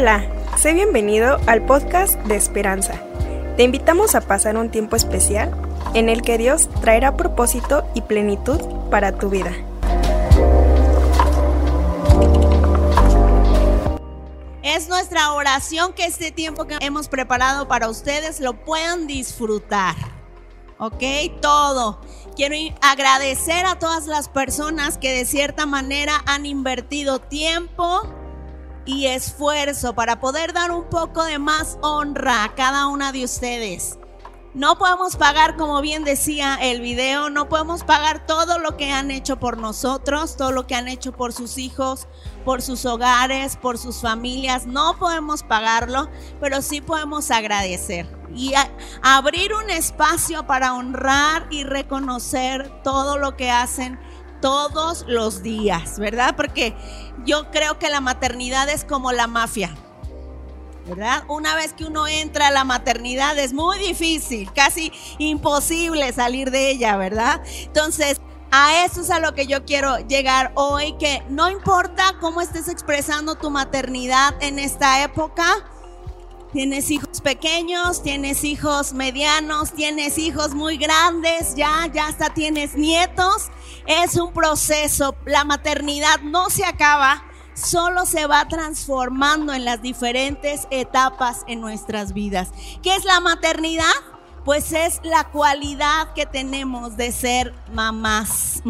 Hola, 0.00 0.24
sé 0.56 0.72
bienvenido 0.72 1.36
al 1.46 1.66
podcast 1.66 2.14
de 2.20 2.34
Esperanza. 2.34 2.94
Te 3.58 3.64
invitamos 3.64 4.14
a 4.14 4.22
pasar 4.22 4.56
un 4.56 4.70
tiempo 4.70 4.96
especial 4.96 5.54
en 5.92 6.08
el 6.08 6.22
que 6.22 6.38
Dios 6.38 6.70
traerá 6.80 7.18
propósito 7.18 7.86
y 7.94 8.00
plenitud 8.00 8.58
para 8.90 9.18
tu 9.18 9.28
vida. 9.28 9.52
Es 14.62 14.88
nuestra 14.88 15.34
oración 15.34 15.92
que 15.92 16.06
este 16.06 16.30
tiempo 16.30 16.66
que 16.66 16.78
hemos 16.80 17.08
preparado 17.08 17.68
para 17.68 17.90
ustedes 17.90 18.40
lo 18.40 18.54
puedan 18.54 19.06
disfrutar. 19.06 19.96
¿Ok? 20.78 21.02
Todo. 21.42 22.00
Quiero 22.36 22.56
agradecer 22.80 23.66
a 23.66 23.78
todas 23.78 24.06
las 24.06 24.30
personas 24.30 24.96
que 24.96 25.12
de 25.12 25.26
cierta 25.26 25.66
manera 25.66 26.22
han 26.24 26.46
invertido 26.46 27.18
tiempo 27.18 28.00
y 28.90 29.06
esfuerzo 29.06 29.94
para 29.94 30.18
poder 30.18 30.52
dar 30.52 30.72
un 30.72 30.84
poco 30.88 31.22
de 31.24 31.38
más 31.38 31.78
honra 31.80 32.42
a 32.42 32.54
cada 32.56 32.88
una 32.88 33.12
de 33.12 33.24
ustedes. 33.24 33.98
No 34.52 34.78
podemos 34.78 35.14
pagar, 35.14 35.56
como 35.56 35.80
bien 35.80 36.02
decía 36.02 36.58
el 36.60 36.80
video, 36.80 37.30
no 37.30 37.48
podemos 37.48 37.84
pagar 37.84 38.26
todo 38.26 38.58
lo 38.58 38.76
que 38.76 38.90
han 38.90 39.12
hecho 39.12 39.38
por 39.38 39.58
nosotros, 39.58 40.36
todo 40.36 40.50
lo 40.50 40.66
que 40.66 40.74
han 40.74 40.88
hecho 40.88 41.12
por 41.12 41.32
sus 41.32 41.56
hijos, 41.56 42.08
por 42.44 42.62
sus 42.62 42.84
hogares, 42.84 43.56
por 43.56 43.78
sus 43.78 44.00
familias. 44.00 44.66
No 44.66 44.98
podemos 44.98 45.44
pagarlo, 45.44 46.10
pero 46.40 46.62
sí 46.62 46.80
podemos 46.80 47.30
agradecer 47.30 48.08
y 48.34 48.54
abrir 49.02 49.54
un 49.54 49.70
espacio 49.70 50.44
para 50.48 50.74
honrar 50.74 51.46
y 51.50 51.62
reconocer 51.62 52.82
todo 52.82 53.18
lo 53.18 53.36
que 53.36 53.52
hacen 53.52 54.00
todos 54.40 55.04
los 55.06 55.42
días, 55.42 55.98
¿verdad? 55.98 56.34
Porque 56.36 56.74
yo 57.24 57.50
creo 57.50 57.78
que 57.78 57.90
la 57.90 58.00
maternidad 58.00 58.68
es 58.68 58.84
como 58.84 59.12
la 59.12 59.26
mafia. 59.26 59.74
¿verdad? 60.86 61.22
Una 61.28 61.54
vez 61.54 61.72
que 61.72 61.84
uno 61.84 62.08
entra 62.08 62.48
a 62.48 62.50
la 62.50 62.64
maternidad 62.64 63.38
es 63.38 63.52
muy 63.52 63.78
difícil, 63.78 64.50
casi 64.52 64.92
imposible 65.18 66.12
salir 66.12 66.50
de 66.50 66.70
ella, 66.70 66.96
¿verdad? 66.96 67.42
Entonces, 67.62 68.20
a 68.50 68.84
eso 68.84 69.02
es 69.02 69.10
a 69.10 69.20
lo 69.20 69.34
que 69.34 69.46
yo 69.46 69.64
quiero 69.64 69.98
llegar 69.98 70.50
hoy, 70.54 70.94
que 70.98 71.22
no 71.28 71.48
importa 71.48 72.16
cómo 72.20 72.40
estés 72.40 72.68
expresando 72.68 73.36
tu 73.36 73.50
maternidad 73.50 74.34
en 74.40 74.58
esta 74.58 75.04
época, 75.04 75.64
Tienes 76.52 76.90
hijos 76.90 77.20
pequeños, 77.20 78.02
tienes 78.02 78.42
hijos 78.42 78.92
medianos, 78.92 79.72
tienes 79.72 80.18
hijos 80.18 80.54
muy 80.54 80.78
grandes, 80.78 81.54
ya, 81.54 81.88
ya 81.92 82.08
hasta 82.08 82.34
tienes 82.34 82.74
nietos. 82.74 83.50
Es 83.86 84.16
un 84.16 84.32
proceso. 84.32 85.14
La 85.26 85.44
maternidad 85.44 86.20
no 86.22 86.50
se 86.50 86.64
acaba 86.64 87.24
solo 87.54 88.06
se 88.06 88.26
va 88.26 88.48
transformando 88.48 89.52
en 89.52 89.64
las 89.64 89.82
diferentes 89.82 90.66
etapas 90.70 91.44
en 91.46 91.60
nuestras 91.60 92.12
vidas. 92.12 92.50
¿Qué 92.82 92.94
es 92.94 93.04
la 93.04 93.20
maternidad? 93.20 93.84
Pues 94.50 94.72
es 94.72 94.98
la 95.04 95.28
cualidad 95.30 96.12
que 96.12 96.26
tenemos 96.26 96.96
de 96.96 97.12
ser 97.12 97.54
mamás. 97.72 98.60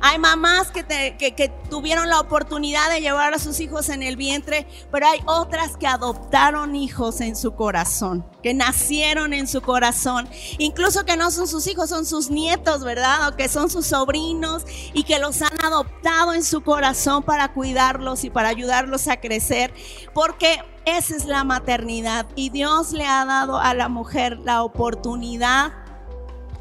Hay 0.00 0.16
mamás 0.16 0.70
que, 0.70 0.84
que, 1.18 1.52
tuvieron 1.68 2.08
la 2.08 2.20
oportunidad 2.20 2.88
de 2.88 3.00
llevar 3.00 3.34
a 3.34 3.40
sus 3.40 3.58
hijos 3.58 3.88
en 3.88 4.04
el 4.04 4.14
vientre, 4.14 4.68
pero 4.92 5.08
hay 5.08 5.18
otras 5.26 5.76
que 5.76 5.88
adoptaron 5.88 6.76
hijos 6.76 7.20
en 7.20 7.34
su 7.34 7.56
corazón, 7.56 8.24
que 8.44 8.54
nacieron 8.54 9.32
en 9.32 9.48
su 9.48 9.60
corazón, 9.60 10.28
incluso 10.58 11.04
que 11.04 11.16
no 11.16 11.32
son 11.32 11.48
sus 11.48 11.66
hijos, 11.66 11.88
son 11.90 12.06
sus 12.06 12.30
nietos, 12.30 12.84
¿verdad? 12.84 13.30
O 13.30 13.36
que 13.36 13.48
son 13.48 13.70
sus 13.70 13.88
sobrinos 13.88 14.62
y 14.92 15.02
que 15.02 15.18
los 15.18 15.42
han 15.42 15.64
adoptado 15.64 16.32
en 16.32 16.44
su 16.44 16.62
corazón 16.62 17.24
para 17.24 17.52
cuidarlos 17.52 18.22
y 18.22 18.30
para 18.30 18.50
ayudarlos 18.50 19.08
a 19.08 19.16
crecer, 19.16 19.74
porque 20.14 20.62
esa 20.84 21.16
es 21.16 21.24
la 21.26 21.44
maternidad. 21.44 22.26
Y 22.34 22.50
Dios 22.50 22.92
le 22.92 23.04
ha 23.04 23.24
dado 23.24 23.58
a 23.58 23.74
la 23.74 23.88
mujer 23.88 24.38
la 24.38 24.62
oportunidad 24.62 25.72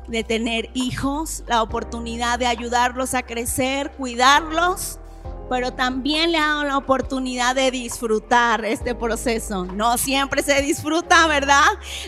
de 0.07 0.23
tener 0.23 0.69
hijos, 0.73 1.43
la 1.47 1.61
oportunidad 1.61 2.39
de 2.39 2.47
ayudarlos 2.47 3.13
a 3.13 3.23
crecer, 3.23 3.91
cuidarlos, 3.91 4.99
pero 5.49 5.73
también 5.73 6.31
le 6.31 6.37
ha 6.37 6.47
dado 6.47 6.63
la 6.63 6.77
oportunidad 6.77 7.55
de 7.55 7.71
disfrutar 7.71 8.65
este 8.65 8.95
proceso. 8.95 9.65
No 9.65 9.97
siempre 9.97 10.43
se 10.43 10.61
disfruta, 10.61 11.27
¿verdad? 11.27 11.65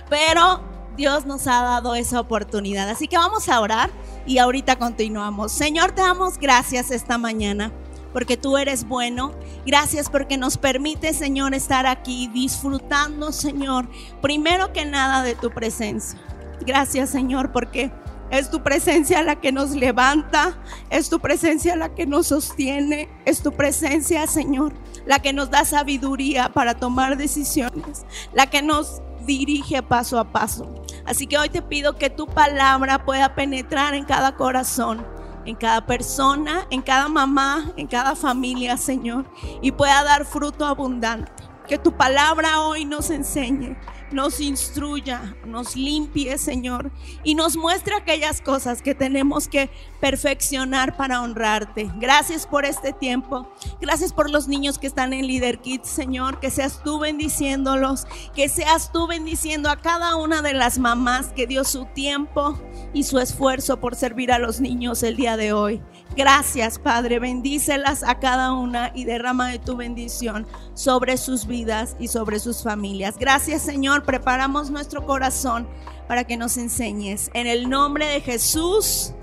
Pero 0.10 0.62
Dios 0.96 1.26
nos 1.26 1.48
ha 1.48 1.62
dado 1.62 1.96
esa 1.96 2.20
oportunidad. 2.20 2.90
Así 2.90 3.08
que 3.08 3.18
vamos 3.18 3.48
a 3.48 3.60
orar 3.60 3.90
y 4.26 4.38
ahorita 4.38 4.78
continuamos. 4.78 5.52
Señor, 5.52 5.92
te 5.94 6.02
damos 6.02 6.38
gracias 6.38 6.92
esta 6.92 7.18
mañana 7.18 7.72
porque 8.14 8.38
tú 8.38 8.58
eres 8.58 8.88
bueno. 8.88 9.32
Gracias 9.66 10.10
porque 10.10 10.38
nos 10.38 10.58
permite, 10.58 11.14
Señor, 11.14 11.54
estar 11.54 11.86
aquí 11.86 12.30
disfrutando, 12.34 13.32
Señor, 13.32 13.90
primero 14.22 14.74
que 14.74 14.86
nada 14.86 15.24
de 15.24 15.36
tu 15.36 15.50
presencia. 15.50 16.20
Gracias, 16.62 17.10
Señor, 17.10 17.52
porque 17.52 17.92
es 18.32 18.52
tu 18.52 18.62
presencia 18.62 19.24
la 19.24 19.40
que 19.40 19.52
nos 19.52 19.72
levanta, 19.72 20.58
es 20.90 21.10
tu 21.10 21.20
presencia 21.20 21.76
la 21.76 21.96
que 21.96 22.06
nos 22.06 22.28
sostiene, 22.28 23.10
es 23.26 23.42
tu 23.42 23.52
presencia, 23.52 24.28
Señor, 24.28 24.74
la 25.06 25.20
que 25.20 25.34
nos 25.34 25.50
da 25.50 25.66
sabiduría 25.66 26.50
para 26.50 26.76
tomar 26.76 27.18
decisiones, 27.18 28.06
la 28.34 28.48
que 28.48 28.62
nos 28.62 29.02
dirige 29.26 29.82
paso 29.82 30.20
a 30.20 30.32
paso. 30.32 30.84
Así 31.06 31.28
que 31.28 31.38
hoy 31.38 31.50
te 31.50 31.62
pido 31.62 31.98
que 31.98 32.10
tu 32.10 32.28
palabra 32.28 33.04
pueda 33.04 33.34
penetrar 33.36 33.96
en 33.96 34.06
cada 34.06 34.36
corazón 34.36 35.04
en 35.50 35.56
cada 35.56 35.84
persona, 35.86 36.68
en 36.70 36.82
cada 36.84 37.08
mamá, 37.08 37.72
en 37.76 37.88
cada 37.88 38.16
familia, 38.16 38.78
Señor, 38.78 39.26
y 39.62 39.72
pueda 39.72 40.04
dar 40.04 40.26
fruto 40.26 40.64
abundante. 40.64 41.32
Que 41.68 41.80
tu 41.80 41.92
palabra 41.92 42.62
hoy 42.62 42.86
nos 42.86 43.10
enseñe 43.10 43.76
nos 44.12 44.40
instruya, 44.40 45.36
nos 45.46 45.76
limpie, 45.76 46.38
Señor, 46.38 46.92
y 47.24 47.36
nos 47.36 47.56
muestre 47.56 47.96
aquellas 47.96 48.42
cosas 48.42 48.82
que 48.82 48.96
tenemos 48.96 49.48
que 49.48 49.70
perfeccionar 50.00 50.98
para 50.98 51.22
honrarte. 51.22 51.92
Gracias 51.98 52.48
por 52.48 52.66
este 52.66 52.94
tiempo. 52.94 53.52
Gracias 53.82 54.14
por 54.14 54.30
los 54.30 54.48
niños 54.48 54.78
que 54.78 54.88
están 54.88 55.14
en 55.14 55.28
Leader 55.28 55.60
Kids, 55.60 55.88
Señor, 55.88 56.40
que 56.40 56.50
seas 56.50 56.82
tú 56.84 57.00
bendiciéndolos, 57.00 58.08
que 58.34 58.50
seas 58.50 58.92
tú 58.92 59.08
bendiciendo 59.08 59.70
a 59.70 59.78
cada 59.78 60.16
una 60.16 60.42
de 60.42 60.54
las 60.54 60.80
mamás 60.80 61.28
que 61.28 61.48
dio 61.48 61.64
su 61.64 61.86
tiempo 61.86 62.60
y 62.94 63.04
su 63.04 63.20
esfuerzo 63.20 63.80
por 63.80 63.96
servir 63.96 64.32
a 64.32 64.40
los 64.40 64.60
niños 64.62 65.04
el 65.04 65.16
día 65.16 65.38
de 65.38 65.54
hoy. 65.54 65.82
Gracias, 66.16 66.80
Padre. 66.80 67.20
Bendícelas 67.20 68.04
a 68.04 68.20
cada 68.20 68.54
una 68.54 68.92
y 68.94 69.06
derrama 69.06 69.50
de 69.50 69.60
tu 69.60 69.76
bendición 69.76 70.48
sobre 70.74 71.18
sus 71.18 71.46
vidas 71.46 71.96
y 72.00 72.08
sobre 72.08 72.40
sus 72.40 72.64
familias. 72.64 73.18
Gracias, 73.18 73.62
Señor. 73.62 74.04
Preparamos 74.04 74.70
nuestro 74.70 75.06
corazón 75.06 75.68
para 76.08 76.24
que 76.24 76.36
nos 76.36 76.58
enseñes. 76.58 77.30
En 77.34 77.48
el 77.48 77.70
nombre 77.70 78.08
de 78.08 78.22
Jesús. 78.22 79.14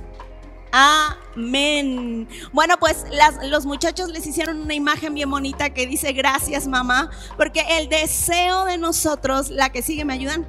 Amén. 0.72 2.28
Bueno, 2.52 2.76
pues 2.78 3.04
los 3.44 3.66
muchachos 3.66 4.10
les 4.10 4.26
hicieron 4.26 4.60
una 4.60 4.74
imagen 4.74 5.14
bien 5.14 5.30
bonita 5.30 5.70
que 5.70 5.86
dice 5.86 6.12
gracias 6.12 6.66
mamá, 6.66 7.10
porque 7.36 7.64
el 7.78 7.88
deseo 7.88 8.64
de 8.66 8.76
nosotros, 8.76 9.48
la 9.50 9.70
que 9.70 9.82
sigue, 9.82 10.04
¿me 10.04 10.14
ayudan? 10.14 10.46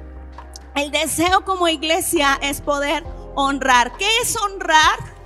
El 0.74 0.90
deseo 0.90 1.44
como 1.44 1.66
iglesia 1.68 2.38
es 2.42 2.60
poder 2.60 3.04
honrar. 3.34 3.96
¿Qué 3.96 4.08
es 4.22 4.36
honrar? 4.36 5.17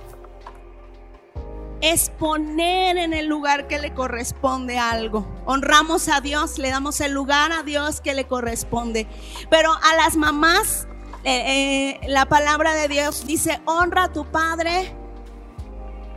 Es 1.83 2.09
poner 2.11 2.95
en 2.95 3.11
el 3.13 3.27
lugar 3.27 3.67
que 3.67 3.77
le 3.77 3.93
corresponde 3.93 4.79
algo. 4.79 5.27
Honramos 5.45 6.07
a 6.07 6.21
Dios, 6.21 6.57
le 6.57 6.69
damos 6.69 7.01
el 7.01 7.11
lugar 7.11 7.51
a 7.51 7.61
Dios 7.63 7.99
que 7.99 8.13
le 8.13 8.25
corresponde. 8.25 9.05
Pero 9.49 9.69
a 9.73 9.95
las 9.97 10.15
mamás, 10.15 10.87
eh, 11.25 11.99
eh, 11.99 12.07
la 12.07 12.25
palabra 12.25 12.73
de 12.73 12.87
Dios 12.87 13.27
dice, 13.27 13.61
honra 13.65 14.05
a 14.05 14.13
tu 14.13 14.25
padre 14.31 14.95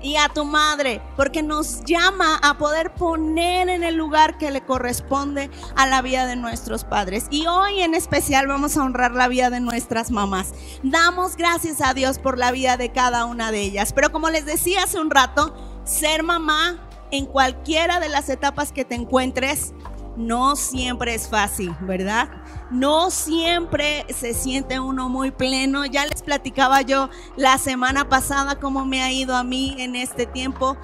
y 0.02 0.16
a 0.16 0.28
tu 0.28 0.44
madre, 0.44 1.00
porque 1.16 1.43
nos 1.43 1.84
llama 1.84 2.38
a 2.43 2.58
poder 2.58 2.94
poner 2.94 3.69
en 3.69 3.82
el 3.82 3.96
lugar 3.96 4.38
que 4.38 4.50
le 4.50 4.60
corresponde 4.60 5.50
a 5.75 5.87
la 5.87 6.02
vida 6.02 6.26
de 6.26 6.37
nuestros 6.37 6.84
padres. 6.84 7.26
Y 7.31 7.46
hoy 7.46 7.81
en 7.81 7.94
especial 7.94 8.46
vamos 8.46 8.76
a 8.76 8.82
honrar 8.82 9.12
la 9.12 9.28
vida 9.28 9.50
de 9.50 9.60
nuestras 9.60 10.10
mamás. 10.10 10.52
Damos 10.82 11.37
gracias 11.37 11.81
a 11.81 11.94
Dios 11.94 12.19
por 12.19 12.38
la 12.38 12.52
vida 12.52 12.76
de 12.76 12.93
cada 12.93 13.25
una 13.25 13.50
de 13.50 13.62
ellas. 13.62 13.93
Pero 13.93 14.12
como 14.12 14.31
les 14.31 14.46
decía 14.46 14.84
hace 14.84 15.00
un 15.00 15.10
rato, 15.10 15.54
ser 15.84 16.22
mamá 16.22 16.82
en 17.10 17.26
cualquiera 17.26 18.00
de 18.00 18.08
las 18.08 18.28
etapas 18.28 18.72
que 18.72 18.84
te 18.84 18.94
encuentres 18.94 19.72
no 20.16 20.56
siempre 20.56 21.14
es 21.14 21.28
fácil, 21.28 21.74
¿verdad? 21.80 22.28
no 22.70 23.10
siempre 23.10 24.06
se 24.08 24.34
siente 24.34 24.80
uno 24.80 25.08
muy 25.08 25.30
pleno. 25.30 25.84
Ya 25.86 26.06
les 26.06 26.22
platicaba 26.22 26.82
yo 26.82 27.10
la 27.36 27.58
semana 27.58 28.08
pasada 28.08 28.58
cómo 28.58 28.84
me 28.84 29.02
ha 29.02 29.12
ido 29.12 29.36
a 29.36 29.44
mí 29.44 29.76
en 29.78 29.96
este 29.96 30.26
tiempo. 30.26 30.76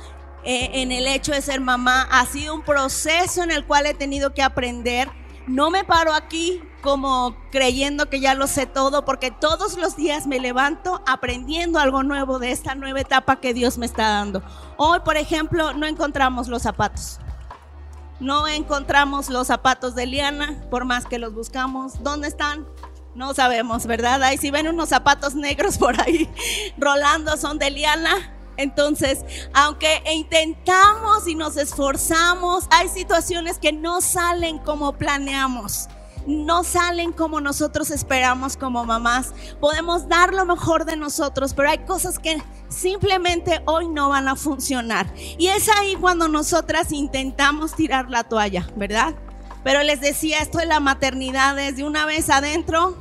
Eh, 0.44 0.82
en 0.82 0.90
el 0.90 1.06
hecho 1.06 1.32
de 1.32 1.40
ser 1.40 1.60
mamá 1.60 2.08
ha 2.10 2.26
sido 2.26 2.54
un 2.54 2.62
proceso 2.62 3.42
en 3.42 3.52
el 3.52 3.64
cual 3.64 3.86
he 3.86 3.94
tenido 3.94 4.34
que 4.34 4.42
aprender. 4.42 5.08
No 5.46 5.70
me 5.70 5.84
paro 5.84 6.12
aquí 6.12 6.62
como 6.82 7.36
creyendo 7.50 8.08
que 8.08 8.20
ya 8.20 8.34
lo 8.34 8.48
sé 8.48 8.66
todo, 8.66 9.04
porque 9.04 9.30
todos 9.30 9.76
los 9.76 9.96
días 9.96 10.26
me 10.26 10.40
levanto 10.40 11.00
aprendiendo 11.06 11.78
algo 11.78 12.02
nuevo 12.02 12.40
de 12.40 12.50
esta 12.50 12.74
nueva 12.74 13.00
etapa 13.00 13.40
que 13.40 13.54
Dios 13.54 13.78
me 13.78 13.86
está 13.86 14.08
dando. 14.08 14.42
Hoy, 14.76 14.98
por 15.04 15.16
ejemplo, 15.16 15.74
no 15.74 15.86
encontramos 15.86 16.48
los 16.48 16.62
zapatos 16.62 17.20
No 18.22 18.46
encontramos 18.46 19.30
los 19.30 19.48
zapatos 19.48 19.96
de 19.96 20.06
Liana, 20.06 20.64
por 20.70 20.84
más 20.84 21.06
que 21.06 21.18
los 21.18 21.34
buscamos. 21.34 22.04
¿Dónde 22.04 22.28
están? 22.28 22.64
No 23.16 23.34
sabemos, 23.34 23.84
¿verdad? 23.84 24.22
Ahí 24.22 24.38
si 24.38 24.52
ven 24.52 24.68
unos 24.68 24.90
zapatos 24.90 25.34
negros 25.34 25.76
por 25.76 26.00
ahí 26.00 26.30
rolando 26.78 27.36
son 27.36 27.58
de 27.58 27.70
Liana. 27.72 28.32
Entonces, 28.56 29.24
aunque 29.54 30.04
intentamos 30.12 31.26
y 31.26 31.34
nos 31.34 31.56
esforzamos, 31.56 32.68
hay 32.70 32.88
situaciones 32.88 33.58
que 33.58 33.72
no 33.72 34.00
salen 34.00 34.60
como 34.60 34.92
planeamos 34.92 35.88
no 36.26 36.64
salen 36.64 37.12
como 37.12 37.40
nosotros 37.40 37.90
esperamos 37.90 38.56
como 38.56 38.84
mamás. 38.84 39.32
Podemos 39.60 40.08
dar 40.08 40.32
lo 40.32 40.44
mejor 40.44 40.84
de 40.84 40.96
nosotros, 40.96 41.54
pero 41.54 41.70
hay 41.70 41.78
cosas 41.78 42.18
que 42.18 42.42
simplemente 42.68 43.62
hoy 43.66 43.88
no 43.88 44.08
van 44.08 44.28
a 44.28 44.36
funcionar. 44.36 45.12
Y 45.16 45.48
es 45.48 45.68
ahí 45.68 45.96
cuando 45.96 46.28
nosotras 46.28 46.92
intentamos 46.92 47.74
tirar 47.74 48.10
la 48.10 48.24
toalla, 48.24 48.68
¿verdad? 48.76 49.14
Pero 49.64 49.82
les 49.82 50.00
decía, 50.00 50.40
esto 50.40 50.58
de 50.58 50.66
la 50.66 50.80
maternidad, 50.80 51.54
desde 51.54 51.84
una 51.84 52.04
vez 52.04 52.30
adentro, 52.30 52.96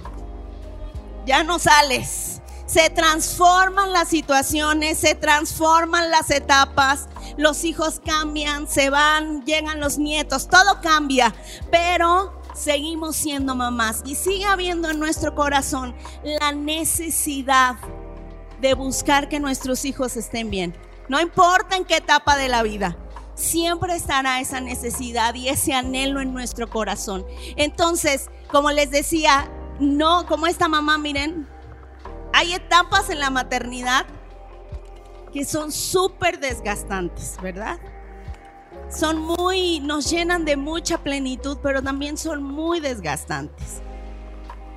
ya 1.25 1.43
no 1.43 1.59
sales. 1.59 2.41
Se 2.65 2.89
transforman 2.89 3.91
las 3.91 4.07
situaciones, 4.07 4.97
se 4.97 5.13
transforman 5.15 6.09
las 6.09 6.31
etapas, 6.31 7.09
los 7.35 7.65
hijos 7.65 7.99
cambian, 8.05 8.67
se 8.67 8.89
van, 8.89 9.43
llegan 9.45 9.81
los 9.81 9.97
nietos, 9.97 10.47
todo 10.47 10.79
cambia, 10.81 11.33
pero 11.69 12.40
seguimos 12.61 13.15
siendo 13.15 13.55
mamás 13.55 14.03
y 14.05 14.13
sigue 14.13 14.45
habiendo 14.45 14.89
en 14.89 14.99
nuestro 14.99 15.33
corazón 15.33 15.95
la 16.23 16.51
necesidad 16.51 17.75
de 18.59 18.75
buscar 18.75 19.29
que 19.29 19.39
nuestros 19.39 19.83
hijos 19.83 20.15
estén 20.15 20.51
bien. 20.51 20.75
No 21.09 21.19
importa 21.19 21.75
en 21.75 21.85
qué 21.85 21.97
etapa 21.97 22.37
de 22.37 22.49
la 22.49 22.61
vida, 22.61 22.95
siempre 23.33 23.95
estará 23.95 24.39
esa 24.39 24.61
necesidad 24.61 25.33
y 25.33 25.49
ese 25.49 25.73
anhelo 25.73 26.21
en 26.21 26.33
nuestro 26.33 26.69
corazón. 26.69 27.25
Entonces, 27.55 28.29
como 28.51 28.69
les 28.69 28.91
decía, 28.91 29.49
no, 29.79 30.27
como 30.27 30.45
esta 30.45 30.67
mamá, 30.67 30.99
miren, 30.99 31.47
hay 32.31 32.53
etapas 32.53 33.09
en 33.09 33.19
la 33.19 33.31
maternidad 33.31 34.05
que 35.33 35.45
son 35.45 35.71
súper 35.71 36.39
desgastantes, 36.39 37.37
¿verdad? 37.41 37.79
Son 38.91 39.19
muy, 39.19 39.79
nos 39.79 40.09
llenan 40.09 40.45
de 40.45 40.57
mucha 40.57 40.97
plenitud, 40.97 41.57
pero 41.63 41.81
también 41.81 42.17
son 42.17 42.43
muy 42.43 42.79
desgastantes. 42.79 43.81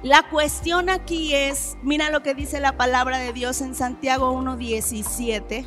La 0.03 0.29
cuestión 0.29 0.91
aquí 0.91 1.35
es, 1.35 1.77
mira 1.83 2.11
lo 2.11 2.23
que 2.23 2.35
dice 2.35 2.61
la 2.61 2.77
palabra 2.77 3.19
de 3.19 3.33
Dios 3.33 3.61
en 3.61 3.75
Santiago 3.75 4.33
1.17. 4.33 5.67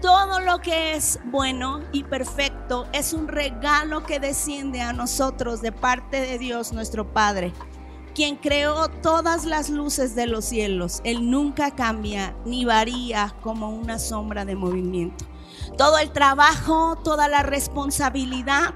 Todo 0.00 0.40
lo 0.40 0.60
que 0.60 0.94
es 0.94 1.18
bueno 1.24 1.80
y 1.90 2.04
perfecto 2.04 2.86
es 2.92 3.12
un 3.12 3.26
regalo 3.26 4.04
que 4.04 4.20
desciende 4.20 4.82
a 4.82 4.92
nosotros 4.92 5.62
de 5.62 5.72
parte 5.72 6.20
de 6.20 6.38
Dios 6.38 6.72
nuestro 6.72 7.12
Padre 7.12 7.52
quien 8.14 8.36
creó 8.36 8.88
todas 8.88 9.44
las 9.44 9.68
luces 9.68 10.14
de 10.14 10.26
los 10.26 10.44
cielos. 10.44 11.00
Él 11.04 11.30
nunca 11.30 11.72
cambia 11.72 12.36
ni 12.44 12.64
varía 12.64 13.34
como 13.42 13.70
una 13.70 13.98
sombra 13.98 14.44
de 14.44 14.54
movimiento. 14.54 15.24
Todo 15.76 15.98
el 15.98 16.12
trabajo, 16.12 16.96
toda 17.02 17.28
la 17.28 17.42
responsabilidad, 17.42 18.74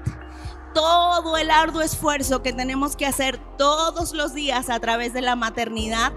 todo 0.73 1.37
el 1.37 1.49
arduo 1.51 1.81
esfuerzo 1.81 2.43
que 2.43 2.53
tenemos 2.53 2.95
que 2.95 3.05
hacer 3.05 3.39
todos 3.57 4.13
los 4.13 4.33
días 4.33 4.69
a 4.69 4.79
través 4.79 5.13
de 5.13 5.21
la 5.21 5.35
maternidad, 5.35 6.11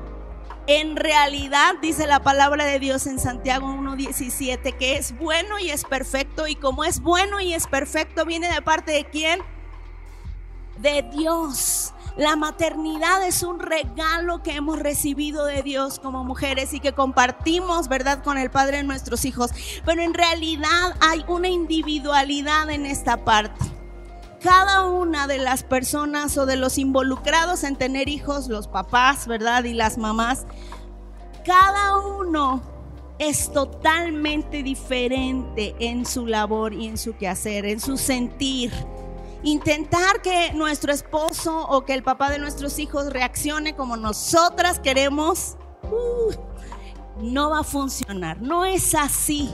en 0.66 0.96
realidad 0.96 1.74
dice 1.82 2.06
la 2.06 2.22
palabra 2.22 2.64
de 2.64 2.78
Dios 2.78 3.06
en 3.08 3.18
Santiago 3.18 3.66
1.17 3.66 4.76
que 4.76 4.96
es 4.96 5.16
bueno 5.18 5.58
y 5.58 5.70
es 5.70 5.84
perfecto 5.84 6.46
y 6.46 6.54
como 6.54 6.84
es 6.84 7.00
bueno 7.00 7.40
y 7.40 7.52
es 7.52 7.66
perfecto 7.66 8.24
viene 8.24 8.52
de 8.52 8.62
parte 8.62 8.92
de 8.92 9.04
quién? 9.04 9.40
De 10.78 11.02
Dios. 11.02 11.92
La 12.16 12.36
maternidad 12.36 13.26
es 13.26 13.42
un 13.42 13.58
regalo 13.58 14.42
que 14.42 14.54
hemos 14.54 14.78
recibido 14.78 15.46
de 15.46 15.62
Dios 15.62 15.98
como 15.98 16.24
mujeres 16.24 16.74
y 16.74 16.80
que 16.80 16.92
compartimos, 16.92 17.88
¿verdad?, 17.88 18.22
con 18.22 18.36
el 18.36 18.50
Padre 18.50 18.78
de 18.78 18.82
nuestros 18.82 19.24
hijos. 19.24 19.50
Pero 19.86 20.02
en 20.02 20.12
realidad 20.12 20.94
hay 21.00 21.24
una 21.26 21.48
individualidad 21.48 22.68
en 22.70 22.84
esta 22.84 23.24
parte. 23.24 23.64
Cada 24.42 24.86
una 24.86 25.26
de 25.26 25.38
las 25.38 25.62
personas 25.62 26.36
o 26.36 26.44
de 26.44 26.56
los 26.56 26.76
involucrados 26.76 27.64
en 27.64 27.76
tener 27.76 28.08
hijos, 28.08 28.48
los 28.48 28.68
papás, 28.68 29.26
¿verdad? 29.26 29.64
Y 29.64 29.72
las 29.72 29.96
mamás, 29.96 30.46
cada 31.46 31.96
uno 31.96 32.60
es 33.18 33.52
totalmente 33.52 34.62
diferente 34.62 35.76
en 35.78 36.04
su 36.04 36.26
labor 36.26 36.74
y 36.74 36.88
en 36.88 36.98
su 36.98 37.16
quehacer, 37.16 37.64
en 37.66 37.80
su 37.80 37.96
sentir 37.96 38.72
intentar 39.42 40.22
que 40.22 40.52
nuestro 40.52 40.92
esposo 40.92 41.66
o 41.68 41.84
que 41.84 41.94
el 41.94 42.02
papá 42.02 42.30
de 42.30 42.38
nuestros 42.38 42.78
hijos 42.78 43.12
reaccione 43.12 43.74
como 43.74 43.96
nosotras 43.96 44.78
queremos, 44.78 45.56
uh, 45.84 46.32
no 47.22 47.50
va 47.50 47.60
a 47.60 47.64
funcionar. 47.64 48.40
No 48.40 48.64
es 48.64 48.94
así. 48.94 49.50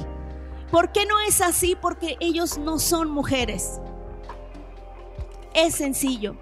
¿Por 0.70 0.92
qué 0.92 1.06
no 1.06 1.18
es 1.20 1.40
así? 1.40 1.76
Porque 1.80 2.16
ellos 2.20 2.58
no 2.58 2.78
son 2.78 3.10
mujeres. 3.10 3.80
Es 5.54 5.76
sencillo. 5.76 6.36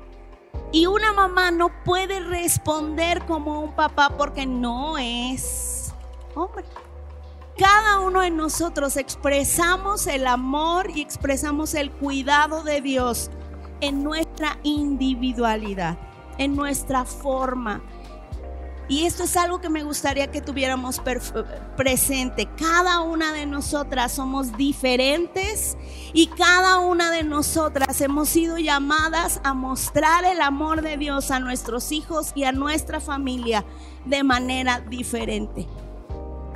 Y 0.73 0.87
una 0.87 1.13
mamá 1.13 1.51
no 1.51 1.71
puede 1.85 2.21
responder 2.21 3.25
como 3.25 3.61
un 3.61 3.75
papá 3.75 4.11
porque 4.17 4.47
no 4.47 4.99
es 4.99 5.95
hombre. 6.35 6.65
Cada 7.59 8.01
uno 8.01 8.21
de 8.21 8.31
nosotros 8.31 8.99
expresamos 8.99 10.07
el 10.07 10.27
amor 10.27 10.91
y 10.95 11.01
expresamos 11.01 11.75
el 11.75 11.91
cuidado 11.91 12.63
de 12.63 12.83
Dios 12.83 13.31
en 13.81 14.05
nuestra 14.05 14.59
individualidad, 14.63 15.97
en 16.37 16.55
nuestra 16.55 17.07
forma. 17.07 17.83
Y 18.89 19.07
esto 19.07 19.25
es 19.25 19.39
algo 19.39 19.59
que 19.59 19.71
me 19.71 19.83
gustaría 19.85 20.31
que 20.31 20.43
tuviéramos 20.43 21.01
presente. 21.77 22.47
Cada 22.59 23.01
una 23.01 23.33
de 23.33 23.47
nosotras 23.47 24.13
somos 24.13 24.55
diferentes 24.59 25.79
y 26.13 26.27
cada 26.27 26.79
una 26.81 27.11
de 27.11 27.25
nosotras 27.25 27.99
hemos 28.03 28.29
sido 28.29 28.59
llamadas 28.59 29.41
a 29.45 29.55
mostrar 29.55 30.27
el 30.27 30.43
amor 30.43 30.83
de 30.83 30.99
Dios 30.99 31.31
a 31.31 31.41
nuestros 31.41 31.91
hijos 31.91 32.33
y 32.35 32.45
a 32.45 32.53
nuestra 32.53 33.01
familia 33.01 33.65
de 34.05 34.23
manera 34.23 34.81
diferente. 34.81 35.67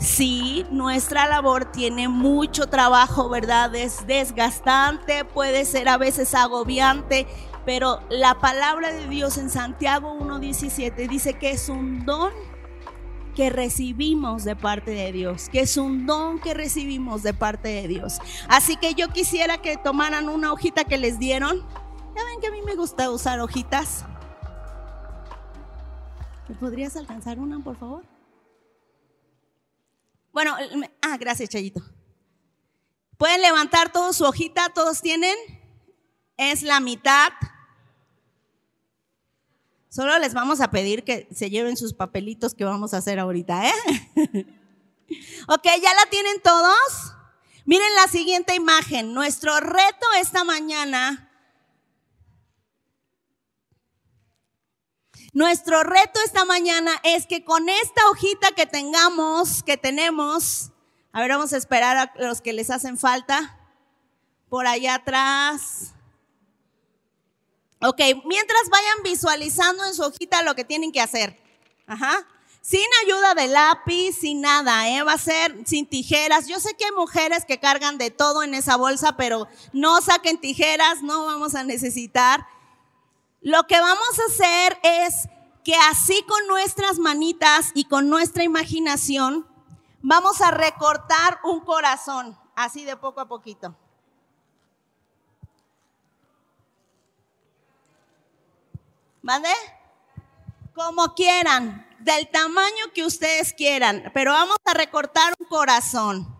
Sí, 0.01 0.65
nuestra 0.71 1.29
labor 1.29 1.67
tiene 1.67 2.09
mucho 2.09 2.69
trabajo, 2.69 3.29
¿verdad? 3.29 3.75
Es 3.75 4.07
desgastante, 4.07 5.27
puede 5.27 5.67
ser 5.67 5.91
a 5.91 5.99
veces 5.99 6.35
agobiante, 6.35 7.27
pero 7.67 8.01
la 8.09 8.39
palabra 8.41 8.93
de 8.93 9.09
Dios 9.09 9.37
en 9.37 9.51
Santiago 9.51 10.19
1.17 10.19 11.07
dice 11.07 11.35
que 11.35 11.51
es 11.51 11.69
un 11.69 12.07
don 12.07 12.33
que 13.37 13.51
recibimos 13.51 14.43
de 14.45 14.57
parte 14.57 14.91
de 14.91 15.13
Dios, 15.13 15.51
que 15.51 15.61
es 15.61 15.77
un 15.77 16.07
don 16.07 16.41
que 16.41 16.55
recibimos 16.55 17.23
de 17.23 17.35
parte 17.35 17.69
de 17.69 17.87
Dios. 17.87 18.21
Así 18.49 18.77
que 18.77 18.95
yo 18.95 19.09
quisiera 19.09 19.59
que 19.59 19.77
tomaran 19.77 20.31
una 20.31 20.51
hojita 20.51 20.85
que 20.85 20.97
les 20.97 21.19
dieron. 21.19 21.59
Ya 22.17 22.25
ven 22.25 22.41
que 22.41 22.47
a 22.47 22.53
mí 22.53 22.63
me 22.65 22.75
gusta 22.75 23.11
usar 23.11 23.39
hojitas. 23.41 24.07
¿Me 26.49 26.55
podrías 26.55 26.97
alcanzar 26.97 27.39
una, 27.39 27.61
por 27.61 27.77
favor? 27.77 28.20
Bueno, 30.33 30.57
ah, 31.03 31.17
gracias, 31.17 31.49
Chayito. 31.49 31.83
Pueden 33.17 33.43
levantar 33.43 33.93
toda 33.93 34.13
su 34.13 34.25
hojita, 34.25 34.71
todos 34.71 35.01
tienen. 35.03 35.37
Es 36.37 36.63
la 36.63 36.81
mitad. 36.81 37.33
Solo 39.89 40.19
les 40.19 40.35
vamos 40.35 40.61
a 40.61 40.71
pedir 40.71 41.05
que 41.05 41.29
se 41.35 41.51
lleven 41.51 41.77
sus 41.77 41.93
papelitos 41.93 42.55
que 42.55 42.65
vamos 42.65 42.95
a 42.95 42.99
hacer 42.99 43.19
ahorita, 43.19 43.69
¿eh? 43.69 43.73
ok, 45.49 45.65
¿ya 45.65 45.95
la 45.95 46.07
tienen 46.11 46.41
todos? 46.43 47.13
Miren 47.65 47.93
la 47.97 48.07
siguiente 48.07 48.55
imagen. 48.55 49.13
Nuestro 49.13 49.59
reto 49.59 50.07
esta 50.21 50.45
mañana 50.45 51.30
Nuestro 55.33 55.85
reto 55.85 56.19
esta 56.25 56.45
mañana 56.45 56.93
es 57.05 57.27
que 57.27 57.45
con 57.45 57.69
esta 57.69 58.09
hojita 58.11 58.51
que 58.53 58.67
tengamos, 58.67 59.63
que 59.63 59.77
tenemos, 59.77 60.73
a 61.13 61.21
ver, 61.21 61.31
vamos 61.31 61.53
a 61.53 61.57
esperar 61.57 61.97
a 61.97 62.13
los 62.17 62.41
que 62.41 62.53
les 62.53 62.71
hacen 62.71 62.99
falta. 62.99 63.57
Por 64.49 64.67
allá 64.67 64.97
atrás. 64.97 65.95
Ok, 67.81 68.01
mientras 68.25 68.69
vayan 68.69 69.03
visualizando 69.05 69.85
en 69.85 69.95
su 69.95 70.03
hojita 70.03 70.43
lo 70.43 70.57
que 70.57 70.65
tienen 70.65 70.91
que 70.91 71.01
hacer. 71.01 71.39
Ajá. 71.87 72.27
Sin 72.61 72.87
ayuda 73.05 73.35
de 73.35 73.49
lápiz, 73.49 74.13
sin 74.21 74.41
nada, 74.41 74.91
¿eh? 74.91 75.03
Va 75.03 75.15
a 75.15 75.19
ser 75.19 75.57
sin 75.65 75.87
tijeras. 75.87 76.47
Yo 76.47 76.59
sé 76.59 76.75
que 76.75 76.85
hay 76.85 76.91
mujeres 76.91 77.45
que 77.47 77.59
cargan 77.61 77.97
de 77.97 78.11
todo 78.11 78.43
en 78.43 78.55
esa 78.55 78.77
bolsa, 78.77 79.17
pero 79.17 79.49
no 79.73 80.01
saquen 80.03 80.39
tijeras, 80.39 81.03
no 81.03 81.25
vamos 81.25 81.55
a 81.55 81.63
necesitar. 81.63 82.47
Lo 83.41 83.67
que 83.67 83.81
vamos 83.81 84.19
a 84.19 84.33
hacer 84.33 84.79
es 84.83 85.29
que 85.65 85.75
así 85.75 86.23
con 86.25 86.47
nuestras 86.47 86.99
manitas 86.99 87.71
y 87.75 87.85
con 87.85 88.09
nuestra 88.09 88.45
imaginación, 88.45 89.47
vamos 90.03 90.41
a 90.41 90.51
recortar 90.51 91.41
un 91.45 91.61
corazón. 91.61 92.39
así 92.57 92.85
de 92.85 92.97
poco 92.97 93.21
a 93.23 93.29
poquito. 93.29 93.75
¿Vale? 99.23 99.49
Como 100.75 101.15
quieran, 101.15 101.87
del 102.01 102.29
tamaño 102.29 102.93
que 102.95 103.05
ustedes 103.05 103.55
quieran, 103.55 104.11
pero 104.13 104.33
vamos 104.33 104.57
a 104.65 104.75
recortar 104.75 105.33
un 105.39 105.47
corazón. 105.47 106.40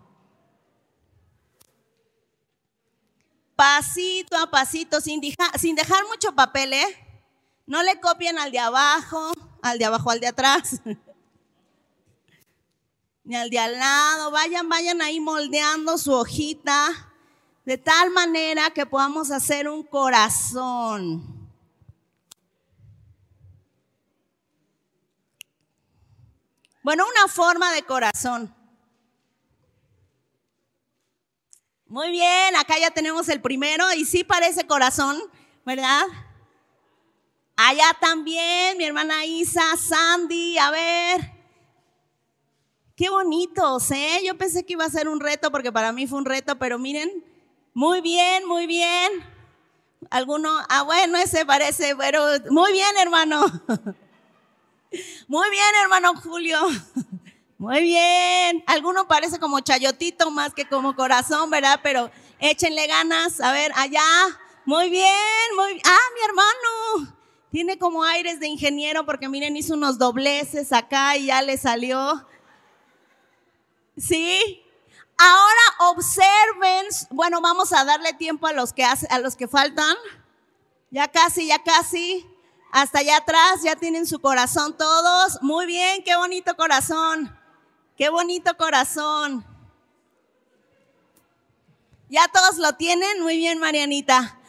Pasito 3.61 4.35
a 4.37 4.49
pasito, 4.49 4.99
sin, 4.99 5.21
sin 5.59 5.75
dejar 5.75 6.03
mucho 6.07 6.33
papel, 6.33 6.73
¿eh? 6.73 6.97
No 7.67 7.83
le 7.83 7.99
copien 7.99 8.39
al 8.39 8.51
de 8.51 8.57
abajo, 8.57 9.31
al 9.61 9.77
de 9.77 9.85
abajo, 9.85 10.09
al 10.09 10.19
de 10.19 10.25
atrás. 10.25 10.81
Ni 13.23 13.35
al 13.35 13.51
de 13.51 13.59
al 13.59 13.77
lado. 13.77 14.31
Vayan, 14.31 14.67
vayan 14.67 14.99
ahí 15.03 15.19
moldeando 15.19 15.99
su 15.99 16.11
hojita 16.11 16.89
de 17.63 17.77
tal 17.77 18.09
manera 18.09 18.71
que 18.71 18.87
podamos 18.87 19.29
hacer 19.29 19.69
un 19.69 19.83
corazón. 19.83 21.51
Bueno, 26.81 27.05
una 27.07 27.31
forma 27.31 27.71
de 27.73 27.83
corazón. 27.83 28.60
Muy 31.91 32.09
bien, 32.09 32.55
acá 32.55 32.79
ya 32.79 32.89
tenemos 32.89 33.27
el 33.27 33.41
primero 33.41 33.83
y 33.91 34.05
sí 34.05 34.23
parece 34.23 34.65
corazón, 34.65 35.21
¿verdad? 35.65 36.05
Allá 37.57 37.97
también, 37.99 38.77
mi 38.77 38.85
hermana 38.85 39.25
Isa, 39.25 39.75
Sandy, 39.75 40.57
a 40.57 40.71
ver. 40.71 41.33
Qué 42.95 43.09
bonitos, 43.09 43.91
¿eh? 43.91 44.21
Yo 44.25 44.37
pensé 44.37 44.65
que 44.65 44.71
iba 44.71 44.85
a 44.85 44.89
ser 44.89 45.09
un 45.09 45.19
reto 45.19 45.51
porque 45.51 45.69
para 45.73 45.91
mí 45.91 46.07
fue 46.07 46.19
un 46.19 46.23
reto, 46.23 46.57
pero 46.57 46.79
miren, 46.79 47.11
muy 47.73 47.99
bien, 47.99 48.47
muy 48.47 48.67
bien. 48.67 49.11
Alguno, 50.09 50.49
ah, 50.69 50.83
bueno, 50.83 51.17
ese 51.17 51.45
parece, 51.45 51.93
pero 51.97 52.25
muy 52.51 52.71
bien, 52.71 52.97
hermano. 53.01 53.45
Muy 55.27 55.49
bien, 55.49 55.65
hermano 55.83 56.13
Julio. 56.21 56.57
Muy 57.61 57.83
bien. 57.83 58.63
Alguno 58.65 59.07
parece 59.07 59.37
como 59.37 59.59
chayotito 59.59 60.31
más 60.31 60.51
que 60.51 60.67
como 60.67 60.95
corazón, 60.95 61.51
¿verdad? 61.51 61.79
Pero 61.83 62.09
échenle 62.39 62.87
ganas. 62.87 63.39
A 63.39 63.51
ver, 63.51 63.71
allá. 63.75 64.01
Muy 64.65 64.89
bien, 64.89 65.55
muy. 65.55 65.79
Ah, 65.85 66.09
mi 66.15 66.21
hermano. 66.27 67.15
Tiene 67.51 67.77
como 67.77 68.03
aires 68.03 68.39
de 68.39 68.47
ingeniero 68.47 69.05
porque 69.05 69.29
miren, 69.29 69.55
hizo 69.55 69.75
unos 69.75 69.99
dobleces 69.99 70.73
acá 70.73 71.15
y 71.17 71.27
ya 71.27 71.43
le 71.43 71.55
salió. 71.55 72.27
¿Sí? 73.95 74.65
Ahora 75.19 75.91
observen, 75.91 76.87
bueno, 77.11 77.41
vamos 77.41 77.73
a 77.73 77.85
darle 77.85 78.13
tiempo 78.13 78.47
a 78.47 78.53
los 78.53 78.73
que 78.73 78.83
a 78.83 79.19
los 79.19 79.35
que 79.35 79.47
faltan. 79.47 79.95
Ya 80.89 81.09
casi, 81.09 81.45
ya 81.45 81.61
casi. 81.61 82.25
Hasta 82.71 82.99
allá 82.99 83.17
atrás 83.17 83.61
ya 83.61 83.75
tienen 83.75 84.07
su 84.07 84.19
corazón 84.19 84.75
todos. 84.75 85.37
Muy 85.43 85.67
bien, 85.67 86.03
qué 86.03 86.15
bonito 86.15 86.55
corazón. 86.55 87.39
Qué 87.97 88.09
bonito 88.09 88.55
corazón. 88.57 89.45
Ya 92.09 92.27
todos 92.27 92.57
lo 92.57 92.73
tienen. 92.73 93.21
Muy 93.21 93.37
bien, 93.37 93.59
Marianita. 93.59 94.39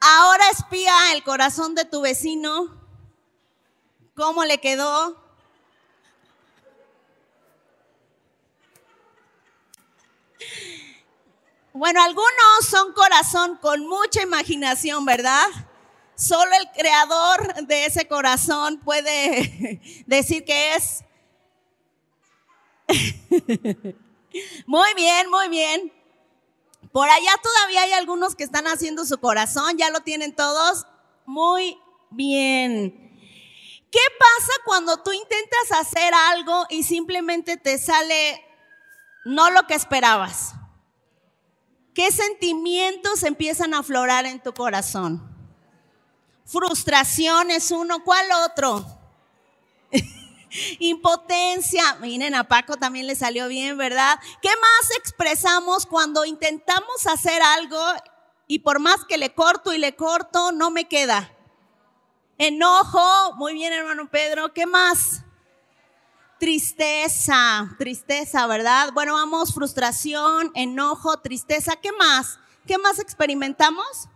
Ahora 0.00 0.44
espía 0.50 1.12
el 1.12 1.22
corazón 1.22 1.74
de 1.74 1.84
tu 1.84 2.00
vecino. 2.00 2.80
¿Cómo 4.14 4.44
le 4.44 4.58
quedó? 4.58 5.22
Bueno, 11.72 12.00
algunos 12.02 12.68
son 12.70 12.92
corazón 12.92 13.56
con 13.56 13.86
mucha 13.88 14.22
imaginación, 14.22 15.04
¿verdad? 15.04 15.46
Solo 16.14 16.52
el 16.60 16.70
creador 16.70 17.66
de 17.66 17.86
ese 17.86 18.06
corazón 18.06 18.78
puede 18.78 19.80
decir 20.06 20.44
que 20.44 20.76
es. 20.76 21.04
muy 24.66 24.94
bien, 24.94 25.30
muy 25.30 25.48
bien. 25.48 25.92
Por 26.92 27.08
allá 27.08 27.32
todavía 27.42 27.82
hay 27.82 27.92
algunos 27.92 28.34
que 28.34 28.44
están 28.44 28.66
haciendo 28.66 29.04
su 29.04 29.18
corazón, 29.18 29.76
ya 29.76 29.90
lo 29.90 30.00
tienen 30.00 30.34
todos. 30.34 30.86
Muy 31.26 31.78
bien. 32.10 33.04
¿Qué 33.90 34.00
pasa 34.18 34.52
cuando 34.64 35.02
tú 35.02 35.12
intentas 35.12 35.72
hacer 35.72 36.12
algo 36.14 36.66
y 36.68 36.82
simplemente 36.82 37.56
te 37.56 37.78
sale 37.78 38.44
no 39.24 39.50
lo 39.50 39.66
que 39.66 39.74
esperabas? 39.74 40.54
¿Qué 41.94 42.10
sentimientos 42.10 43.22
empiezan 43.22 43.72
a 43.72 43.78
aflorar 43.78 44.26
en 44.26 44.42
tu 44.42 44.52
corazón? 44.52 45.22
Frustración 46.44 47.50
es 47.52 47.70
uno, 47.70 48.02
¿cuál 48.02 48.26
otro? 48.44 48.84
Impotencia. 50.78 51.82
Miren, 52.00 52.34
a 52.34 52.44
Paco 52.44 52.76
también 52.76 53.06
le 53.06 53.16
salió 53.16 53.48
bien, 53.48 53.76
¿verdad? 53.76 54.18
¿Qué 54.40 54.48
más 54.48 54.90
expresamos 54.98 55.86
cuando 55.86 56.24
intentamos 56.24 57.06
hacer 57.06 57.40
algo 57.42 57.80
y 58.46 58.60
por 58.60 58.78
más 58.78 59.04
que 59.04 59.18
le 59.18 59.34
corto 59.34 59.72
y 59.72 59.78
le 59.78 59.96
corto, 59.96 60.52
no 60.52 60.70
me 60.70 60.86
queda? 60.86 61.30
Enojo. 62.38 63.34
Muy 63.36 63.54
bien, 63.54 63.72
hermano 63.72 64.08
Pedro. 64.10 64.52
¿Qué 64.52 64.66
más? 64.66 65.22
Tristeza, 66.38 67.74
tristeza, 67.78 68.46
¿verdad? 68.46 68.90
Bueno, 68.92 69.14
vamos, 69.14 69.54
frustración, 69.54 70.50
enojo, 70.54 71.18
tristeza. 71.20 71.76
¿Qué 71.76 71.92
más? 71.92 72.38
¿Qué 72.66 72.76
más 72.78 72.98
experimentamos? 72.98 74.08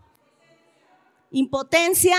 impotencia, 1.30 2.18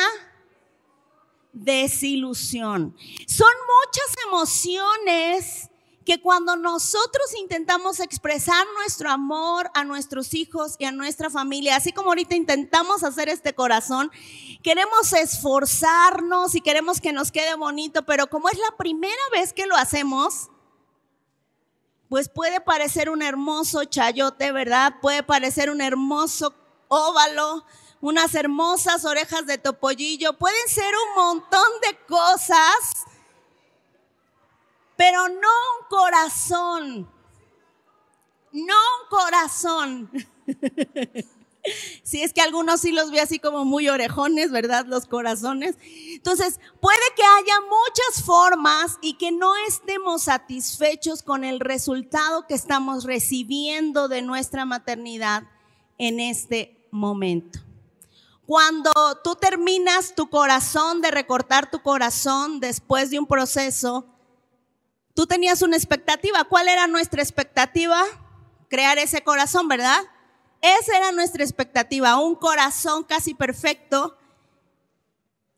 desilusión. 1.53 2.95
Son 3.27 3.47
muchas 3.85 4.25
emociones 4.27 5.69
que 6.05 6.21
cuando 6.21 6.55
nosotros 6.55 7.35
intentamos 7.39 7.99
expresar 7.99 8.65
nuestro 8.79 9.11
amor 9.11 9.69
a 9.75 9.83
nuestros 9.83 10.33
hijos 10.33 10.75
y 10.79 10.85
a 10.85 10.91
nuestra 10.91 11.29
familia, 11.29 11.75
así 11.75 11.91
como 11.91 12.09
ahorita 12.09 12.35
intentamos 12.35 13.03
hacer 13.03 13.29
este 13.29 13.53
corazón, 13.53 14.11
queremos 14.63 15.13
esforzarnos 15.13 16.55
y 16.55 16.61
queremos 16.61 16.99
que 16.99 17.13
nos 17.13 17.31
quede 17.31 17.53
bonito, 17.53 18.05
pero 18.05 18.27
como 18.27 18.49
es 18.49 18.57
la 18.57 18.75
primera 18.75 19.21
vez 19.31 19.53
que 19.53 19.67
lo 19.67 19.75
hacemos, 19.75 20.49
pues 22.07 22.27
puede 22.27 22.59
parecer 22.59 23.11
un 23.11 23.21
hermoso 23.21 23.83
chayote, 23.83 24.51
¿verdad? 24.51 24.95
Puede 25.01 25.21
parecer 25.21 25.69
un 25.69 25.79
hermoso 25.79 26.55
óvalo, 26.87 27.65
unas 28.01 28.33
hermosas 28.35 29.05
orejas 29.05 29.45
de 29.45 29.57
topollillo, 29.57 30.37
pueden 30.37 30.67
ser 30.67 30.93
un 31.07 31.23
montón 31.23 31.69
de 31.81 31.97
cosas, 32.05 33.05
pero 34.95 35.27
no 35.27 35.33
un 35.33 35.87
corazón, 35.89 37.09
no 38.51 38.73
un 38.73 39.09
corazón. 39.09 40.11
Si 42.03 42.21
es 42.21 42.33
que 42.33 42.41
algunos 42.41 42.81
sí 42.81 42.91
los 42.91 43.11
ve 43.11 43.19
así 43.19 43.37
como 43.37 43.65
muy 43.65 43.89
orejones, 43.89 44.49
¿verdad? 44.49 44.85
Los 44.85 45.05
corazones. 45.05 45.75
Entonces, 45.83 46.59
puede 46.79 46.97
que 47.15 47.21
haya 47.21 47.59
muchas 47.61 48.25
formas 48.25 48.97
y 49.01 49.15
que 49.15 49.31
no 49.31 49.51
estemos 49.67 50.23
satisfechos 50.23 51.21
con 51.21 51.43
el 51.43 51.59
resultado 51.59 52.47
que 52.47 52.55
estamos 52.55 53.03
recibiendo 53.03 54.07
de 54.07 54.21
nuestra 54.21 54.65
maternidad 54.65 55.43
en 55.97 56.19
este 56.19 56.87
momento. 56.91 57.59
Cuando 58.49 58.91
tú 59.23 59.35
terminas 59.35 60.15
tu 60.15 60.27
corazón 60.27 61.03
de 61.03 61.11
recortar 61.11 61.69
tu 61.69 61.83
corazón 61.83 62.59
después 62.59 63.11
de 63.11 63.19
un 63.19 63.27
proceso, 63.27 64.07
tú 65.13 65.27
tenías 65.27 65.61
una 65.61 65.77
expectativa. 65.77 66.43
¿Cuál 66.45 66.67
era 66.67 66.87
nuestra 66.87 67.21
expectativa? 67.21 68.03
Crear 68.67 68.97
ese 68.97 69.23
corazón, 69.23 69.67
¿verdad? 69.67 69.99
Esa 70.61 70.97
era 70.97 71.11
nuestra 71.11 71.43
expectativa, 71.43 72.19
un 72.19 72.33
corazón 72.33 73.03
casi 73.03 73.35
perfecto. 73.35 74.17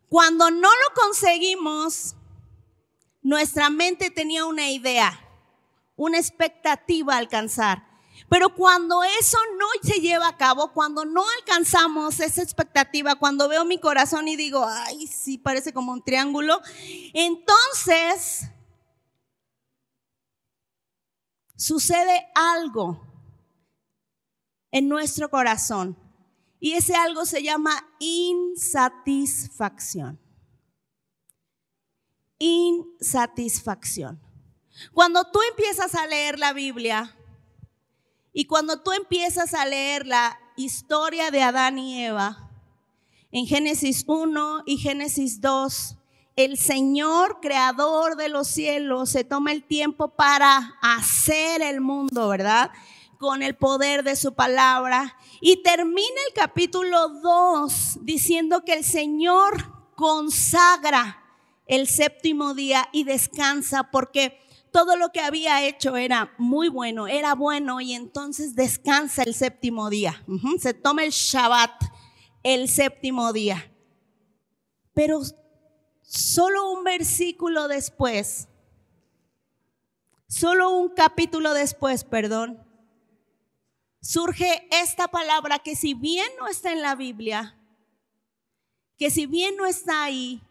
Cuando 0.10 0.52
no 0.52 0.68
lo 0.68 0.94
conseguimos, 0.94 2.18
nuestra 3.22 3.70
mente 3.70 4.10
tenía 4.10 4.44
una 4.44 4.70
idea, 4.70 5.18
una 5.96 6.18
expectativa 6.18 7.16
a 7.16 7.20
alcanzar. 7.20 7.91
Pero 8.32 8.56
cuando 8.56 9.04
eso 9.20 9.38
no 9.60 9.68
se 9.84 10.00
lleva 10.00 10.30
a 10.30 10.38
cabo, 10.38 10.72
cuando 10.72 11.04
no 11.04 11.22
alcanzamos 11.40 12.18
esa 12.22 12.42
expectativa, 12.42 13.16
cuando 13.16 13.50
veo 13.50 13.66
mi 13.66 13.78
corazón 13.78 14.30
y 14.30 14.38
digo, 14.38 14.66
ay, 14.66 15.06
sí, 15.06 15.38
parece 15.38 15.74
como 15.74 15.92
un 15.92 16.02
triángulo, 16.02 16.62
entonces 17.14 18.44
sucede 21.58 22.32
algo 22.34 23.06
en 24.72 24.88
nuestro 24.88 25.30
corazón. 25.30 25.98
Y 26.62 26.72
ese 26.72 26.96
algo 26.96 27.26
se 27.26 27.44
llama 27.44 27.86
insatisfacción. 28.00 30.18
Insatisfacción. 32.40 34.22
Cuando 34.94 35.30
tú 35.30 35.42
empiezas 35.50 35.96
a 35.96 36.08
leer 36.08 36.40
la 36.40 36.54
Biblia, 36.54 37.14
Y 38.34 38.46
cuando 38.46 38.82
tú 38.82 38.94
empiezas 38.94 39.54
a 39.54 39.66
leer 39.66 40.08
la 40.08 40.40
historia 40.56 41.32
de 41.32 41.44
Adán 41.44 41.78
y 41.78 42.06
Eva, 42.06 42.50
en 43.32 43.46
Génesis 43.46 44.06
1 44.08 44.64
y 44.66 44.78
Génesis 44.78 45.42
2, 45.42 45.98
el 46.38 46.58
Señor, 46.58 47.40
creador 47.42 48.16
de 48.16 48.30
los 48.30 48.48
cielos, 48.48 49.10
se 49.10 49.26
toma 49.26 49.52
el 49.52 49.64
tiempo 49.64 50.16
para 50.16 50.76
hacer 50.82 51.62
el 51.62 51.82
mundo, 51.82 52.30
¿verdad? 52.30 52.72
Con 53.20 53.44
el 53.44 53.56
poder 53.56 54.04
de 54.04 54.16
su 54.16 54.34
palabra. 54.34 55.18
Y 55.42 55.62
termina 55.62 56.22
el 56.30 56.34
capítulo 56.34 57.10
2 57.10 58.00
diciendo 58.02 58.64
que 58.64 58.74
el 58.74 58.86
Señor 58.86 59.92
consagra 59.96 61.22
el 61.68 61.88
séptimo 61.88 62.54
día 62.54 62.88
y 62.94 63.04
descansa 63.04 63.92
porque 63.92 64.40
todo 64.72 64.96
lo 64.96 65.12
que 65.12 65.20
había 65.20 65.66
hecho 65.66 65.98
era 65.98 66.34
muy 66.38 66.70
bueno, 66.70 67.08
era 67.08 67.36
bueno 67.36 67.82
y 67.82 67.94
entonces 67.94 68.56
descansa 68.56 69.24
el 69.24 69.34
séptimo 69.34 69.90
día. 69.90 70.24
Se 70.60 70.74
toma 70.74 71.04
el 71.04 71.12
Shabbat 71.12 71.84
el 72.44 72.70
séptimo 72.70 73.34
día. 73.34 73.72
Pero 74.94 75.22
solo 76.02 76.72
un 76.72 76.84
versículo 76.84 77.68
después, 77.68 78.48
solo 80.28 80.72
un 80.72 80.90
capítulo 80.90 81.54
después, 81.54 82.04
perdón, 82.04 82.66
surge 84.02 84.68
esta 84.72 85.08
palabra 85.08 85.60
que 85.60 85.76
si 85.76 85.94
bien 85.94 86.28
no 86.40 86.48
está 86.48 86.72
en 86.72 86.82
la 86.82 86.96
Biblia, 86.96 87.58
que 88.98 89.10
si 89.10 89.26
bien 89.26 89.56
no 89.56 89.66
está 89.66 90.04
ahí, 90.04 90.42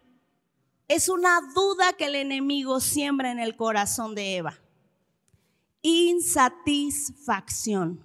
es 0.91 1.09
una 1.09 1.41
duda 1.55 1.93
que 1.93 2.07
el 2.07 2.17
enemigo 2.17 2.81
siembra 2.81 3.31
en 3.31 3.39
el 3.39 3.55
corazón 3.55 4.17
de 4.17 4.39
Eva. 4.39 4.59
Insatisfacción. 5.83 8.05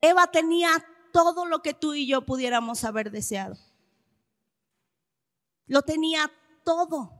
Eva 0.00 0.26
tenía 0.26 0.84
todo 1.12 1.46
lo 1.46 1.62
que 1.62 1.72
tú 1.72 1.94
y 1.94 2.08
yo 2.08 2.26
pudiéramos 2.26 2.82
haber 2.82 3.12
deseado. 3.12 3.56
Lo 5.68 5.82
tenía 5.82 6.28
todo. 6.64 7.12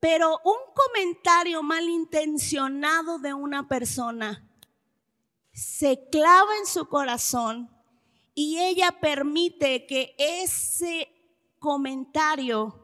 Pero 0.00 0.40
un 0.44 0.58
comentario 0.74 1.62
malintencionado 1.62 3.20
de 3.20 3.34
una 3.34 3.68
persona 3.68 4.50
se 5.52 6.08
clava 6.10 6.56
en 6.58 6.66
su 6.66 6.88
corazón 6.88 7.70
y 8.34 8.58
ella 8.58 8.98
permite 9.00 9.86
que 9.86 10.16
ese 10.18 11.12
comentario 11.66 12.80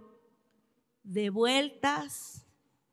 de 1.04 1.30
vueltas 1.30 2.44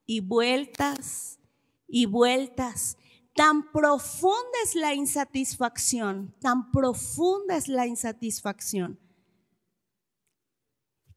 y 0.06 0.20
vueltas 0.20 1.40
y 1.88 2.06
vueltas. 2.06 2.96
Tan 3.34 3.72
profunda 3.72 4.60
es 4.64 4.76
la 4.76 4.94
insatisfacción, 4.94 6.36
tan 6.42 6.70
profunda 6.70 7.56
es 7.56 7.68
la 7.68 7.88
insatisfacción, 7.88 9.00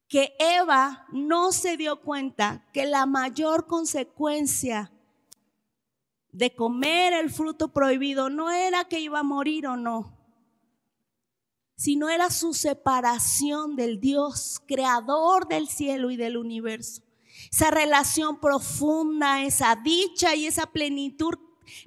que 0.09 0.35
Eva 0.38 1.07
no 1.12 1.52
se 1.52 1.76
dio 1.76 2.00
cuenta 2.00 2.67
que 2.73 2.87
la 2.87 3.05
mayor 3.05 3.67
consecuencia 3.67 4.91
de 6.31 6.55
comer 6.57 7.12
el 7.12 7.29
fruto 7.29 7.75
prohibido 7.75 8.31
no 8.31 8.50
era 8.50 8.87
que 8.87 9.00
iba 9.00 9.19
a 9.19 9.23
morir 9.23 9.67
o 9.67 9.76
no, 9.76 10.22
sino 11.82 12.08
era 12.08 12.30
su 12.30 12.54
separación 12.54 13.74
del 13.74 13.98
Dios, 13.98 14.62
creador 14.68 15.49
del 15.49 15.66
cielo 15.66 16.12
y 16.12 16.16
del 16.16 16.36
universo. 16.36 17.02
Esa 17.50 17.73
relación 17.73 18.38
profunda, 18.38 19.42
esa 19.42 19.75
dicha 19.75 20.36
y 20.36 20.47
esa 20.47 20.66
plenitud, 20.66 21.34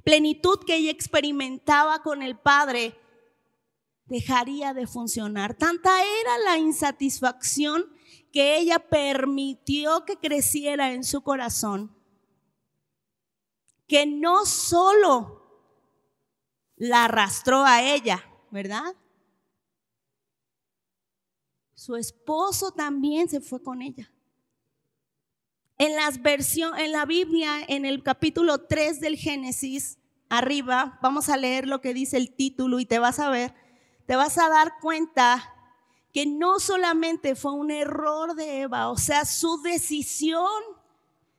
plenitud 0.04 0.60
que 0.68 0.76
ella 0.76 0.92
experimentaba 0.92 2.04
con 2.04 2.24
el 2.24 2.38
Padre, 2.38 3.00
dejaría 4.08 4.74
de 4.74 4.86
funcionar. 4.86 5.54
Tanta 5.54 6.04
era 6.04 6.40
la 6.40 6.58
insatisfacción 6.58 7.86
que 8.34 8.58
ella 8.58 8.80
permitió 8.80 10.04
que 10.04 10.18
creciera 10.18 10.92
en 10.92 11.06
su 11.06 11.22
corazón, 11.22 11.96
que 13.88 14.06
no 14.06 14.46
solo 14.46 15.72
la 16.76 17.06
arrastró 17.06 17.64
a 17.64 17.82
ella, 17.82 18.30
¿verdad? 18.52 18.94
Su 21.86 21.96
esposo 21.96 22.72
también 22.72 23.30
se 23.30 23.42
fue 23.42 23.62
con 23.62 23.84
ella. 23.84 24.12
En, 25.78 25.96
las 25.96 26.20
versión, 26.20 26.76
en 26.80 26.92
la 26.92 27.06
Biblia, 27.06 27.64
en 27.68 27.86
el 27.86 28.02
capítulo 28.02 28.66
3 28.66 29.00
del 29.02 29.18
Génesis, 29.18 30.00
arriba, 30.28 30.98
vamos 31.04 31.30
a 31.30 31.38
leer 31.38 31.68
lo 31.68 31.82
que 31.82 31.94
dice 31.94 32.18
el 32.18 32.34
título 32.34 32.80
y 32.80 32.88
te 32.88 32.98
vas 32.98 33.20
a 33.20 33.30
ver, 33.30 33.54
te 34.08 34.16
vas 34.16 34.40
a 34.40 34.50
dar 34.50 34.80
cuenta 34.82 35.54
que 36.12 36.26
no 36.26 36.60
solamente 36.60 37.36
fue 37.36 37.52
un 37.52 37.70
error 37.70 38.34
de 38.34 38.62
Eva, 38.62 38.90
o 38.90 38.98
sea, 38.98 39.24
su 39.24 39.62
decisión 39.62 40.50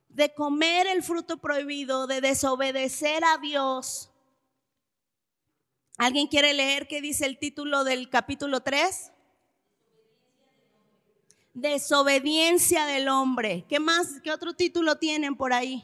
de 0.08 0.32
comer 0.32 0.86
el 0.86 1.02
fruto 1.02 1.38
prohibido, 1.38 2.06
de 2.06 2.20
desobedecer 2.20 3.24
a 3.24 3.38
Dios. 3.38 4.12
¿Alguien 5.98 6.28
quiere 6.28 6.54
leer 6.54 6.86
qué 6.86 7.00
dice 7.00 7.26
el 7.26 7.36
título 7.40 7.82
del 7.82 8.08
capítulo 8.10 8.60
3? 8.60 9.12
Desobediencia 11.56 12.84
del 12.84 13.08
hombre. 13.08 13.64
¿Qué 13.66 13.80
más? 13.80 14.20
¿Qué 14.22 14.30
otro 14.30 14.52
título 14.52 14.98
tienen 14.98 15.36
por 15.36 15.54
ahí? 15.54 15.82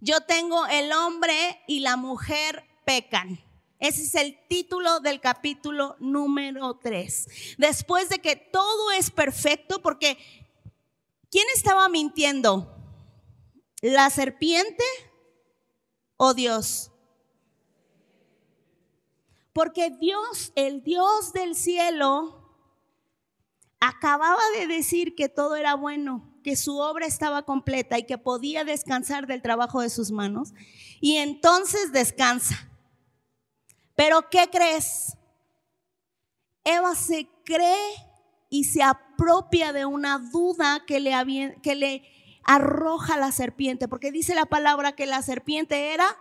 Yo 0.00 0.22
tengo 0.22 0.66
el 0.66 0.92
hombre 0.92 1.62
y 1.66 1.80
la 1.80 1.96
mujer 1.96 2.64
pecan. 2.86 3.38
Ese 3.78 4.04
es 4.04 4.14
el 4.14 4.38
título 4.48 5.00
del 5.00 5.20
capítulo 5.20 5.96
número 6.00 6.78
3. 6.78 7.56
Después 7.58 8.08
de 8.08 8.20
que 8.20 8.36
todo 8.36 8.92
es 8.92 9.10
perfecto, 9.10 9.82
porque 9.82 10.16
¿quién 11.30 11.44
estaba 11.54 11.90
mintiendo? 11.90 12.74
¿La 13.82 14.08
serpiente 14.08 14.84
o 16.16 16.32
Dios? 16.32 16.92
Porque 19.56 19.88
Dios, 19.88 20.52
el 20.54 20.82
Dios 20.82 21.32
del 21.32 21.54
cielo, 21.54 22.46
acababa 23.80 24.42
de 24.58 24.66
decir 24.66 25.14
que 25.14 25.30
todo 25.30 25.56
era 25.56 25.74
bueno, 25.74 26.38
que 26.44 26.56
su 26.56 26.76
obra 26.76 27.06
estaba 27.06 27.46
completa 27.46 27.98
y 27.98 28.04
que 28.04 28.18
podía 28.18 28.64
descansar 28.64 29.26
del 29.26 29.40
trabajo 29.40 29.80
de 29.80 29.88
sus 29.88 30.10
manos. 30.10 30.52
Y 31.00 31.16
entonces 31.16 31.90
descansa. 31.90 32.68
Pero 33.94 34.28
¿qué 34.28 34.50
crees? 34.52 35.16
Eva 36.62 36.94
se 36.94 37.26
cree 37.42 37.94
y 38.50 38.64
se 38.64 38.82
apropia 38.82 39.72
de 39.72 39.86
una 39.86 40.18
duda 40.18 40.84
que 40.86 41.00
le, 41.00 41.58
que 41.62 41.76
le 41.76 42.02
arroja 42.44 43.16
la 43.16 43.32
serpiente, 43.32 43.88
porque 43.88 44.12
dice 44.12 44.34
la 44.34 44.44
palabra 44.44 44.92
que 44.92 45.06
la 45.06 45.22
serpiente 45.22 45.94
era 45.94 46.14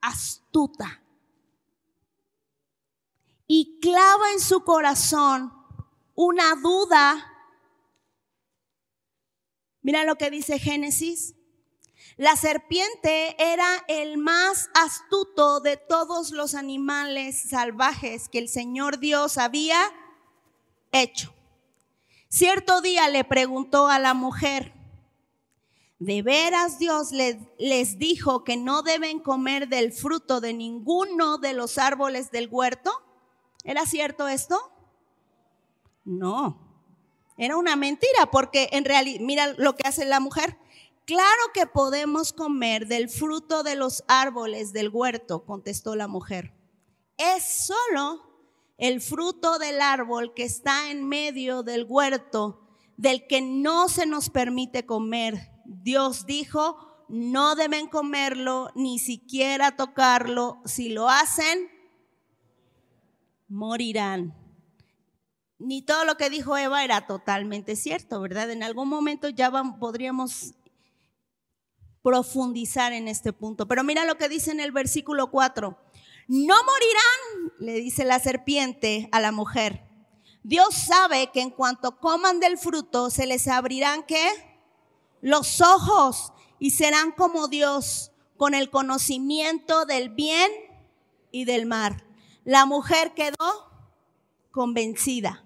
astuta 0.00 0.99
y 3.52 3.80
clava 3.80 4.30
en 4.32 4.38
su 4.38 4.62
corazón 4.62 5.52
una 6.14 6.54
duda. 6.54 7.50
Mira 9.82 10.04
lo 10.04 10.14
que 10.14 10.30
dice 10.30 10.60
Génesis. 10.60 11.34
La 12.16 12.36
serpiente 12.36 13.34
era 13.42 13.66
el 13.88 14.18
más 14.18 14.70
astuto 14.72 15.58
de 15.58 15.76
todos 15.76 16.30
los 16.30 16.54
animales 16.54 17.48
salvajes 17.50 18.28
que 18.28 18.38
el 18.38 18.48
Señor 18.48 19.00
Dios 19.00 19.36
había 19.36 19.80
hecho. 20.92 21.34
Cierto 22.28 22.80
día 22.80 23.08
le 23.08 23.24
preguntó 23.24 23.88
a 23.88 23.98
la 23.98 24.14
mujer, 24.14 24.74
¿de 25.98 26.22
veras 26.22 26.78
Dios 26.78 27.10
les, 27.10 27.98
dijo 27.98 28.44
que 28.44 28.56
no 28.56 28.82
deben 28.82 29.18
comer 29.18 29.66
del 29.66 29.92
fruto 29.92 30.40
de 30.40 30.54
ninguno 30.54 31.38
de 31.38 31.52
los 31.52 31.78
árboles 31.78 32.30
del 32.30 32.46
huerto? 32.48 33.09
¿Era 33.64 33.86
cierto 33.86 34.28
esto? 34.28 34.58
No. 36.04 36.70
Era 37.36 37.56
una 37.56 37.76
mentira 37.76 38.30
porque 38.30 38.68
en 38.72 38.84
realidad, 38.84 39.20
mira 39.20 39.54
lo 39.56 39.76
que 39.76 39.88
hace 39.88 40.04
la 40.04 40.20
mujer. 40.20 40.58
Claro 41.06 41.42
que 41.54 41.66
podemos 41.66 42.32
comer 42.32 42.86
del 42.86 43.08
fruto 43.08 43.62
de 43.62 43.74
los 43.74 44.04
árboles 44.08 44.72
del 44.72 44.90
huerto, 44.90 45.44
contestó 45.44 45.96
la 45.96 46.06
mujer. 46.06 46.52
Es 47.16 47.66
solo 47.66 48.22
el 48.78 49.00
fruto 49.00 49.58
del 49.58 49.80
árbol 49.80 50.34
que 50.34 50.44
está 50.44 50.90
en 50.90 51.06
medio 51.06 51.62
del 51.62 51.84
huerto, 51.88 52.66
del 52.96 53.26
que 53.26 53.42
no 53.42 53.88
se 53.88 54.06
nos 54.06 54.30
permite 54.30 54.86
comer. 54.86 55.50
Dios 55.64 56.26
dijo, 56.26 57.04
no 57.08 57.56
deben 57.56 57.88
comerlo, 57.88 58.70
ni 58.74 58.98
siquiera 58.98 59.76
tocarlo. 59.76 60.62
Si 60.64 60.90
lo 60.90 61.08
hacen, 61.08 61.70
morirán. 63.50 64.34
ni 65.58 65.82
todo 65.82 66.06
lo 66.06 66.16
que 66.16 66.30
dijo 66.30 66.56
Eva 66.56 66.84
era 66.84 67.06
totalmente 67.06 67.76
cierto, 67.76 68.22
¿verdad? 68.22 68.50
En 68.50 68.62
algún 68.62 68.88
momento 68.88 69.28
ya 69.28 69.50
podríamos 69.78 70.54
profundizar 72.02 72.94
en 72.94 73.08
este 73.08 73.34
punto. 73.34 73.68
Pero 73.68 73.84
mira 73.84 74.06
lo 74.06 74.16
que 74.16 74.30
dice 74.30 74.52
en 74.52 74.60
el 74.60 74.72
versículo 74.72 75.30
4. 75.30 75.78
No 76.28 76.54
morirán, 76.64 77.52
le 77.58 77.74
dice 77.74 78.06
la 78.06 78.20
serpiente 78.20 79.10
a 79.12 79.20
la 79.20 79.32
mujer. 79.32 79.84
Dios 80.42 80.74
sabe 80.74 81.30
que 81.32 81.42
en 81.42 81.50
cuanto 81.50 81.98
coman 81.98 82.40
del 82.40 82.56
fruto 82.56 83.10
se 83.10 83.26
les 83.26 83.46
abrirán 83.46 84.04
qué? 84.04 84.26
Los 85.20 85.60
ojos 85.60 86.32
y 86.58 86.70
serán 86.70 87.12
como 87.12 87.48
Dios 87.48 88.12
con 88.38 88.54
el 88.54 88.70
conocimiento 88.70 89.84
del 89.84 90.08
bien 90.08 90.50
y 91.30 91.44
del 91.44 91.66
mal. 91.66 92.02
La 92.44 92.66
mujer 92.66 93.14
quedó 93.14 93.36
convencida. 94.50 95.44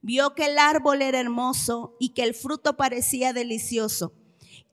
Vio 0.00 0.34
que 0.34 0.46
el 0.46 0.58
árbol 0.58 1.02
era 1.02 1.18
hermoso 1.18 1.96
y 1.98 2.10
que 2.10 2.22
el 2.22 2.34
fruto 2.34 2.76
parecía 2.76 3.32
delicioso 3.32 4.12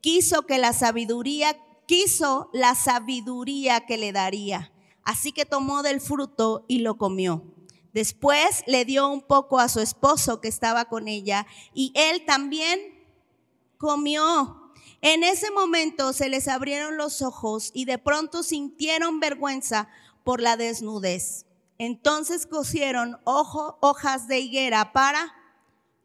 quiso 0.02 0.42
que 0.42 0.58
la 0.58 0.74
sabiduría, 0.74 1.56
quiso 1.86 2.50
la 2.52 2.74
sabiduría 2.74 3.86
que 3.86 3.96
le 3.96 4.12
daría. 4.12 4.72
Así 5.04 5.32
que 5.32 5.46
tomó 5.46 5.82
del 5.82 6.00
fruto 6.00 6.66
y 6.68 6.80
lo 6.80 6.98
comió. 6.98 7.44
Después 7.94 8.62
le 8.66 8.84
dio 8.84 9.08
un 9.08 9.22
poco 9.22 9.58
a 9.58 9.68
su 9.68 9.80
esposo 9.80 10.40
que 10.40 10.48
estaba 10.48 10.86
con 10.86 11.08
ella 11.08 11.46
y 11.72 11.92
él 11.94 12.24
también 12.26 12.80
comió. 13.78 14.72
En 15.00 15.24
ese 15.24 15.50
momento 15.50 16.12
se 16.12 16.28
les 16.28 16.48
abrieron 16.48 16.96
los 16.96 17.22
ojos 17.22 17.70
y 17.74 17.84
de 17.84 17.98
pronto 17.98 18.42
sintieron 18.42 19.20
vergüenza 19.20 19.88
por 20.24 20.40
la 20.40 20.56
desnudez. 20.56 21.46
Entonces 21.78 22.46
cosieron 22.46 23.20
hojas 23.24 24.28
de 24.28 24.40
higuera 24.40 24.92
para 24.92 25.34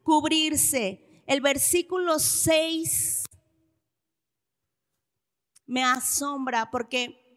cubrirse. 0.02 1.22
El 1.26 1.40
versículo 1.40 2.18
6 2.18 3.24
me 5.66 5.84
asombra 5.84 6.70
porque 6.70 7.28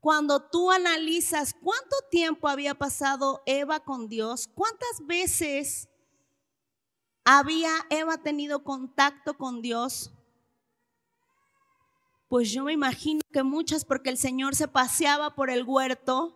cuando 0.00 0.48
tú 0.48 0.70
analizas 0.70 1.54
cuánto 1.54 1.96
tiempo 2.10 2.48
había 2.48 2.74
pasado 2.74 3.42
Eva 3.46 3.80
con 3.80 4.08
Dios, 4.08 4.48
cuántas 4.54 5.06
veces 5.06 5.88
había 7.24 7.70
Eva 7.90 8.18
tenido 8.18 8.64
contacto 8.64 9.36
con 9.36 9.62
Dios, 9.62 10.10
pues 12.32 12.50
yo 12.50 12.64
me 12.64 12.72
imagino 12.72 13.20
que 13.30 13.42
muchas 13.42 13.84
porque 13.84 14.08
el 14.08 14.16
Señor 14.16 14.54
se 14.54 14.66
paseaba 14.66 15.34
por 15.34 15.50
el 15.50 15.64
huerto, 15.64 16.34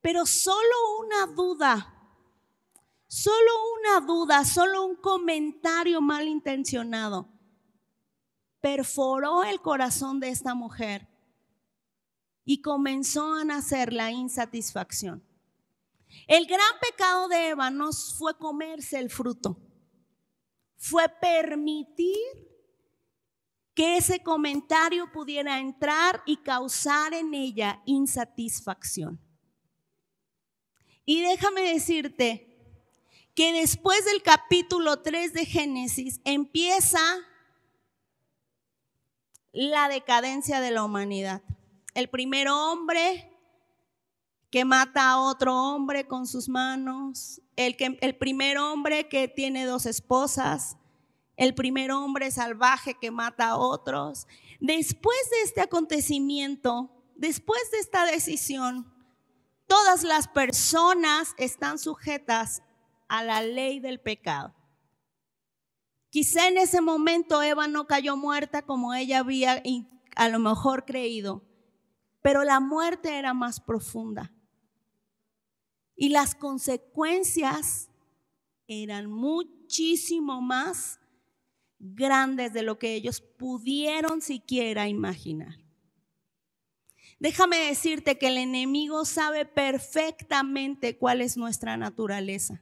pero 0.00 0.26
solo 0.26 1.00
una 1.00 1.26
duda, 1.34 1.92
solo 3.08 3.50
una 3.80 4.06
duda, 4.06 4.44
solo 4.44 4.84
un 4.86 4.94
comentario 4.94 6.00
malintencionado 6.00 7.28
perforó 8.60 9.42
el 9.42 9.60
corazón 9.60 10.20
de 10.20 10.28
esta 10.28 10.54
mujer 10.54 11.08
y 12.44 12.62
comenzó 12.62 13.34
a 13.34 13.44
nacer 13.44 13.92
la 13.92 14.12
insatisfacción. 14.12 15.20
El 16.28 16.46
gran 16.46 16.78
pecado 16.80 17.26
de 17.26 17.48
Eva 17.48 17.70
no 17.72 17.90
fue 17.92 18.38
comerse 18.38 19.00
el 19.00 19.10
fruto, 19.10 19.58
fue 20.76 21.08
permitir 21.08 22.53
que 23.74 23.96
ese 23.96 24.22
comentario 24.22 25.10
pudiera 25.12 25.58
entrar 25.58 26.22
y 26.26 26.36
causar 26.38 27.12
en 27.12 27.34
ella 27.34 27.82
insatisfacción. 27.84 29.20
Y 31.04 31.20
déjame 31.22 31.62
decirte 31.62 32.54
que 33.34 33.52
después 33.52 34.04
del 34.04 34.22
capítulo 34.22 35.02
3 35.02 35.32
de 35.32 35.44
Génesis 35.44 36.20
empieza 36.24 37.00
la 39.52 39.88
decadencia 39.88 40.60
de 40.60 40.70
la 40.70 40.84
humanidad. 40.84 41.42
El 41.94 42.08
primer 42.08 42.48
hombre 42.48 43.30
que 44.50 44.64
mata 44.64 45.10
a 45.10 45.20
otro 45.20 45.52
hombre 45.52 46.06
con 46.06 46.28
sus 46.28 46.48
manos, 46.48 47.42
el, 47.56 47.76
que, 47.76 47.98
el 48.00 48.16
primer 48.16 48.56
hombre 48.58 49.08
que 49.08 49.26
tiene 49.26 49.64
dos 49.64 49.84
esposas, 49.84 50.76
el 51.36 51.54
primer 51.54 51.90
hombre 51.90 52.30
salvaje 52.30 52.94
que 52.94 53.10
mata 53.10 53.50
a 53.50 53.56
otros. 53.56 54.26
Después 54.60 55.18
de 55.30 55.42
este 55.42 55.60
acontecimiento, 55.60 56.90
después 57.16 57.70
de 57.72 57.78
esta 57.78 58.04
decisión, 58.06 58.92
todas 59.66 60.04
las 60.04 60.28
personas 60.28 61.34
están 61.38 61.78
sujetas 61.78 62.62
a 63.08 63.22
la 63.22 63.42
ley 63.42 63.80
del 63.80 64.00
pecado. 64.00 64.54
Quizá 66.10 66.46
en 66.46 66.58
ese 66.58 66.80
momento 66.80 67.42
Eva 67.42 67.66
no 67.66 67.86
cayó 67.86 68.16
muerta 68.16 68.62
como 68.62 68.94
ella 68.94 69.18
había 69.18 69.60
a 70.14 70.28
lo 70.28 70.38
mejor 70.38 70.84
creído, 70.84 71.42
pero 72.22 72.44
la 72.44 72.60
muerte 72.60 73.18
era 73.18 73.34
más 73.34 73.60
profunda. 73.60 74.32
Y 75.96 76.10
las 76.10 76.34
consecuencias 76.34 77.90
eran 78.66 79.10
muchísimo 79.10 80.40
más 80.40 81.00
grandes 81.78 82.52
de 82.52 82.62
lo 82.62 82.78
que 82.78 82.94
ellos 82.94 83.20
pudieron 83.20 84.20
siquiera 84.20 84.88
imaginar. 84.88 85.64
Déjame 87.18 87.58
decirte 87.58 88.18
que 88.18 88.28
el 88.28 88.38
enemigo 88.38 89.04
sabe 89.04 89.46
perfectamente 89.46 90.98
cuál 90.98 91.20
es 91.20 91.36
nuestra 91.36 91.76
naturaleza. 91.76 92.60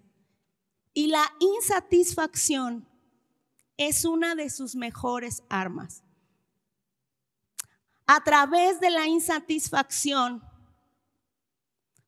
Y 0.94 1.06
la 1.06 1.32
insatisfacción 1.40 2.86
es 3.76 4.04
una 4.04 4.34
de 4.34 4.50
sus 4.50 4.76
mejores 4.76 5.42
armas. 5.48 6.04
A 8.06 8.22
través 8.22 8.78
de 8.80 8.90
la 8.90 9.06
insatisfacción 9.06 10.42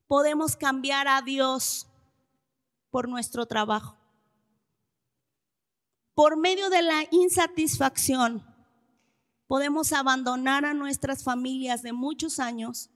podemos 0.07 0.55
cambiar 0.55 1.09
a 1.09 1.23
Dios 1.23 1.89
por 2.91 3.09
nuestro 3.09 3.47
trabajo. 3.47 3.97
Por 6.15 6.37
medio 6.37 6.71
de 6.71 6.83
la 6.83 7.05
insatisfacción 7.11 8.47
podemos 9.49 9.93
abandonar 9.93 10.65
a 10.65 10.73
nuestras 10.73 11.25
familias 11.25 11.83
de 11.83 11.93
muchos 11.93 12.39
años 12.39 12.91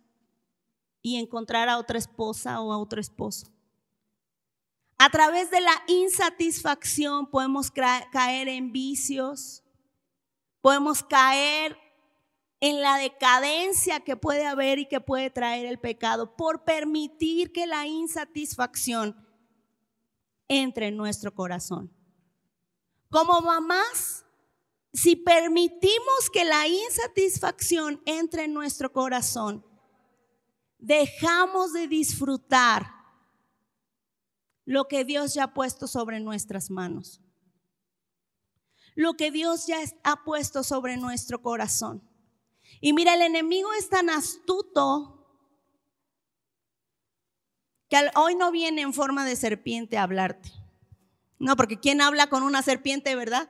y 1.03 1.17
encontrar 1.17 1.69
a 1.69 1.79
otra 1.79 1.99
esposa 1.99 2.61
o 2.61 2.73
a 2.73 2.79
otro 2.79 3.01
esposo. 3.01 3.49
A 4.99 5.11
través 5.11 5.51
de 5.51 5.61
la 5.61 5.83
insatisfacción 5.87 7.29
podemos 7.31 7.71
caer 7.71 8.49
en 8.49 8.73
vicios, 8.73 9.63
podemos 10.61 11.03
caer 11.03 11.77
en 12.61 12.83
la 12.83 12.99
decadencia 12.99 14.01
que 14.01 14.17
puede 14.17 14.47
haber 14.47 14.81
y 14.81 14.87
que 14.87 15.01
puede 15.01 15.31
traer 15.31 15.67
el 15.67 15.79
pecado 15.79 16.37
por 16.37 16.65
permitir 16.65 17.53
que 17.53 17.67
la 17.67 17.87
insatisfacción 17.87 19.17
entre 20.49 20.89
en 20.89 20.97
nuestro 20.97 21.33
corazón. 21.35 21.98
Como 23.11 23.41
mamás, 23.41 24.25
si 24.93 25.17
permitimos 25.17 26.31
que 26.33 26.45
la 26.45 26.67
insatisfacción 26.67 28.03
entre 28.05 28.45
en 28.45 28.55
nuestro 28.55 28.93
corazón, 28.93 29.65
dejamos 30.79 31.73
de 31.73 31.89
disfrutar 31.89 32.93
lo 34.65 34.87
que 34.87 35.05
Dios 35.05 35.35
ya 35.35 35.45
ha 35.45 35.55
puesto 35.55 35.87
sobre 35.87 36.21
nuestras 36.21 36.71
manos, 36.71 37.23
lo 38.95 39.15
que 39.15 39.31
Dios 39.31 39.67
ya 39.67 39.79
ha 40.05 40.25
puesto 40.25 40.63
sobre 40.63 40.97
nuestro 40.97 41.41
corazón. 41.41 42.03
Y 42.81 42.93
mira, 42.93 43.15
el 43.15 43.23
enemigo 43.23 43.73
es 43.73 43.89
tan 43.89 44.11
astuto 44.11 45.15
que 47.89 48.11
hoy 48.17 48.35
no 48.35 48.53
viene 48.53 48.83
en 48.83 48.93
forma 48.93 49.25
de 49.25 49.37
serpiente 49.37 49.97
a 49.97 50.03
hablarte. 50.03 50.58
No, 51.39 51.57
porque 51.57 51.79
¿quién 51.79 52.01
habla 52.01 52.29
con 52.29 52.43
una 52.43 52.63
serpiente, 52.63 53.15
verdad? 53.15 53.49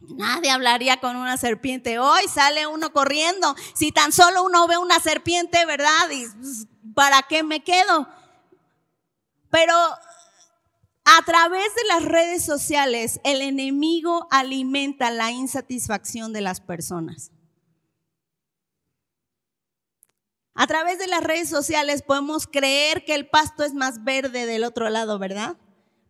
Nadie 0.00 0.50
hablaría 0.50 1.00
con 1.00 1.16
una 1.16 1.36
serpiente. 1.36 1.98
Hoy 1.98 2.22
sale 2.28 2.66
uno 2.66 2.92
corriendo. 2.92 3.54
Si 3.74 3.92
tan 3.92 4.12
solo 4.12 4.44
uno 4.44 4.66
ve 4.66 4.76
una 4.76 5.00
serpiente, 5.00 5.64
¿verdad? 5.64 6.10
¿Y 6.10 6.26
pues, 6.26 6.66
para 6.94 7.22
qué 7.22 7.42
me 7.42 7.62
quedo? 7.62 8.08
Pero 9.50 9.74
a 11.04 11.22
través 11.24 11.74
de 11.74 11.84
las 11.88 12.04
redes 12.04 12.44
sociales, 12.44 13.20
el 13.24 13.40
enemigo 13.40 14.26
alimenta 14.30 15.10
la 15.10 15.30
insatisfacción 15.30 16.32
de 16.32 16.40
las 16.40 16.60
personas. 16.60 17.30
A 20.54 20.66
través 20.66 20.98
de 20.98 21.08
las 21.08 21.22
redes 21.22 21.48
sociales 21.48 22.02
podemos 22.02 22.46
creer 22.46 23.04
que 23.04 23.14
el 23.14 23.28
pasto 23.28 23.64
es 23.64 23.74
más 23.74 24.04
verde 24.04 24.46
del 24.46 24.64
otro 24.64 24.88
lado, 24.88 25.18
¿verdad? 25.18 25.56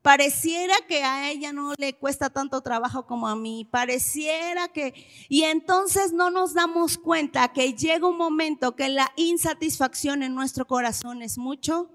Pareciera 0.04 0.74
que 0.86 1.02
a 1.02 1.30
ella 1.30 1.50
no 1.54 1.72
le 1.78 1.94
cuesta 1.94 2.28
tanto 2.28 2.60
trabajo 2.60 3.06
como 3.06 3.26
a 3.26 3.34
mí. 3.34 3.66
Pareciera 3.70 4.68
que... 4.68 4.92
Y 5.30 5.44
entonces 5.44 6.12
no 6.12 6.28
nos 6.30 6.52
damos 6.52 6.98
cuenta 6.98 7.50
que 7.54 7.72
llega 7.72 8.06
un 8.06 8.18
momento 8.18 8.76
que 8.76 8.90
la 8.90 9.10
insatisfacción 9.16 10.22
en 10.22 10.34
nuestro 10.34 10.66
corazón 10.66 11.22
es 11.22 11.38
mucho. 11.38 11.88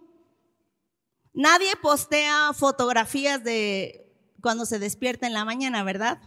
Nadie 1.33 1.75
postea 1.83 2.51
fotografías 2.53 3.43
de 3.43 4.11
cuando 4.41 4.65
se 4.65 4.79
despierta 4.79 5.27
en 5.27 5.33
la 5.33 5.45
mañana, 5.45 5.83
¿verdad? 5.83 6.19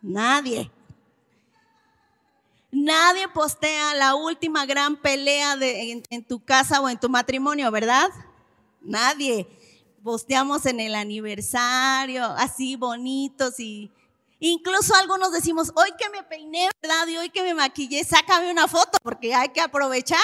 Nadie. 0.00 0.70
Nadie 2.70 3.28
postea 3.28 3.94
la 3.96 4.14
última 4.14 4.64
gran 4.64 4.96
pelea 4.96 5.58
en, 5.60 6.02
en 6.08 6.24
tu 6.24 6.42
casa 6.42 6.80
o 6.80 6.88
en 6.88 6.98
tu 6.98 7.10
matrimonio, 7.10 7.70
¿verdad? 7.70 8.08
Nadie 8.80 9.59
posteamos 10.02 10.66
en 10.66 10.80
el 10.80 10.94
aniversario, 10.94 12.24
así 12.24 12.76
bonitos 12.76 13.58
y 13.60 13.90
incluso 14.40 14.94
algunos 14.94 15.32
decimos, 15.32 15.72
hoy 15.76 15.90
que 15.98 16.08
me 16.10 16.22
peiné, 16.22 16.68
¿verdad? 16.82 17.06
Y 17.08 17.16
hoy 17.18 17.30
que 17.30 17.42
me 17.42 17.54
maquillé, 17.54 18.02
sácame 18.04 18.50
una 18.50 18.68
foto 18.68 18.98
porque 19.02 19.34
hay 19.34 19.50
que 19.50 19.60
aprovechar 19.60 20.18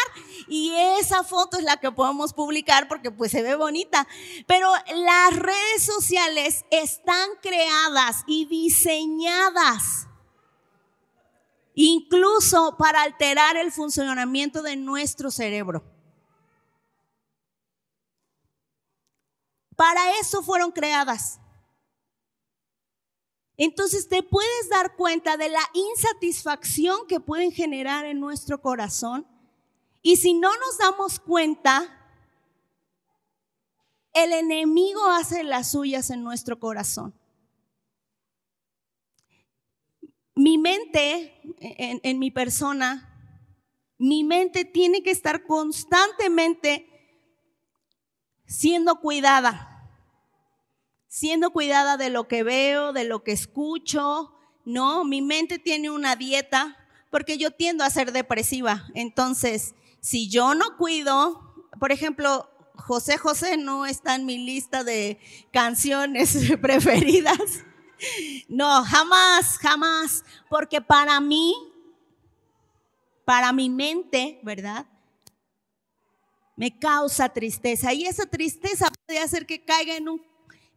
y 0.48 0.72
esa 0.98 1.22
foto 1.22 1.58
es 1.58 1.64
la 1.64 1.76
que 1.76 1.92
podemos 1.92 2.32
publicar 2.32 2.88
porque 2.88 3.10
pues 3.10 3.30
se 3.30 3.42
ve 3.42 3.54
bonita. 3.54 4.06
Pero 4.46 4.70
las 4.94 5.36
redes 5.36 5.84
sociales 5.84 6.64
están 6.70 7.28
creadas 7.42 8.24
y 8.26 8.46
diseñadas 8.46 10.06
incluso 11.76 12.74
para 12.78 13.02
alterar 13.02 13.56
el 13.58 13.70
funcionamiento 13.70 14.62
de 14.62 14.76
nuestro 14.76 15.30
cerebro. 15.30 15.95
Para 19.76 20.18
eso 20.18 20.42
fueron 20.42 20.72
creadas. 20.72 21.38
Entonces 23.58 24.08
te 24.08 24.22
puedes 24.22 24.68
dar 24.70 24.96
cuenta 24.96 25.36
de 25.36 25.48
la 25.48 25.62
insatisfacción 25.72 27.06
que 27.06 27.20
pueden 27.20 27.52
generar 27.52 28.04
en 28.04 28.20
nuestro 28.20 28.60
corazón. 28.60 29.26
Y 30.02 30.16
si 30.16 30.34
no 30.34 30.50
nos 30.56 30.78
damos 30.78 31.18
cuenta, 31.18 31.96
el 34.12 34.32
enemigo 34.32 35.04
hace 35.06 35.42
las 35.42 35.72
suyas 35.72 36.10
en 36.10 36.22
nuestro 36.22 36.58
corazón. 36.58 37.14
Mi 40.34 40.58
mente, 40.58 41.40
en, 41.60 42.18
mi 42.18 42.30
persona, 42.30 43.12
mi 43.96 44.22
mente 44.22 44.66
tiene 44.66 45.02
que 45.02 45.10
estar 45.10 45.44
constantemente 45.44 46.95
siendo 48.46 49.00
cuidada, 49.00 49.88
siendo 51.08 51.50
cuidada 51.50 51.96
de 51.96 52.10
lo 52.10 52.28
que 52.28 52.42
veo, 52.42 52.92
de 52.92 53.04
lo 53.04 53.22
que 53.22 53.32
escucho. 53.32 54.32
No, 54.64 55.04
mi 55.04 55.22
mente 55.22 55.58
tiene 55.58 55.90
una 55.90 56.16
dieta 56.16 56.76
porque 57.10 57.38
yo 57.38 57.50
tiendo 57.50 57.84
a 57.84 57.90
ser 57.90 58.12
depresiva. 58.12 58.84
Entonces, 58.94 59.74
si 60.00 60.28
yo 60.28 60.54
no 60.54 60.76
cuido, 60.76 61.54
por 61.78 61.92
ejemplo, 61.92 62.50
José 62.74 63.18
José 63.18 63.56
no 63.56 63.86
está 63.86 64.14
en 64.14 64.26
mi 64.26 64.38
lista 64.38 64.84
de 64.84 65.18
canciones 65.52 66.36
preferidas. 66.60 67.64
No, 68.48 68.84
jamás, 68.84 69.58
jamás, 69.58 70.24
porque 70.50 70.82
para 70.82 71.18
mí, 71.20 71.54
para 73.24 73.52
mi 73.52 73.70
mente, 73.70 74.38
¿verdad? 74.42 74.86
Me 76.56 76.78
causa 76.78 77.28
tristeza 77.28 77.92
y 77.92 78.06
esa 78.06 78.26
tristeza 78.26 78.88
puede 79.06 79.20
hacer 79.20 79.46
que 79.46 79.64
caiga 79.64 79.94
en, 79.94 80.08
un, 80.08 80.22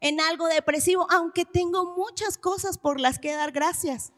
en 0.01 0.19
algo 0.19 0.47
depresivo, 0.47 1.07
aunque 1.09 1.45
tengo 1.45 1.95
muchas 1.95 2.37
cosas 2.37 2.77
por 2.77 2.99
las 2.99 3.17
que 3.17 3.33
dar 3.33 3.51
gracias. 3.51 4.11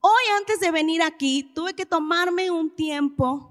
Hoy 0.00 0.22
antes 0.38 0.60
de 0.60 0.70
venir 0.70 1.02
aquí 1.02 1.42
tuve 1.54 1.74
que 1.74 1.84
tomarme 1.84 2.50
un 2.50 2.74
tiempo 2.74 3.50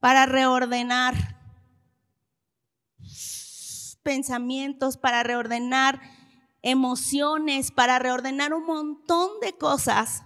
para 0.00 0.26
reordenar 0.26 1.14
pensamientos, 4.02 4.96
para 4.96 5.22
reordenar 5.22 6.00
emociones, 6.62 7.70
para 7.70 8.00
reordenar 8.00 8.54
un 8.54 8.64
montón 8.64 9.38
de 9.40 9.52
cosas 9.52 10.24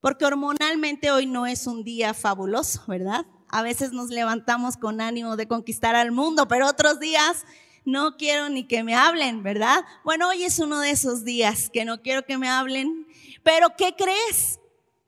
porque 0.00 0.24
hormonalmente 0.24 1.10
hoy 1.10 1.26
no 1.26 1.46
es 1.46 1.66
un 1.66 1.84
día 1.84 2.14
fabuloso, 2.14 2.82
¿verdad? 2.86 3.26
A 3.48 3.62
veces 3.62 3.92
nos 3.92 4.10
levantamos 4.10 4.76
con 4.76 5.00
ánimo 5.00 5.36
de 5.36 5.48
conquistar 5.48 5.94
al 5.94 6.12
mundo, 6.12 6.48
pero 6.48 6.66
otros 6.66 7.00
días 7.00 7.44
no 7.84 8.16
quiero 8.16 8.48
ni 8.48 8.66
que 8.66 8.82
me 8.82 8.94
hablen, 8.94 9.42
¿verdad? 9.42 9.84
Bueno, 10.04 10.28
hoy 10.28 10.44
es 10.44 10.58
uno 10.58 10.80
de 10.80 10.90
esos 10.90 11.24
días 11.24 11.70
que 11.70 11.84
no 11.84 12.02
quiero 12.02 12.24
que 12.24 12.38
me 12.38 12.48
hablen, 12.48 13.06
pero 13.42 13.68
¿qué 13.76 13.94
crees? 13.96 14.60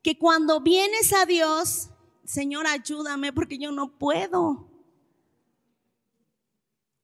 Que 0.03 0.17
cuando 0.17 0.61
vienes 0.61 1.13
a 1.13 1.27
Dios, 1.27 1.91
Señor, 2.25 2.67
ayúdame 2.67 3.33
porque 3.33 3.59
yo 3.59 3.73
no 3.73 3.99
puedo. 3.99 4.69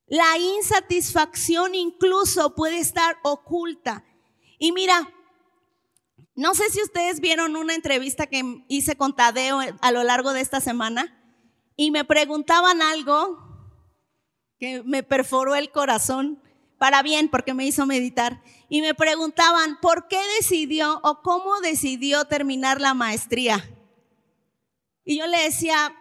La 0.07 0.39
insatisfacción 0.39 1.75
incluso 1.75 2.55
puede 2.55 2.79
estar 2.79 3.17
oculta. 3.23 4.05
Y 4.59 4.71
mira, 4.73 5.13
no 6.37 6.55
sé 6.55 6.69
si 6.71 6.83
ustedes 6.83 7.21
vieron 7.21 7.57
una 7.57 7.75
entrevista 7.75 8.27
que 8.27 8.65
hice 8.69 8.97
con 8.97 9.15
Tadeo 9.15 9.61
a 9.81 9.93
lo 9.93 10.03
largo 10.03 10.33
de 10.33 10.41
esta 10.41 10.61
semana 10.61 11.21
y 11.77 11.91
me 11.91 12.05
preguntaban 12.05 12.83
algo 12.83 13.39
que 14.59 14.83
me 14.83 15.03
perforó 15.03 15.55
el 15.55 15.71
corazón 15.71 16.43
para 16.79 17.03
bien 17.03 17.29
porque 17.29 17.55
me 17.55 17.65
hizo 17.65 17.87
meditar 17.87 18.43
y 18.69 18.83
me 18.83 18.95
preguntaban 18.95 19.79
por 19.81 20.09
qué 20.09 20.19
decidió 20.41 21.01
o 21.05 21.23
cómo 21.23 21.61
decidió 21.61 22.25
terminar 22.25 22.81
la 22.81 22.95
maestría. 22.95 23.71
Y 25.05 25.19
yo 25.19 25.27
le 25.27 25.39
decía, 25.39 25.95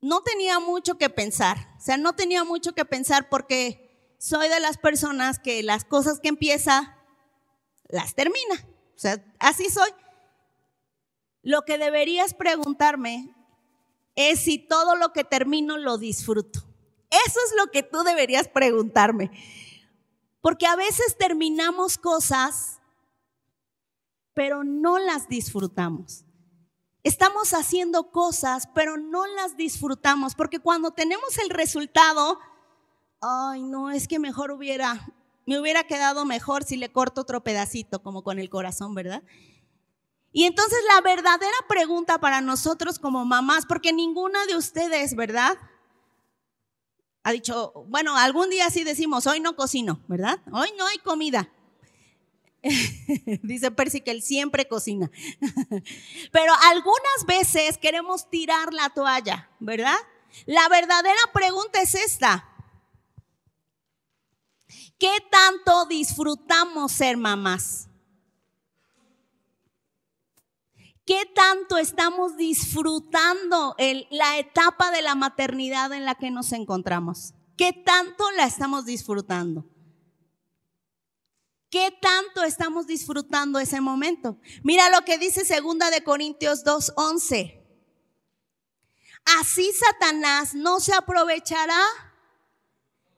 no 0.00 0.22
tenía 0.22 0.58
mucho 0.58 0.96
que 0.96 1.10
pensar, 1.10 1.74
o 1.76 1.80
sea, 1.80 1.98
no 1.98 2.14
tenía 2.14 2.44
mucho 2.44 2.74
que 2.74 2.84
pensar 2.84 3.28
porque 3.28 4.14
soy 4.18 4.48
de 4.48 4.60
las 4.60 4.78
personas 4.78 5.38
que 5.38 5.62
las 5.62 5.84
cosas 5.84 6.20
que 6.20 6.28
empieza, 6.28 6.96
las 7.88 8.14
termina. 8.14 8.66
O 8.96 8.98
sea, 8.98 9.22
así 9.38 9.68
soy. 9.68 9.90
Lo 11.42 11.62
que 11.62 11.78
deberías 11.78 12.34
preguntarme 12.34 13.34
es 14.16 14.40
si 14.40 14.58
todo 14.58 14.96
lo 14.96 15.12
que 15.12 15.22
termino 15.22 15.76
lo 15.76 15.98
disfruto. 15.98 16.60
Eso 17.10 17.38
es 17.46 17.54
lo 17.56 17.70
que 17.70 17.82
tú 17.82 18.02
deberías 18.02 18.48
preguntarme. 18.48 19.30
Porque 20.40 20.66
a 20.66 20.76
veces 20.76 21.16
terminamos 21.18 21.98
cosas, 21.98 22.80
pero 24.32 24.64
no 24.64 24.98
las 24.98 25.28
disfrutamos. 25.28 26.24
Estamos 27.02 27.54
haciendo 27.54 28.10
cosas, 28.10 28.68
pero 28.74 28.96
no 28.96 29.26
las 29.26 29.56
disfrutamos. 29.56 30.34
Porque 30.34 30.58
cuando 30.58 30.90
tenemos 30.90 31.38
el 31.38 31.50
resultado, 31.50 32.38
ay, 33.20 33.62
no, 33.62 33.90
es 33.90 34.08
que 34.08 34.18
mejor 34.18 34.50
hubiera, 34.50 35.06
me 35.46 35.58
hubiera 35.60 35.84
quedado 35.84 36.24
mejor 36.24 36.64
si 36.64 36.76
le 36.76 36.90
corto 36.90 37.22
otro 37.22 37.42
pedacito, 37.42 38.02
como 38.02 38.22
con 38.22 38.38
el 38.38 38.50
corazón, 38.50 38.94
¿verdad? 38.94 39.22
Y 40.32 40.44
entonces 40.44 40.78
la 40.94 41.00
verdadera 41.00 41.56
pregunta 41.68 42.18
para 42.18 42.40
nosotros 42.40 42.98
como 42.98 43.24
mamás, 43.24 43.64
porque 43.64 43.92
ninguna 43.92 44.44
de 44.46 44.56
ustedes, 44.56 45.14
¿verdad? 45.14 45.56
Ha 47.22 47.32
dicho, 47.32 47.72
bueno, 47.88 48.16
algún 48.16 48.50
día 48.50 48.68
sí 48.70 48.84
decimos, 48.84 49.26
hoy 49.26 49.40
no 49.40 49.56
cocino, 49.56 50.00
¿verdad? 50.08 50.40
Hoy 50.52 50.68
no 50.76 50.86
hay 50.86 50.98
comida. 50.98 51.48
Dice 53.42 53.70
Percy 53.70 54.00
que 54.00 54.10
él 54.10 54.22
siempre 54.22 54.68
cocina. 54.68 55.10
Pero 56.32 56.52
algunas 56.64 57.24
veces 57.26 57.78
queremos 57.78 58.28
tirar 58.28 58.72
la 58.72 58.90
toalla, 58.90 59.48
¿verdad? 59.60 59.96
La 60.44 60.68
verdadera 60.68 61.18
pregunta 61.32 61.80
es 61.80 61.94
esta. 61.94 62.48
¿Qué 64.98 65.16
tanto 65.30 65.86
disfrutamos 65.86 66.92
ser 66.92 67.16
mamás? 67.16 67.88
¿Qué 71.04 71.24
tanto 71.34 71.78
estamos 71.78 72.36
disfrutando 72.36 73.76
la 74.10 74.38
etapa 74.38 74.90
de 74.90 75.02
la 75.02 75.14
maternidad 75.14 75.92
en 75.92 76.04
la 76.04 76.16
que 76.16 76.30
nos 76.30 76.52
encontramos? 76.52 77.34
¿Qué 77.56 77.72
tanto 77.72 78.30
la 78.32 78.44
estamos 78.44 78.86
disfrutando? 78.86 79.64
¿Qué 81.70 81.96
tanto 82.00 82.42
estamos 82.42 82.86
disfrutando 82.86 83.58
ese 83.58 83.80
momento? 83.80 84.38
Mira 84.64 84.88
lo 84.88 85.04
que 85.04 85.18
dice 85.18 85.44
segunda 85.44 85.90
de 85.90 86.02
Corintios 86.02 86.64
2:11. 86.64 87.62
Así 89.40 89.72
Satanás 89.72 90.54
no 90.54 90.80
se 90.80 90.94
aprovechará 90.94 91.82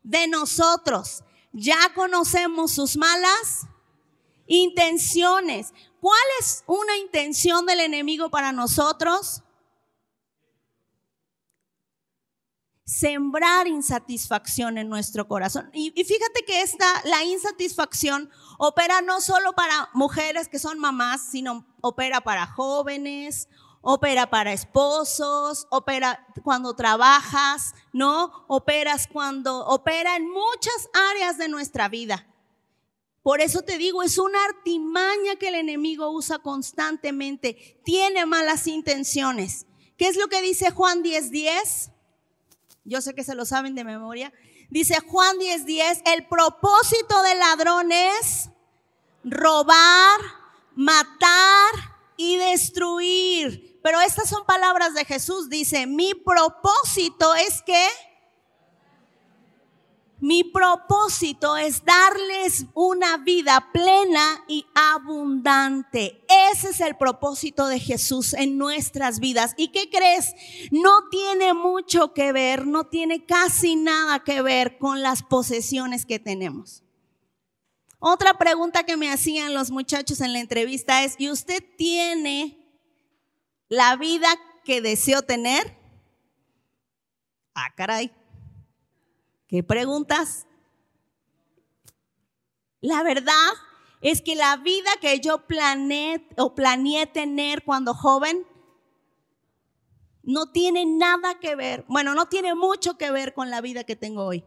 de 0.02 0.26
nosotros, 0.26 1.22
ya 1.52 1.78
conocemos 1.94 2.72
sus 2.72 2.96
malas 2.96 3.66
intenciones. 4.46 5.72
¿Cuál 6.00 6.20
es 6.40 6.64
una 6.66 6.96
intención 6.96 7.66
del 7.66 7.80
enemigo 7.80 8.30
para 8.30 8.52
nosotros? 8.52 9.42
sembrar 12.88 13.66
insatisfacción 13.66 14.78
en 14.78 14.88
nuestro 14.88 15.28
corazón. 15.28 15.68
Y, 15.74 15.90
fíjate 15.92 16.42
que 16.46 16.62
esta, 16.62 16.86
la 17.04 17.22
insatisfacción 17.22 18.30
opera 18.56 19.02
no 19.02 19.20
solo 19.20 19.52
para 19.52 19.90
mujeres 19.92 20.48
que 20.48 20.58
son 20.58 20.78
mamás, 20.78 21.20
sino 21.30 21.66
opera 21.82 22.22
para 22.22 22.46
jóvenes, 22.46 23.50
opera 23.80 24.30
para 24.30 24.52
esposos, 24.52 25.66
opera 25.70 26.26
cuando 26.42 26.74
trabajas, 26.74 27.74
¿no? 27.92 28.44
Operas 28.48 29.06
cuando, 29.06 29.66
opera 29.66 30.16
en 30.16 30.28
muchas 30.28 30.88
áreas 31.10 31.38
de 31.38 31.48
nuestra 31.48 31.88
vida. 31.88 32.26
Por 33.22 33.40
eso 33.40 33.62
te 33.62 33.78
digo, 33.78 34.02
es 34.02 34.18
una 34.18 34.42
artimaña 34.44 35.36
que 35.36 35.48
el 35.48 35.56
enemigo 35.56 36.10
usa 36.10 36.38
constantemente. 36.38 37.80
Tiene 37.84 38.26
malas 38.26 38.66
intenciones. 38.66 39.66
¿Qué 39.96 40.08
es 40.08 40.16
lo 40.16 40.28
que 40.28 40.40
dice 40.40 40.70
Juan 40.70 41.02
10:10? 41.02 41.30
10? 41.30 41.90
Yo 42.84 43.02
sé 43.02 43.14
que 43.14 43.24
se 43.24 43.34
lo 43.34 43.44
saben 43.44 43.74
de 43.74 43.84
memoria. 43.84 44.32
Dice 44.70 44.98
Juan 45.00 45.36
10:10, 45.38 45.64
10, 45.64 46.02
el 46.06 46.26
propósito 46.26 47.22
del 47.22 47.38
ladrón 47.38 47.92
es 47.92 48.50
robar, 49.24 50.20
matar 50.74 51.87
y 52.18 52.36
destruir. 52.36 53.80
Pero 53.82 53.98
estas 54.02 54.28
son 54.28 54.44
palabras 54.44 54.92
de 54.92 55.06
Jesús. 55.06 55.48
Dice, 55.48 55.86
mi 55.86 56.12
propósito 56.12 57.34
es 57.34 57.62
que 57.62 57.86
mi 60.20 60.42
propósito 60.42 61.56
es 61.56 61.84
darles 61.84 62.66
una 62.74 63.18
vida 63.18 63.68
plena 63.72 64.44
y 64.48 64.66
abundante. 64.74 66.24
Ese 66.52 66.70
es 66.70 66.80
el 66.80 66.96
propósito 66.96 67.68
de 67.68 67.78
Jesús 67.78 68.34
en 68.34 68.58
nuestras 68.58 69.20
vidas. 69.20 69.54
¿Y 69.56 69.68
qué 69.68 69.88
crees? 69.88 70.34
No 70.72 71.08
tiene 71.08 71.54
mucho 71.54 72.14
que 72.14 72.32
ver, 72.32 72.66
no 72.66 72.84
tiene 72.84 73.26
casi 73.26 73.76
nada 73.76 74.24
que 74.24 74.42
ver 74.42 74.76
con 74.78 75.02
las 75.02 75.22
posesiones 75.22 76.04
que 76.04 76.18
tenemos. 76.18 76.82
Otra 78.00 78.34
pregunta 78.34 78.84
que 78.84 78.96
me 78.96 79.10
hacían 79.10 79.54
los 79.54 79.70
muchachos 79.70 80.20
en 80.20 80.32
la 80.32 80.38
entrevista 80.38 81.02
es, 81.02 81.16
¿y 81.18 81.30
usted 81.30 81.64
tiene 81.76 82.56
la 83.68 83.96
vida 83.96 84.28
que 84.64 84.80
deseó 84.80 85.22
tener? 85.22 85.76
Ah, 87.54 87.74
caray. 87.74 88.12
¿Qué 89.48 89.64
preguntas? 89.64 90.46
La 92.80 93.02
verdad 93.02 93.34
es 94.00 94.22
que 94.22 94.36
la 94.36 94.56
vida 94.58 94.90
que 95.00 95.18
yo 95.18 95.46
planeé 95.46 96.24
o 96.36 96.54
planeé 96.54 97.06
tener 97.06 97.64
cuando 97.64 97.94
joven 97.94 98.46
no 100.22 100.52
tiene 100.52 100.86
nada 100.86 101.40
que 101.40 101.56
ver, 101.56 101.84
bueno, 101.88 102.14
no 102.14 102.26
tiene 102.26 102.54
mucho 102.54 102.96
que 102.96 103.10
ver 103.10 103.34
con 103.34 103.50
la 103.50 103.60
vida 103.60 103.82
que 103.82 103.96
tengo 103.96 104.24
hoy. 104.24 104.44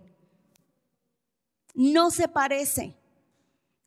No 1.73 2.11
se 2.11 2.27
parece. 2.29 3.00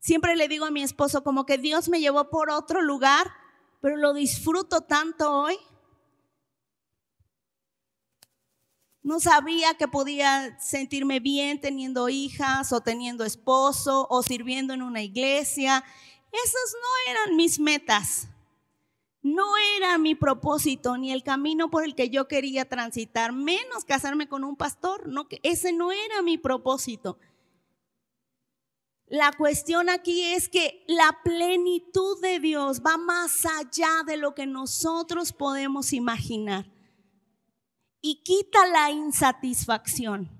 Siempre 0.04 0.36
le 0.36 0.48
digo 0.48 0.66
a 0.66 0.70
mi 0.70 0.82
esposo 0.82 1.24
como 1.24 1.46
que 1.46 1.56
Dios 1.56 1.88
me 1.88 1.98
llevó 1.98 2.28
por 2.28 2.50
otro 2.50 2.82
lugar, 2.82 3.32
pero 3.80 3.96
lo 3.96 4.12
disfruto 4.12 4.82
tanto 4.82 5.32
hoy. 5.32 5.56
No 9.02 9.18
sabía 9.18 9.72
que 9.78 9.88
podía 9.88 10.60
sentirme 10.60 11.20
bien 11.20 11.58
teniendo 11.58 12.10
hijas 12.10 12.70
o 12.74 12.82
teniendo 12.82 13.24
esposo 13.24 14.06
o 14.10 14.22
sirviendo 14.22 14.74
en 14.74 14.82
una 14.82 15.00
iglesia. 15.00 15.82
Esas 16.30 16.74
no 16.74 17.10
eran 17.10 17.36
mis 17.36 17.58
metas. 17.58 18.28
No 19.22 19.56
era 19.78 19.96
mi 19.96 20.14
propósito 20.14 20.98
ni 20.98 21.12
el 21.12 21.22
camino 21.22 21.70
por 21.70 21.82
el 21.82 21.94
que 21.94 22.10
yo 22.10 22.28
quería 22.28 22.68
transitar, 22.68 23.32
menos 23.32 23.86
casarme 23.86 24.28
con 24.28 24.44
un 24.44 24.56
pastor. 24.56 25.08
No, 25.08 25.26
ese 25.42 25.72
no 25.72 25.92
era 25.92 26.20
mi 26.20 26.36
propósito. 26.36 27.18
La 29.06 29.32
cuestión 29.32 29.90
aquí 29.90 30.22
es 30.32 30.48
que 30.48 30.84
la 30.88 31.18
plenitud 31.22 32.20
de 32.22 32.40
Dios 32.40 32.80
va 32.80 32.96
más 32.96 33.44
allá 33.44 34.02
de 34.06 34.16
lo 34.16 34.34
que 34.34 34.46
nosotros 34.46 35.32
podemos 35.32 35.92
imaginar 35.92 36.66
y 38.00 38.22
quita 38.22 38.66
la 38.66 38.90
insatisfacción. 38.90 40.30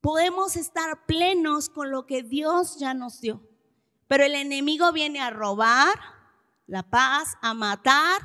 Podemos 0.00 0.56
estar 0.56 1.06
plenos 1.06 1.68
con 1.68 1.90
lo 1.90 2.06
que 2.06 2.22
Dios 2.22 2.78
ya 2.78 2.94
nos 2.94 3.20
dio, 3.20 3.42
pero 4.06 4.24
el 4.24 4.34
enemigo 4.34 4.92
viene 4.92 5.20
a 5.20 5.30
robar 5.30 5.98
la 6.66 6.82
paz, 6.82 7.36
a 7.42 7.52
matar 7.52 8.20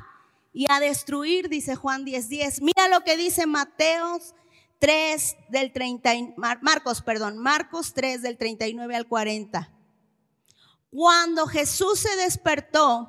y 0.52 0.70
a 0.70 0.78
destruir, 0.78 1.48
dice 1.48 1.74
Juan 1.74 2.04
10:10. 2.04 2.28
10. 2.28 2.62
Mira 2.62 2.88
lo 2.88 3.00
que 3.00 3.16
dice 3.16 3.46
Mateos 3.46 4.34
3 4.84 5.36
del 5.48 5.72
30, 5.72 6.12
Marcos, 6.36 7.00
perdón, 7.00 7.38
Marcos 7.38 7.94
3 7.94 8.20
del 8.20 8.36
39 8.36 8.94
al 8.94 9.08
40. 9.08 9.72
Cuando 10.90 11.46
Jesús 11.46 12.00
se 12.00 12.14
despertó, 12.16 13.08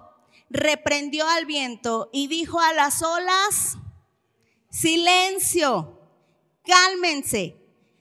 reprendió 0.49 1.27
al 1.27 1.45
viento 1.45 2.09
y 2.13 2.27
dijo 2.27 2.61
a 2.61 2.71
las 2.71 3.03
olas, 3.03 3.77
silencio, 4.69 5.99
cálmense. 6.63 7.57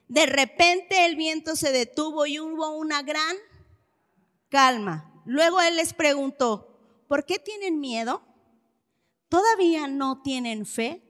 De 0.07 0.27
repente 0.27 1.07
el 1.07 1.17
viento 1.17 1.57
se 1.57 1.73
detuvo 1.73 2.27
y 2.27 2.39
hubo 2.39 2.77
una 2.77 3.03
gran 3.03 3.37
calma. 4.51 5.21
Luego 5.25 5.61
él 5.61 5.75
les 5.75 5.95
preguntó, 5.95 6.79
¿por 7.09 7.27
qué 7.27 7.41
tienen 7.41 7.81
miedo? 7.81 8.23
¿Todavía 9.29 9.89
no 9.89 10.23
tienen 10.23 10.65
fe? 10.65 11.04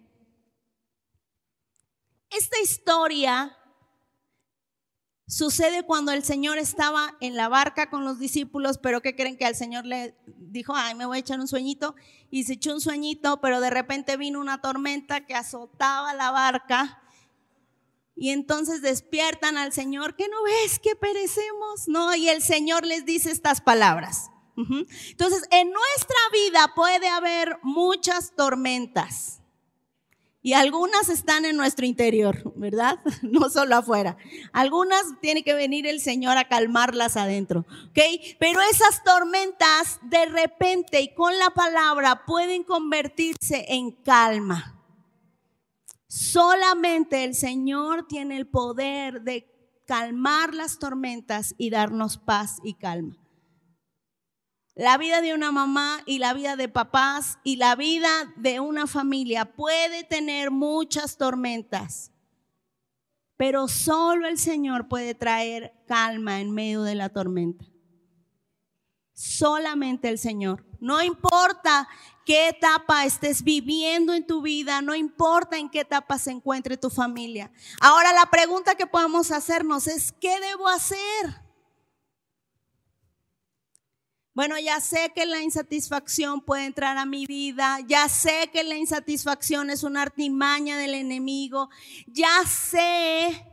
Esta 2.36 2.60
historia 2.60 3.56
sucede 5.28 5.84
cuando 5.84 6.10
el 6.10 6.24
Señor 6.24 6.58
estaba 6.58 7.16
en 7.20 7.36
la 7.36 7.48
barca 7.48 7.90
con 7.90 8.04
los 8.04 8.18
discípulos, 8.18 8.78
pero 8.78 9.00
¿qué 9.00 9.14
creen 9.14 9.36
que 9.36 9.44
al 9.44 9.54
Señor 9.54 9.86
le 9.86 10.16
dijo, 10.26 10.74
ay, 10.74 10.96
me 10.96 11.06
voy 11.06 11.18
a 11.18 11.20
echar 11.20 11.38
un 11.38 11.46
sueñito? 11.46 11.94
Y 12.30 12.42
se 12.42 12.54
echó 12.54 12.72
un 12.72 12.80
sueñito, 12.80 13.40
pero 13.40 13.60
de 13.60 13.70
repente 13.70 14.16
vino 14.16 14.40
una 14.40 14.60
tormenta 14.60 15.24
que 15.24 15.36
azotaba 15.36 16.12
la 16.14 16.32
barca. 16.32 17.00
Y 18.16 18.30
entonces 18.30 18.82
despiertan 18.82 19.56
al 19.56 19.72
Señor, 19.72 20.16
¿qué 20.16 20.26
no 20.28 20.42
ves 20.42 20.80
que 20.80 20.96
perecemos? 20.96 21.86
No, 21.86 22.16
y 22.16 22.28
el 22.28 22.42
Señor 22.42 22.84
les 22.84 23.04
dice 23.04 23.30
estas 23.30 23.60
palabras. 23.60 24.30
Entonces, 24.56 25.42
en 25.50 25.70
nuestra 25.70 26.16
vida 26.32 26.72
puede 26.74 27.08
haber 27.08 27.58
muchas 27.62 28.34
tormentas. 28.36 29.43
Y 30.44 30.52
algunas 30.52 31.08
están 31.08 31.46
en 31.46 31.56
nuestro 31.56 31.86
interior, 31.86 32.52
¿verdad? 32.54 33.00
No 33.22 33.48
solo 33.48 33.76
afuera. 33.76 34.18
Algunas 34.52 35.02
tiene 35.22 35.42
que 35.42 35.54
venir 35.54 35.86
el 35.86 36.02
Señor 36.02 36.36
a 36.36 36.48
calmarlas 36.48 37.16
adentro, 37.16 37.64
¿ok? 37.88 37.98
Pero 38.38 38.60
esas 38.70 39.02
tormentas 39.02 39.98
de 40.02 40.26
repente 40.26 41.00
y 41.00 41.14
con 41.14 41.38
la 41.38 41.48
palabra 41.48 42.26
pueden 42.26 42.62
convertirse 42.62 43.64
en 43.70 43.92
calma. 43.92 44.82
Solamente 46.08 47.24
el 47.24 47.34
Señor 47.34 48.06
tiene 48.06 48.36
el 48.36 48.46
poder 48.46 49.22
de 49.22 49.50
calmar 49.86 50.52
las 50.52 50.78
tormentas 50.78 51.54
y 51.56 51.70
darnos 51.70 52.18
paz 52.18 52.58
y 52.62 52.74
calma. 52.74 53.23
La 54.74 54.98
vida 54.98 55.20
de 55.20 55.34
una 55.34 55.52
mamá 55.52 56.00
y 56.04 56.18
la 56.18 56.34
vida 56.34 56.56
de 56.56 56.68
papás 56.68 57.38
y 57.44 57.56
la 57.56 57.76
vida 57.76 58.32
de 58.36 58.58
una 58.58 58.88
familia 58.88 59.44
puede 59.44 60.02
tener 60.02 60.50
muchas 60.50 61.16
tormentas, 61.16 62.10
pero 63.36 63.68
solo 63.68 64.26
el 64.26 64.36
Señor 64.36 64.88
puede 64.88 65.14
traer 65.14 65.72
calma 65.86 66.40
en 66.40 66.50
medio 66.50 66.82
de 66.82 66.96
la 66.96 67.08
tormenta. 67.08 67.64
Solamente 69.12 70.08
el 70.08 70.18
Señor. 70.18 70.66
No 70.80 71.00
importa 71.02 71.88
qué 72.26 72.48
etapa 72.48 73.04
estés 73.04 73.44
viviendo 73.44 74.12
en 74.12 74.26
tu 74.26 74.42
vida, 74.42 74.82
no 74.82 74.96
importa 74.96 75.56
en 75.56 75.70
qué 75.70 75.80
etapa 75.80 76.18
se 76.18 76.32
encuentre 76.32 76.76
tu 76.76 76.90
familia. 76.90 77.52
Ahora 77.80 78.12
la 78.12 78.26
pregunta 78.28 78.74
que 78.74 78.88
podemos 78.88 79.30
hacernos 79.30 79.86
es, 79.86 80.10
¿qué 80.10 80.40
debo 80.40 80.66
hacer? 80.66 81.43
Bueno, 84.34 84.58
ya 84.58 84.80
sé 84.80 85.12
que 85.14 85.26
la 85.26 85.42
insatisfacción 85.42 86.40
puede 86.40 86.64
entrar 86.64 86.98
a 86.98 87.06
mi 87.06 87.24
vida, 87.24 87.78
ya 87.86 88.08
sé 88.08 88.50
que 88.52 88.64
la 88.64 88.76
insatisfacción 88.76 89.70
es 89.70 89.84
una 89.84 90.02
artimaña 90.02 90.76
del 90.76 90.94
enemigo, 90.94 91.70
ya 92.08 92.44
sé 92.44 93.46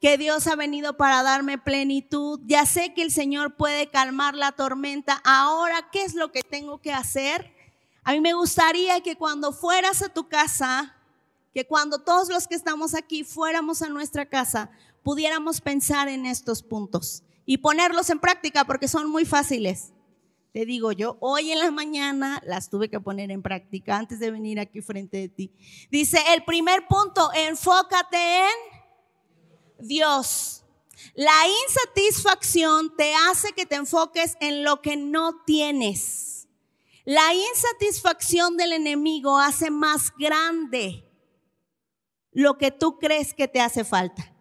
que 0.00 0.16
Dios 0.16 0.46
ha 0.46 0.54
venido 0.54 0.96
para 0.96 1.24
darme 1.24 1.58
plenitud, 1.58 2.38
ya 2.44 2.64
sé 2.66 2.94
que 2.94 3.02
el 3.02 3.10
Señor 3.10 3.56
puede 3.56 3.90
calmar 3.90 4.36
la 4.36 4.52
tormenta. 4.52 5.20
Ahora, 5.24 5.88
¿qué 5.90 6.04
es 6.04 6.14
lo 6.14 6.30
que 6.30 6.42
tengo 6.42 6.80
que 6.80 6.92
hacer? 6.92 7.52
A 8.04 8.12
mí 8.12 8.20
me 8.20 8.34
gustaría 8.34 9.00
que 9.00 9.16
cuando 9.16 9.52
fueras 9.52 10.02
a 10.02 10.08
tu 10.08 10.28
casa, 10.28 10.94
que 11.52 11.66
cuando 11.66 11.98
todos 11.98 12.28
los 12.28 12.46
que 12.46 12.54
estamos 12.54 12.94
aquí 12.94 13.24
fuéramos 13.24 13.82
a 13.82 13.88
nuestra 13.88 14.24
casa, 14.26 14.70
pudiéramos 15.02 15.60
pensar 15.60 16.06
en 16.06 16.26
estos 16.26 16.62
puntos 16.62 17.24
y 17.50 17.58
ponerlos 17.58 18.08
en 18.10 18.20
práctica 18.20 18.64
porque 18.64 18.86
son 18.86 19.10
muy 19.10 19.24
fáciles. 19.24 19.92
Te 20.52 20.64
digo 20.64 20.92
yo, 20.92 21.16
hoy 21.18 21.50
en 21.50 21.58
la 21.58 21.72
mañana 21.72 22.40
las 22.46 22.70
tuve 22.70 22.88
que 22.88 23.00
poner 23.00 23.32
en 23.32 23.42
práctica 23.42 23.96
antes 23.96 24.20
de 24.20 24.30
venir 24.30 24.60
aquí 24.60 24.80
frente 24.80 25.16
de 25.16 25.28
ti. 25.28 25.52
Dice, 25.90 26.20
el 26.32 26.44
primer 26.44 26.86
punto, 26.86 27.28
enfócate 27.34 28.44
en 28.44 29.88
Dios. 29.88 30.64
La 31.16 31.32
insatisfacción 31.66 32.94
te 32.96 33.12
hace 33.28 33.52
que 33.52 33.66
te 33.66 33.74
enfoques 33.74 34.36
en 34.40 34.62
lo 34.62 34.80
que 34.80 34.96
no 34.96 35.42
tienes. 35.44 36.46
La 37.04 37.34
insatisfacción 37.34 38.56
del 38.56 38.74
enemigo 38.74 39.40
hace 39.40 39.72
más 39.72 40.12
grande 40.16 41.04
lo 42.30 42.58
que 42.58 42.70
tú 42.70 42.96
crees 43.00 43.34
que 43.34 43.48
te 43.48 43.60
hace 43.60 43.82
falta. 43.82 44.32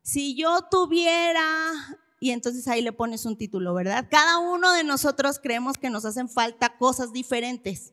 Si 0.00 0.34
yo 0.34 0.62
tuviera 0.70 2.00
y 2.24 2.30
entonces 2.30 2.66
ahí 2.68 2.80
le 2.80 2.94
pones 2.94 3.26
un 3.26 3.36
título, 3.36 3.74
¿verdad? 3.74 4.08
Cada 4.10 4.38
uno 4.38 4.72
de 4.72 4.82
nosotros 4.82 5.38
creemos 5.38 5.76
que 5.76 5.90
nos 5.90 6.06
hacen 6.06 6.30
falta 6.30 6.78
cosas 6.78 7.12
diferentes. 7.12 7.92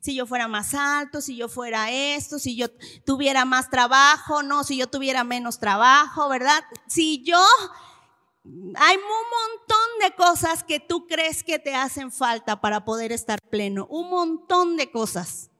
Si 0.00 0.14
yo 0.14 0.26
fuera 0.26 0.48
más 0.48 0.74
alto, 0.74 1.22
si 1.22 1.34
yo 1.34 1.48
fuera 1.48 1.90
esto, 1.90 2.38
si 2.38 2.56
yo 2.56 2.66
tuviera 3.06 3.46
más 3.46 3.70
trabajo, 3.70 4.42
no, 4.42 4.64
si 4.64 4.76
yo 4.76 4.86
tuviera 4.86 5.24
menos 5.24 5.58
trabajo, 5.58 6.28
¿verdad? 6.28 6.62
Si 6.88 7.22
yo... 7.22 7.40
Hay 8.44 8.96
un 8.96 9.02
montón 9.02 9.88
de 10.02 10.14
cosas 10.14 10.62
que 10.62 10.78
tú 10.78 11.06
crees 11.06 11.42
que 11.42 11.58
te 11.58 11.74
hacen 11.74 12.12
falta 12.12 12.60
para 12.60 12.84
poder 12.84 13.12
estar 13.12 13.38
pleno. 13.50 13.86
Un 13.86 14.10
montón 14.10 14.76
de 14.76 14.90
cosas. 14.90 15.50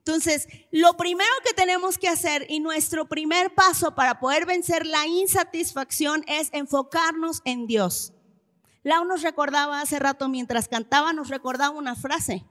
Entonces, 0.00 0.48
lo 0.70 0.96
primero 0.96 1.30
que 1.44 1.52
tenemos 1.52 1.98
que 1.98 2.08
hacer 2.08 2.46
y 2.48 2.60
nuestro 2.60 3.06
primer 3.06 3.54
paso 3.54 3.94
para 3.94 4.18
poder 4.18 4.46
vencer 4.46 4.86
la 4.86 5.06
insatisfacción 5.06 6.24
es 6.26 6.48
enfocarnos 6.52 7.42
en 7.44 7.66
Dios. 7.66 8.14
Lau 8.82 9.04
nos 9.04 9.20
recordaba 9.20 9.82
hace 9.82 9.98
rato 9.98 10.30
mientras 10.30 10.68
cantaba, 10.68 11.12
nos 11.12 11.28
recordaba 11.28 11.76
una 11.76 11.96
frase. 11.96 12.46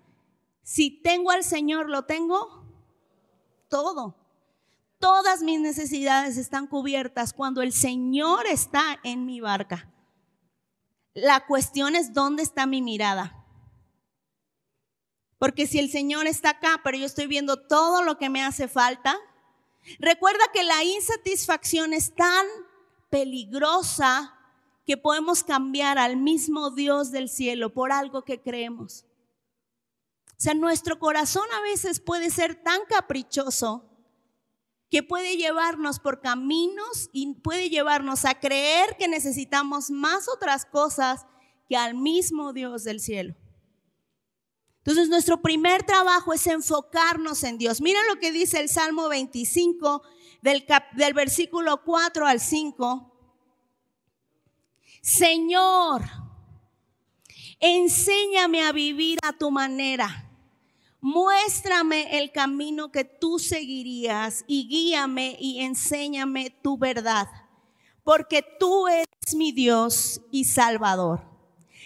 Si 0.62 0.92
tengo 0.92 1.32
al 1.32 1.44
Señor, 1.44 1.90
lo 1.90 2.06
tengo 2.06 2.64
todo. 3.68 4.16
Todas 5.00 5.42
mis 5.42 5.60
necesidades 5.60 6.38
están 6.38 6.68
cubiertas 6.68 7.34
cuando 7.34 7.64
el 7.64 7.74
Señor 7.74 8.46
está 8.46 9.00
en 9.04 9.26
mi 9.26 9.42
barca. 9.42 9.90
La 11.16 11.48
cuestión 11.48 11.96
es 11.96 12.14
dónde 12.14 12.44
está 12.44 12.68
mi 12.68 12.84
mirada. 12.84 13.39
Porque 15.40 15.66
si 15.66 15.80
el 15.80 15.90
Señor 15.90 16.28
está 16.28 16.52
acá, 16.52 16.82
pero 16.84 16.98
yo 16.98 17.06
estoy 17.06 17.26
viendo 17.26 17.58
todo 17.58 18.04
lo 18.04 18.18
que 18.18 18.30
me 18.30 18.44
hace 18.44 18.68
falta, 18.68 19.18
recuerda 19.98 20.44
que 20.54 20.64
la 20.64 20.84
insatisfacción 20.84 21.94
es 21.94 22.14
tan 22.14 22.46
peligrosa 23.10 24.36
que 24.86 24.98
podemos 24.98 25.44
cambiar 25.44 25.98
al 25.98 26.18
mismo 26.18 26.72
Dios 26.72 27.12
del 27.12 27.30
cielo 27.30 27.74
por 27.74 27.92
algo 27.92 28.26
que 28.26 28.42
creemos. 28.42 29.06
O 30.32 30.42
sea, 30.42 30.54
nuestro 30.54 31.00
corazón 31.00 31.46
a 31.58 31.62
veces 31.62 32.00
puede 32.00 32.30
ser 32.30 32.56
tan 32.56 32.82
caprichoso 32.88 33.86
que 34.90 35.04
puede 35.04 35.38
llevarnos 35.38 36.00
por 36.00 36.22
caminos 36.22 37.10
y 37.14 37.34
puede 37.36 37.70
llevarnos 37.70 38.26
a 38.26 38.40
creer 38.40 38.98
que 38.98 39.08
necesitamos 39.08 39.92
más 39.92 40.28
otras 40.28 40.66
cosas 40.66 41.26
que 41.68 41.78
al 41.78 41.94
mismo 41.94 42.52
Dios 42.52 42.84
del 42.84 43.00
cielo. 43.00 43.36
Entonces 44.80 45.10
nuestro 45.10 45.42
primer 45.42 45.84
trabajo 45.84 46.34
es 46.34 46.48
enfocarnos 46.48 47.44
en 47.44 47.58
Dios. 47.58 47.82
Mira 47.82 48.00
lo 48.08 48.20
que 48.20 48.32
dice 48.32 48.60
el 48.60 48.70
Salmo 48.70 49.10
25 49.10 50.02
del, 50.42 50.66
del 50.94 51.14
versículo 51.14 51.84
4 51.84 52.26
al 52.26 52.40
5. 52.40 53.10
Señor, 55.02 56.04
enséñame 57.60 58.64
a 58.64 58.72
vivir 58.72 59.20
a 59.24 59.34
tu 59.34 59.52
manera. 59.52 60.26
Muéstrame 61.02 62.18
el 62.20 62.32
camino 62.32 62.92
que 62.92 63.06
tú 63.06 63.40
seguirías 63.40 64.44
y 64.48 64.68
guíame 64.68 65.38
y 65.40 65.62
enséñame 65.62 66.50
tu 66.50 66.78
verdad, 66.78 67.28
porque 68.04 68.44
tú 68.60 68.88
eres 68.90 69.34
mi 69.34 69.54
Dios 69.54 70.22
y 70.30 70.44
Salvador. 70.44 71.22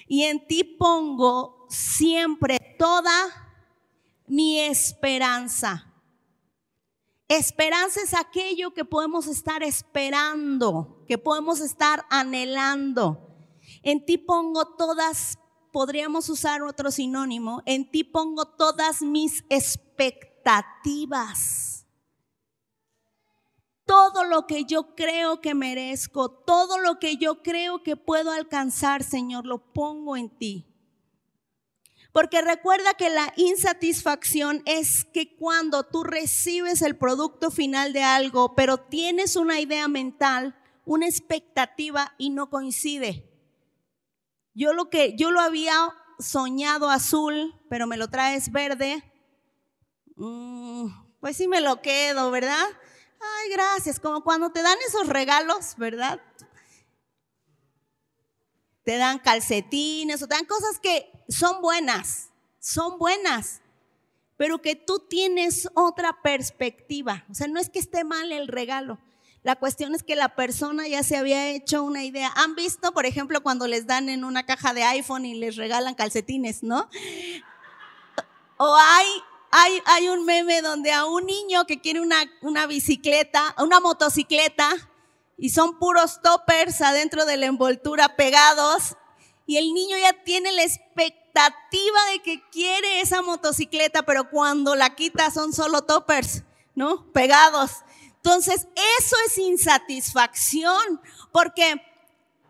Y 0.08 0.24
en 0.24 0.48
ti 0.48 0.64
pongo 0.64 1.53
siempre 1.70 2.60
toda 2.78 3.44
mi 4.28 4.60
esperanza. 4.60 5.90
Esperanza 7.28 8.02
es 8.02 8.14
aquello 8.14 8.74
que 8.74 8.86
podemos 8.86 9.28
estar 9.28 9.62
esperando, 9.64 11.04
que 11.08 11.18
podemos 11.18 11.60
estar 11.62 12.06
anhelando. 12.10 13.30
En 13.82 14.06
ti 14.06 14.18
pongo 14.18 14.66
todas, 14.76 15.40
podríamos 15.72 16.28
usar 16.30 16.62
otro 16.64 16.92
sinónimo, 16.92 17.64
en 17.66 17.90
ti 17.90 18.04
pongo 18.04 18.46
todas 18.46 19.02
mis 19.02 19.46
expectativas. 19.50 21.88
Todo 23.86 24.24
lo 24.24 24.48
que 24.48 24.66
yo 24.66 24.96
creo 24.96 25.42
que 25.42 25.54
merezco, 25.54 26.30
todo 26.30 26.80
lo 26.80 27.00
que 27.00 27.18
yo 27.18 27.44
creo 27.44 27.84
que 27.84 27.98
puedo 27.98 28.32
alcanzar, 28.32 29.04
Señor, 29.04 29.46
lo 29.46 29.74
pongo 29.74 30.16
en 30.16 30.30
ti. 30.30 30.73
Porque 32.14 32.44
recuerda 32.44 32.94
que 32.94 33.10
la 33.10 33.34
insatisfacción 33.38 34.62
es 34.68 35.04
que 35.04 35.36
cuando 35.36 35.84
tú 35.84 36.04
recibes 36.04 36.84
el 36.84 36.96
producto 36.96 37.50
final 37.50 37.92
de 37.92 38.04
algo, 38.04 38.54
pero 38.54 38.78
tienes 38.78 39.36
una 39.36 39.60
idea 39.60 39.88
mental, 39.88 40.56
una 40.86 41.08
expectativa 41.08 42.14
y 42.20 42.30
no 42.30 42.52
coincide. 42.52 43.28
Yo 44.54 44.74
lo 44.74 44.92
que 44.92 45.16
yo 45.18 45.32
lo 45.32 45.40
había 45.40 45.74
soñado 46.20 46.92
azul, 46.92 47.60
pero 47.68 47.88
me 47.88 47.98
lo 47.98 48.08
traes 48.08 48.52
verde. 48.52 49.04
Mm, 50.16 50.90
pues 51.20 51.36
sí 51.36 51.48
me 51.48 51.62
lo 51.62 51.82
quedo, 51.82 52.30
¿verdad? 52.30 52.68
Ay, 53.20 53.50
gracias, 53.50 54.00
como 54.00 54.24
cuando 54.24 54.52
te 54.52 54.62
dan 54.62 54.78
esos 54.88 55.08
regalos, 55.08 55.74
¿verdad? 55.78 56.22
Te 58.84 58.98
dan 58.98 59.18
calcetines 59.18 60.22
o 60.22 60.28
te 60.28 60.36
dan 60.36 60.46
cosas 60.46 60.78
que 60.80 61.13
son 61.28 61.62
buenas, 61.62 62.30
son 62.60 62.98
buenas, 62.98 63.62
pero 64.38 64.62
que 64.62 64.76
tú 64.76 65.00
tienes 65.00 65.70
otra 65.74 66.22
perspectiva. 66.22 67.26
O 67.30 67.34
sea, 67.34 67.48
no 67.48 67.60
es 67.60 67.70
que 67.70 67.80
esté 67.80 68.04
mal 68.04 68.32
el 68.32 68.48
regalo. 68.48 69.00
La 69.44 69.58
cuestión 69.58 69.94
es 69.94 70.04
que 70.04 70.16
la 70.16 70.36
persona 70.36 70.88
ya 70.88 71.04
se 71.04 71.18
había 71.18 71.50
hecho 71.50 71.84
una 71.84 72.04
idea. 72.04 72.32
¿Han 72.36 72.56
visto, 72.56 72.94
por 72.94 73.06
ejemplo, 73.06 73.44
cuando 73.44 73.68
les 73.68 73.86
dan 73.86 74.08
en 74.08 74.24
una 74.24 74.46
caja 74.46 74.74
de 74.74 74.84
iPhone 74.84 75.26
y 75.26 75.36
les 75.36 75.58
regalan 75.58 75.96
calcetines, 75.96 76.64
no? 76.64 76.90
O 78.56 78.76
hay, 78.76 79.08
hay, 79.52 79.82
hay 79.86 80.08
un 80.08 80.24
meme 80.24 80.62
donde 80.62 80.94
a 80.94 81.06
un 81.06 81.26
niño 81.26 81.66
que 81.66 81.82
quiere 81.82 82.00
una, 82.00 82.24
una 82.42 82.68
bicicleta, 82.68 83.54
una 83.60 83.82
motocicleta, 83.82 84.70
y 85.38 85.50
son 85.50 85.78
puros 85.78 86.22
toppers 86.22 86.80
adentro 86.82 87.26
de 87.26 87.36
la 87.36 87.48
envoltura 87.48 88.16
pegados, 88.16 88.96
y 89.46 89.58
el 89.58 89.74
niño 89.74 89.98
ya 89.98 90.14
tiene 90.24 90.52
la 90.52 90.64
expectativa 90.64 92.00
de 92.12 92.22
que 92.22 92.50
quiere 92.50 93.02
esa 93.02 93.22
motocicleta, 93.22 94.04
pero 94.04 94.30
cuando 94.30 94.76
la 94.76 94.96
quita 94.96 95.32
son 95.32 95.54
solo 95.54 95.82
toppers, 95.82 96.44
¿no? 96.76 97.12
Pegados. 97.12 97.72
Entonces, 98.16 98.68
eso 98.98 99.16
es 99.28 99.38
insatisfacción, 99.38 101.02
porque 101.32 101.82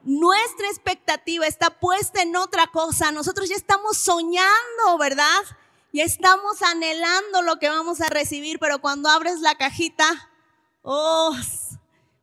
nuestra 0.04 0.68
expectativa 0.68 1.48
está 1.48 1.72
puesta 1.72 2.22
en 2.22 2.36
otra 2.36 2.68
cosa. 2.68 3.12
Nosotros 3.12 3.50
ya 3.50 3.56
estamos 3.56 3.98
soñando, 3.98 4.98
¿verdad? 5.00 5.42
Ya 5.92 6.04
estamos 6.04 6.62
anhelando 6.62 7.42
lo 7.42 7.58
que 7.58 7.70
vamos 7.70 8.02
a 8.02 8.10
recibir, 8.10 8.60
pero 8.60 8.82
cuando 8.82 9.10
abres 9.10 9.40
la 9.40 9.56
cajita, 9.56 10.06
oh, 10.84 11.36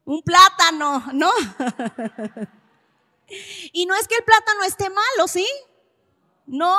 un 0.04 0.22
plátano, 0.22 1.04
¿no? 1.12 1.30
Y 3.72 3.86
no 3.86 3.94
es 3.94 4.08
que 4.08 4.16
el 4.16 4.24
plátano 4.24 4.62
esté 4.64 4.88
malo, 4.90 5.28
¿sí? 5.28 5.46
No. 6.46 6.78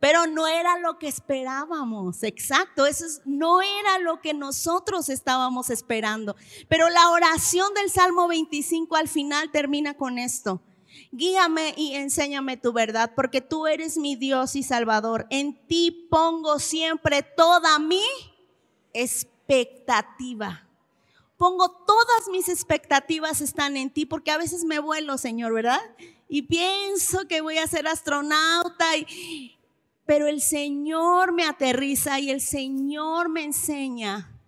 Pero 0.00 0.26
no 0.26 0.48
era 0.48 0.78
lo 0.80 0.98
que 0.98 1.06
esperábamos, 1.06 2.24
exacto, 2.24 2.86
eso 2.86 3.04
no 3.24 3.62
era 3.62 4.00
lo 4.00 4.20
que 4.20 4.34
nosotros 4.34 5.08
estábamos 5.08 5.70
esperando. 5.70 6.34
Pero 6.68 6.88
la 6.88 7.10
oración 7.10 7.72
del 7.74 7.88
Salmo 7.88 8.26
25 8.26 8.96
al 8.96 9.06
final 9.06 9.52
termina 9.52 9.94
con 9.94 10.18
esto. 10.18 10.60
Guíame 11.12 11.74
y 11.76 11.94
enséñame 11.94 12.56
tu 12.56 12.72
verdad, 12.72 13.12
porque 13.14 13.40
tú 13.40 13.68
eres 13.68 13.96
mi 13.96 14.16
Dios 14.16 14.56
y 14.56 14.64
Salvador. 14.64 15.28
En 15.30 15.64
ti 15.68 16.08
pongo 16.10 16.58
siempre 16.58 17.22
toda 17.22 17.78
mi 17.78 18.02
expectativa 18.92 20.66
pongo 21.42 21.68
todas 21.70 22.28
mis 22.30 22.48
expectativas 22.48 23.40
están 23.40 23.76
en 23.76 23.90
ti, 23.90 24.06
porque 24.06 24.30
a 24.30 24.38
veces 24.38 24.62
me 24.62 24.78
vuelo, 24.78 25.18
Señor, 25.18 25.52
¿verdad? 25.52 25.80
Y 26.28 26.42
pienso 26.42 27.26
que 27.26 27.40
voy 27.40 27.58
a 27.58 27.66
ser 27.66 27.88
astronauta, 27.88 28.96
y, 28.96 29.58
pero 30.06 30.28
el 30.28 30.40
Señor 30.40 31.32
me 31.32 31.44
aterriza 31.44 32.20
y 32.20 32.30
el 32.30 32.40
Señor 32.40 33.28
me 33.28 33.42
enseña 33.42 34.40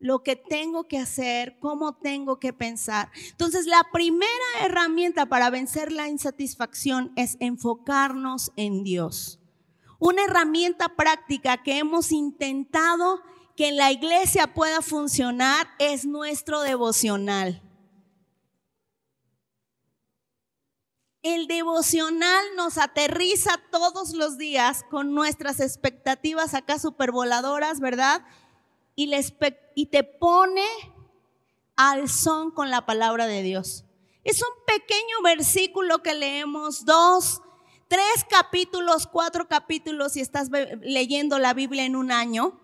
lo 0.00 0.24
que 0.24 0.34
tengo 0.34 0.88
que 0.88 0.98
hacer, 0.98 1.60
cómo 1.60 1.94
tengo 1.94 2.40
que 2.40 2.52
pensar. 2.52 3.12
Entonces, 3.30 3.66
la 3.66 3.86
primera 3.92 4.26
herramienta 4.62 5.26
para 5.26 5.48
vencer 5.48 5.92
la 5.92 6.08
insatisfacción 6.08 7.12
es 7.14 7.36
enfocarnos 7.38 8.50
en 8.56 8.82
Dios. 8.82 9.38
Una 10.00 10.24
herramienta 10.24 10.88
práctica 10.96 11.62
que 11.62 11.78
hemos 11.78 12.10
intentado 12.10 13.22
que 13.56 13.68
en 13.68 13.76
la 13.76 13.92
iglesia 13.92 14.52
pueda 14.54 14.82
funcionar 14.82 15.68
es 15.78 16.04
nuestro 16.04 16.60
devocional. 16.60 17.62
El 21.22 21.46
devocional 21.46 22.44
nos 22.56 22.76
aterriza 22.76 23.58
todos 23.70 24.12
los 24.12 24.36
días 24.36 24.84
con 24.90 25.14
nuestras 25.14 25.60
expectativas 25.60 26.52
acá 26.52 26.78
supervoladoras, 26.78 27.80
¿verdad? 27.80 28.22
Y, 28.94 29.10
y 29.74 29.86
te 29.86 30.04
pone 30.04 30.66
al 31.76 32.10
son 32.10 32.50
con 32.50 32.70
la 32.70 32.84
palabra 32.84 33.26
de 33.26 33.42
Dios. 33.42 33.84
Es 34.22 34.42
un 34.42 34.64
pequeño 34.66 35.22
versículo 35.22 36.02
que 36.02 36.14
leemos, 36.14 36.84
dos, 36.84 37.40
tres 37.88 38.26
capítulos, 38.28 39.06
cuatro 39.06 39.48
capítulos 39.48 40.12
si 40.12 40.20
estás 40.20 40.50
leyendo 40.82 41.38
la 41.38 41.54
Biblia 41.54 41.84
en 41.84 41.96
un 41.96 42.12
año. 42.12 42.60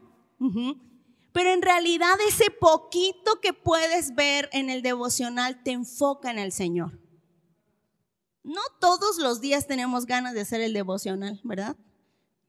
Pero 1.32 1.51
en 1.51 1.62
realidad 1.62 2.16
ese 2.26 2.51
poquito 2.51 3.41
que 3.41 3.53
puedes 3.53 4.14
ver 4.14 4.49
en 4.53 4.70
el 4.70 4.82
devocional 4.82 5.62
te 5.62 5.72
enfoca 5.72 6.30
en 6.30 6.38
el 6.38 6.53
Señor. 6.53 6.99
No 8.43 8.62
todos 8.80 9.18
los 9.18 9.41
días 9.41 9.66
tenemos 9.66 10.07
ganas 10.07 10.34
de 10.34 10.41
hacer 10.41 10.61
el 10.61 10.72
devocional, 10.72 11.41
¿verdad? 11.45 11.76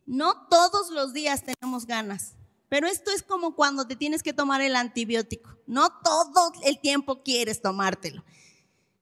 No 0.05 0.47
todos 0.47 0.89
los 0.89 1.13
días 1.13 1.43
tenemos 1.43 1.85
ganas. 1.85 2.35
Pero 2.69 2.87
esto 2.87 3.11
es 3.11 3.21
como 3.21 3.55
cuando 3.55 3.85
te 3.85 3.97
tienes 3.97 4.23
que 4.23 4.31
tomar 4.31 4.61
el 4.61 4.77
antibiótico. 4.77 5.57
No 5.67 5.89
todo 6.01 6.53
el 6.63 6.79
tiempo 6.79 7.21
quieres 7.21 7.61
tomártelo. 7.61 8.23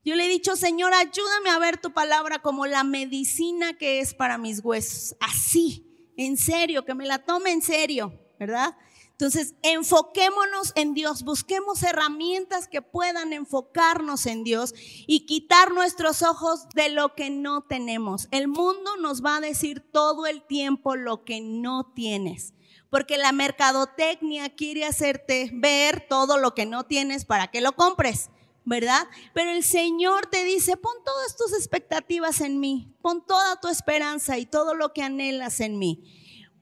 Yo 0.03 0.15
le 0.15 0.25
he 0.25 0.29
dicho, 0.29 0.55
Señor, 0.55 0.93
ayúdame 0.93 1.51
a 1.51 1.59
ver 1.59 1.77
tu 1.79 1.93
palabra 1.93 2.41
como 2.41 2.65
la 2.65 2.83
medicina 2.83 3.77
que 3.77 3.99
es 3.99 4.15
para 4.15 4.39
mis 4.39 4.63
huesos. 4.63 5.15
Así, 5.19 6.11
en 6.17 6.35
serio, 6.37 6.83
que 6.83 6.95
me 6.95 7.05
la 7.05 7.19
tome 7.25 7.51
en 7.51 7.61
serio, 7.61 8.19
¿verdad? 8.39 8.75
Entonces, 9.19 9.53
enfoquémonos 9.63 10.71
en 10.75 10.93
Dios, 10.93 11.23
busquemos 11.23 11.83
herramientas 11.83 12.69
que 12.69 12.81
puedan 12.81 13.33
enfocarnos 13.33 14.25
en 14.25 14.45
Dios 14.45 14.73
y 15.07 15.25
quitar 15.25 15.73
nuestros 15.73 16.21
ojos 16.21 16.69
de 16.73 16.87
lo 16.87 17.15
que 17.15 17.29
no 17.29 17.63
tenemos. 17.63 18.29
El 18.31 18.47
mundo 18.47 18.95
nos 18.95 19.21
va 19.21 19.35
a 19.35 19.41
decir 19.41 19.81
todo 19.91 20.25
el 20.25 20.41
tiempo 20.43 20.95
lo 20.95 21.25
que 21.25 21.41
no 21.41 21.91
tienes, 21.93 22.53
porque 22.89 23.17
la 23.17 23.33
mercadotecnia 23.33 24.55
quiere 24.55 24.85
hacerte 24.85 25.51
ver 25.53 26.07
todo 26.07 26.37
lo 26.37 26.55
que 26.55 26.65
no 26.65 26.85
tienes 26.85 27.25
para 27.25 27.51
que 27.51 27.59
lo 27.59 27.73
compres. 27.73 28.29
¿verdad? 28.65 29.07
Pero 29.33 29.49
el 29.49 29.63
Señor 29.63 30.27
te 30.27 30.43
dice, 30.43 30.77
pon 30.77 30.93
todas 31.03 31.35
tus 31.35 31.53
expectativas 31.53 32.39
en 32.39 32.59
mí, 32.59 32.93
pon 33.01 33.25
toda 33.25 33.59
tu 33.59 33.67
esperanza 33.67 34.37
y 34.37 34.45
todo 34.45 34.75
lo 34.75 34.93
que 34.93 35.01
anhelas 35.01 35.59
en 35.59 35.79
mí. 35.79 36.03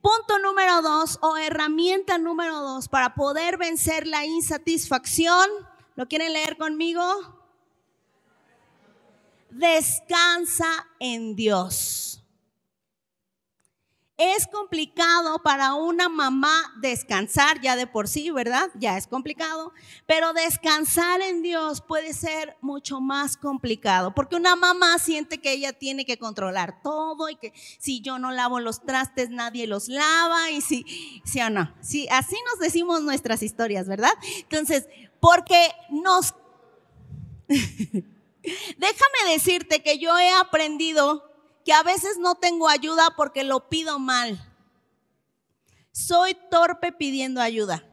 Punto 0.08 0.38
número 0.38 0.80
dos 0.80 1.18
o 1.20 1.36
herramienta 1.36 2.16
número 2.16 2.62
dos 2.62 2.88
para 2.88 3.14
poder 3.14 3.58
vencer 3.58 4.06
la 4.06 4.24
insatisfacción. 4.24 5.46
¿Lo 5.96 6.08
quieren 6.08 6.32
leer 6.32 6.56
conmigo? 6.56 7.02
Descansa 9.50 10.88
en 10.98 11.36
Dios. 11.36 12.17
Es 14.18 14.48
complicado 14.48 15.38
para 15.44 15.74
una 15.74 16.08
mamá 16.08 16.74
descansar 16.80 17.60
ya 17.60 17.76
de 17.76 17.86
por 17.86 18.08
sí, 18.08 18.32
¿verdad? 18.32 18.68
Ya 18.74 18.96
es 18.96 19.06
complicado. 19.06 19.72
Pero 20.06 20.32
descansar 20.32 21.20
en 21.20 21.40
Dios 21.40 21.82
puede 21.82 22.12
ser 22.12 22.56
mucho 22.60 23.00
más 23.00 23.36
complicado, 23.36 24.12
porque 24.16 24.34
una 24.34 24.56
mamá 24.56 24.98
siente 24.98 25.38
que 25.38 25.52
ella 25.52 25.72
tiene 25.72 26.04
que 26.04 26.18
controlar 26.18 26.82
todo 26.82 27.30
y 27.30 27.36
que 27.36 27.52
si 27.78 28.00
yo 28.00 28.18
no 28.18 28.32
lavo 28.32 28.58
los 28.58 28.84
trastes, 28.84 29.30
nadie 29.30 29.68
los 29.68 29.86
lava 29.86 30.50
y 30.50 30.62
si, 30.62 30.84
sí 31.24 31.40
o 31.40 31.48
no. 31.48 31.72
Sí, 31.80 32.08
así 32.10 32.34
nos 32.50 32.58
decimos 32.58 33.02
nuestras 33.02 33.44
historias, 33.44 33.86
¿verdad? 33.86 34.12
Entonces, 34.40 34.88
porque 35.20 35.70
nos... 35.90 36.34
Déjame 38.78 39.32
decirte 39.32 39.80
que 39.82 39.98
yo 39.98 40.18
he 40.18 40.30
aprendido 40.32 41.27
que 41.68 41.74
a 41.74 41.82
veces 41.82 42.16
no 42.18 42.34
tengo 42.36 42.66
ayuda 42.66 43.12
porque 43.14 43.44
lo 43.44 43.68
pido 43.68 43.98
mal. 43.98 44.42
Soy 45.92 46.34
torpe 46.50 46.92
pidiendo 46.92 47.42
ayuda. 47.42 47.84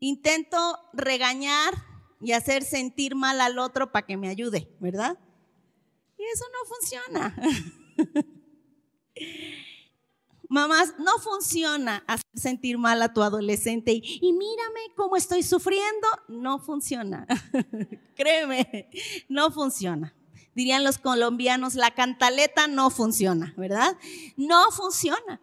Intento 0.00 0.58
regañar 0.92 1.72
y 2.20 2.32
hacer 2.32 2.64
sentir 2.64 3.14
mal 3.14 3.40
al 3.40 3.60
otro 3.60 3.92
para 3.92 4.04
que 4.04 4.16
me 4.16 4.28
ayude, 4.28 4.74
¿verdad? 4.80 5.16
Y 6.18 6.24
eso 6.24 6.44
no 6.52 6.68
funciona. 6.74 7.36
Mamás, 10.48 10.94
no 10.98 11.16
funciona 11.20 12.02
hacer 12.08 12.26
sentir 12.34 12.76
mal 12.76 13.02
a 13.02 13.12
tu 13.14 13.22
adolescente 13.22 13.92
y, 13.92 14.18
y, 14.20 14.32
mírame 14.32 14.80
cómo 14.96 15.14
estoy 15.14 15.44
sufriendo. 15.44 16.08
No 16.26 16.58
funciona. 16.58 17.24
Créeme, 18.16 18.90
no 19.28 19.52
funciona 19.52 20.12
dirían 20.54 20.84
los 20.84 20.98
colombianos, 20.98 21.74
la 21.74 21.92
cantaleta 21.92 22.66
no 22.66 22.90
funciona, 22.90 23.54
¿verdad? 23.56 23.96
No 24.36 24.70
funciona. 24.70 25.40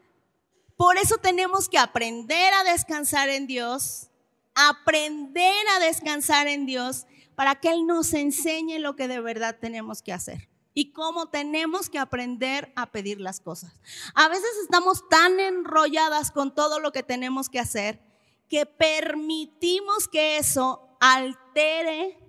Por 0.77 0.97
eso 0.97 1.17
tenemos 1.17 1.69
que 1.69 1.77
aprender 1.77 2.53
a 2.53 2.63
descansar 2.63 3.29
en 3.29 3.47
Dios, 3.47 4.07
aprender 4.55 5.67
a 5.75 5.79
descansar 5.79 6.47
en 6.47 6.65
Dios 6.65 7.05
para 7.35 7.55
que 7.59 7.69
Él 7.69 7.85
nos 7.85 8.13
enseñe 8.13 8.79
lo 8.79 8.95
que 8.95 9.07
de 9.07 9.19
verdad 9.19 9.57
tenemos 9.59 10.01
que 10.01 10.13
hacer 10.13 10.49
y 10.73 10.91
cómo 10.91 11.29
tenemos 11.29 11.89
que 11.89 11.99
aprender 11.99 12.71
a 12.75 12.91
pedir 12.91 13.19
las 13.19 13.41
cosas. 13.41 13.73
A 14.15 14.27
veces 14.29 14.49
estamos 14.63 15.07
tan 15.09 15.39
enrolladas 15.39 16.31
con 16.31 16.53
todo 16.53 16.79
lo 16.79 16.91
que 16.91 17.03
tenemos 17.03 17.49
que 17.49 17.59
hacer 17.59 17.99
que 18.47 18.65
permitimos 18.65 20.07
que 20.07 20.37
eso 20.37 20.97
altere 20.99 22.20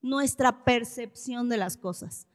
nuestra 0.00 0.64
percepción 0.64 1.48
de 1.48 1.56
las 1.56 1.76
cosas. 1.76 2.26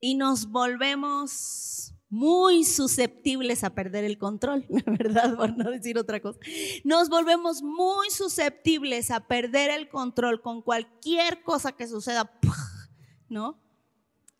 Y 0.00 0.14
nos 0.14 0.50
volvemos 0.50 1.94
muy 2.10 2.64
susceptibles 2.64 3.64
a 3.64 3.70
perder 3.70 4.04
el 4.04 4.18
control, 4.18 4.64
¿verdad? 4.86 5.36
Por 5.36 5.56
no 5.56 5.70
decir 5.70 5.98
otra 5.98 6.20
cosa. 6.20 6.38
Nos 6.84 7.08
volvemos 7.08 7.62
muy 7.62 8.10
susceptibles 8.10 9.10
a 9.10 9.26
perder 9.26 9.70
el 9.70 9.88
control 9.88 10.40
con 10.40 10.62
cualquier 10.62 11.42
cosa 11.42 11.72
que 11.72 11.86
suceda, 11.86 12.30
¿no? 13.28 13.58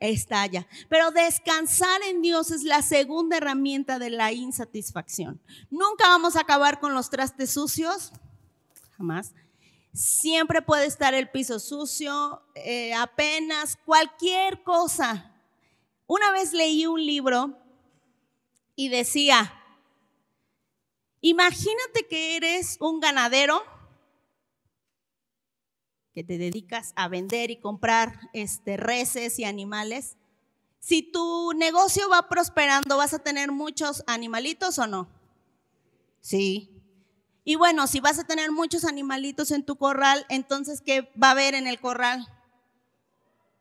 Estalla. 0.01 0.66
Pero 0.89 1.11
descansar 1.11 2.01
en 2.03 2.22
Dios 2.22 2.53
es 2.53 2.62
la 2.62 2.83
segunda 2.83 3.37
herramienta 3.37 3.99
de 3.99 4.11
la 4.11 4.33
insatisfacción. 4.33 5.41
Nunca 5.70 6.07
vamos 6.07 6.37
a 6.37 6.43
acabar 6.43 6.79
con 6.79 6.95
los 6.95 7.11
trastes 7.11 7.51
sucios, 7.51 8.12
jamás. 8.97 9.35
Siempre 9.99 10.63
puede 10.63 10.87
estar 10.87 11.13
el 11.13 11.29
piso 11.29 11.59
sucio, 11.59 12.41
eh, 12.55 12.95
apenas 12.95 13.77
cualquier 13.85 14.63
cosa. 14.63 15.35
Una 16.07 16.31
vez 16.31 16.53
leí 16.53 16.87
un 16.87 17.05
libro 17.05 17.59
y 18.77 18.91
decía, 18.91 19.61
imagínate 21.21 22.07
que 22.09 22.37
eres 22.37 22.77
un 22.79 23.01
ganadero 23.01 23.61
que 26.15 26.23
te 26.23 26.39
dedicas 26.39 26.93
a 26.95 27.09
vender 27.09 27.51
y 27.51 27.57
comprar 27.57 28.21
este, 28.35 28.77
reses 28.77 29.41
y 29.41 29.45
animales. 29.45 30.17
Si 30.79 31.03
tu 31.03 31.51
negocio 31.57 32.09
va 32.09 32.29
prosperando, 32.29 32.99
¿vas 32.99 33.15
a 33.15 33.19
tener 33.25 33.51
muchos 33.51 34.05
animalitos 34.07 34.79
o 34.79 34.87
no? 34.87 35.09
Sí. 36.21 36.78
Y 37.49 37.57
bueno, 37.57 37.87
si 37.87 37.99
vas 38.01 38.19
a 38.19 38.25
tener 38.25 38.53
muchos 38.53 38.85
animalitos 38.85 39.53
en 39.53 39.63
tu 39.63 39.77
corral, 39.77 40.27
entonces, 40.29 40.83
¿qué 40.83 41.11
va 41.15 41.29
a 41.29 41.31
haber 41.31 41.55
en 41.55 41.67
el 41.67 41.81
corral? 41.81 42.29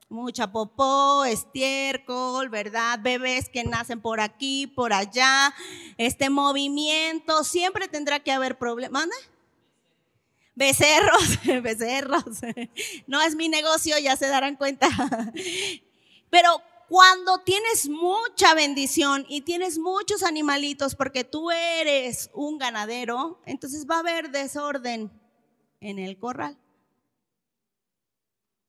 Mucha 0.10 0.52
popó, 0.52 1.24
estiércol, 1.24 2.50
¿verdad? 2.50 3.00
Bebés 3.02 3.48
que 3.48 3.64
nacen 3.64 4.02
por 4.02 4.20
aquí, 4.20 4.68
por 4.68 4.92
allá, 4.92 5.56
este 5.98 6.30
movimiento, 6.30 7.46
siempre 7.46 7.88
tendrá 7.88 8.20
que 8.20 8.34
haber 8.34 8.58
problemas. 8.58 9.08
Becerros, 10.54 11.40
becerros. 11.64 12.26
No 13.08 13.22
es 13.22 13.38
mi 13.38 13.48
negocio, 13.48 13.98
ya 14.00 14.18
se 14.18 14.28
darán 14.28 14.58
cuenta. 14.58 14.90
Pero 16.30 16.62
cuando 16.88 17.40
tienes 17.40 17.90
mucha 17.90 18.54
bendición 18.54 19.26
y 19.28 19.42
tienes 19.42 19.78
muchos 19.78 20.24
animalitos 20.24 20.96
porque 20.96 21.26
tú 21.26 21.52
eres 21.52 22.30
un 22.34 22.58
ganadero, 22.58 23.42
entonces 23.46 23.86
va 23.90 23.98
a 23.98 24.00
haber 24.00 24.32
desorden 24.32 25.12
en 25.82 26.00
el 26.00 26.18
corral. 26.18 26.58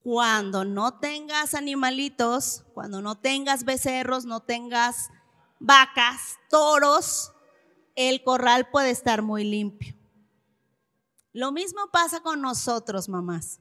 Cuando 0.02 0.64
no 0.64 0.98
tengas 0.98 1.54
animalitos, 1.54 2.64
cuando 2.74 3.02
no 3.02 3.16
tengas 3.18 3.64
becerros, 3.64 4.24
no 4.24 4.40
tengas 4.40 5.10
vacas, 5.60 6.38
toros, 6.50 7.32
el 7.94 8.22
corral 8.24 8.68
puede 8.70 8.90
estar 8.90 9.22
muy 9.22 9.44
limpio. 9.44 9.94
Lo 11.32 11.52
mismo 11.52 11.88
pasa 11.92 12.20
con 12.20 12.40
nosotros, 12.40 13.08
mamás. 13.08 13.60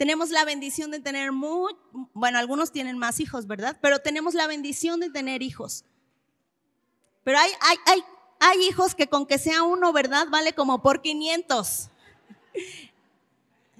Tenemos 0.00 0.30
la 0.30 0.46
bendición 0.46 0.90
de 0.90 0.98
tener 0.98 1.30
muy, 1.30 1.76
bueno, 2.14 2.38
algunos 2.38 2.72
tienen 2.72 2.96
más 2.96 3.20
hijos, 3.20 3.46
¿verdad? 3.46 3.76
Pero 3.82 3.98
tenemos 3.98 4.32
la 4.32 4.46
bendición 4.46 4.98
de 4.98 5.10
tener 5.10 5.42
hijos. 5.42 5.84
Pero 7.22 7.38
hay, 7.38 7.50
hay, 7.60 7.76
hay, 7.84 8.04
hay 8.38 8.62
hijos 8.66 8.94
que 8.94 9.08
con 9.08 9.26
que 9.26 9.36
sea 9.36 9.62
uno, 9.62 9.92
¿verdad? 9.92 10.26
Vale 10.30 10.54
como 10.54 10.80
por 10.80 11.02
500. 11.02 11.90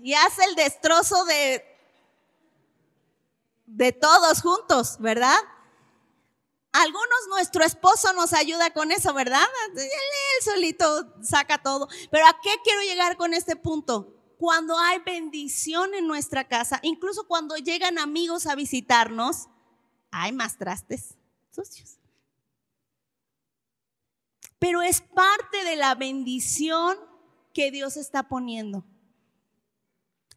Y 0.02 0.12
hace 0.12 0.44
el 0.44 0.56
destrozo 0.56 1.24
de, 1.24 1.64
de 3.64 3.92
todos 3.92 4.42
juntos, 4.42 4.96
¿verdad? 4.98 5.38
Algunos 6.72 7.28
nuestro 7.30 7.64
esposo 7.64 8.12
nos 8.12 8.34
ayuda 8.34 8.74
con 8.74 8.92
eso, 8.92 9.14
¿verdad? 9.14 9.46
Él, 9.74 10.44
solito 10.44 11.14
saca 11.22 11.62
todo. 11.62 11.88
Pero 12.10 12.26
¿a 12.26 12.38
qué 12.42 12.50
quiero 12.62 12.82
llegar 12.82 13.16
con 13.16 13.32
este 13.32 13.56
punto? 13.56 14.19
Cuando 14.40 14.78
hay 14.78 15.00
bendición 15.00 15.92
en 15.92 16.06
nuestra 16.06 16.48
casa, 16.48 16.80
incluso 16.82 17.28
cuando 17.28 17.56
llegan 17.56 17.98
amigos 17.98 18.46
a 18.46 18.54
visitarnos, 18.54 19.50
hay 20.10 20.32
más 20.32 20.56
trastes 20.56 21.18
sucios. 21.50 21.98
Pero 24.58 24.80
es 24.80 25.02
parte 25.02 25.62
de 25.64 25.76
la 25.76 25.94
bendición 25.94 26.96
que 27.52 27.70
Dios 27.70 27.98
está 27.98 28.28
poniendo. 28.28 28.86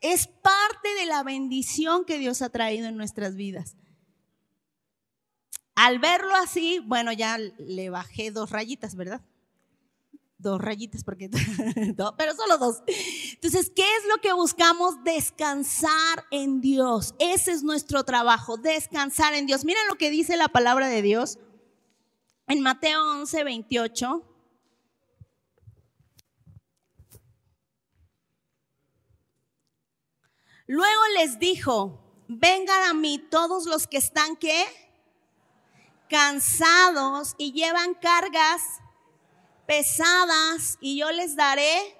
Es 0.01 0.27
parte 0.27 0.93
de 0.95 1.05
la 1.05 1.23
bendición 1.23 2.03
que 2.03 2.19
Dios 2.19 2.41
ha 2.41 2.49
traído 2.49 2.89
en 2.89 2.97
nuestras 2.97 3.37
vidas. 3.37 3.77
Al 5.75 5.99
verlo 5.99 6.35
así, 6.35 6.79
bueno, 6.79 7.13
ya 7.13 7.37
le 7.37 7.89
bajé 7.89 8.31
dos 8.31 8.49
rayitas, 8.49 8.95
¿verdad? 8.97 9.21
Dos 10.43 10.59
rayitas, 10.59 11.05
porque, 11.05 11.29
pero 12.17 12.35
solo 12.35 12.57
dos. 12.57 12.83
Entonces, 13.31 13.71
¿qué 13.73 13.81
es 13.81 14.03
lo 14.13 14.21
que 14.21 14.33
buscamos? 14.33 15.01
Descansar 15.05 16.25
en 16.31 16.59
Dios. 16.59 17.15
Ese 17.17 17.53
es 17.53 17.63
nuestro 17.63 18.03
trabajo, 18.03 18.57
descansar 18.57 19.33
en 19.35 19.45
Dios. 19.45 19.63
Miren 19.63 19.87
lo 19.87 19.95
que 19.95 20.09
dice 20.09 20.35
la 20.35 20.49
palabra 20.49 20.89
de 20.89 21.01
Dios 21.01 21.39
en 22.47 22.59
Mateo 22.59 23.01
11, 23.11 23.45
28. 23.45 24.29
Luego 30.67 31.01
les 31.17 31.39
dijo, 31.39 32.25
vengan 32.27 32.83
a 32.89 32.93
mí 32.93 33.17
todos 33.17 33.65
los 33.65 33.87
que 33.87 33.97
están, 33.97 34.37
cansados 36.09 37.33
y 37.37 37.53
llevan 37.53 37.93
cargas 37.93 38.82
pesadas 39.65 40.77
y 40.81 40.97
yo 40.99 41.11
les 41.11 41.35
daré 41.35 41.97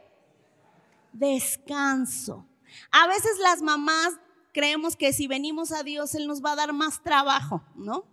descanso. 1.14 2.47
A 2.91 3.07
veces 3.07 3.38
las 3.39 3.61
mamás 3.61 4.14
creemos 4.53 4.95
que 4.95 5.14
si 5.14 5.28
venimos 5.28 5.72
a 5.72 5.84
Dios, 5.84 6.16
Él 6.16 6.28
nos 6.28 6.43
va 6.43 6.53
a 6.53 6.55
dar 6.55 6.74
más 6.74 7.01
trabajo, 7.03 7.64
¿no? 7.76 8.05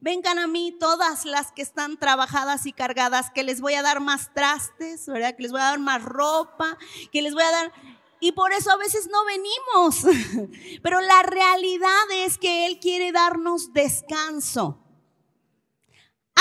Vengan 0.00 0.38
a 0.38 0.46
mí 0.46 0.74
todas 0.80 1.26
las 1.26 1.52
que 1.52 1.60
están 1.60 1.98
trabajadas 1.98 2.64
y 2.64 2.72
cargadas, 2.72 3.30
que 3.30 3.42
les 3.42 3.60
voy 3.60 3.74
a 3.74 3.82
dar 3.82 4.00
más 4.00 4.32
trastes, 4.32 5.06
¿verdad? 5.06 5.36
Que 5.36 5.42
les 5.42 5.52
voy 5.52 5.60
a 5.60 5.64
dar 5.64 5.78
más 5.78 6.02
ropa, 6.02 6.78
que 7.12 7.20
les 7.20 7.34
voy 7.34 7.42
a 7.42 7.50
dar... 7.50 7.72
Y 8.18 8.32
por 8.32 8.52
eso 8.52 8.70
a 8.70 8.76
veces 8.76 9.08
no 9.10 9.18
venimos. 9.24 10.50
Pero 10.82 11.00
la 11.00 11.22
realidad 11.22 12.10
es 12.12 12.38
que 12.38 12.66
Él 12.66 12.78
quiere 12.78 13.12
darnos 13.12 13.72
descanso. 13.72 14.78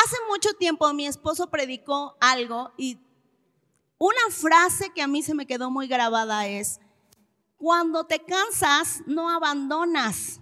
Hace 0.04 0.16
mucho 0.30 0.54
tiempo 0.54 0.94
mi 0.94 1.08
esposo 1.08 1.50
predicó 1.50 2.16
algo 2.22 2.72
y 2.78 3.00
una 3.98 4.30
frase 4.32 4.92
que 4.92 5.02
a 5.02 5.08
mí 5.08 5.22
se 5.24 5.34
me 5.34 5.46
quedó 5.46 5.70
muy 5.72 5.88
grabada 5.88 6.48
es, 6.48 6.80
cuando 7.58 8.06
te 8.06 8.24
cansas, 8.24 9.02
no 9.08 9.30
abandonas. 9.30 10.40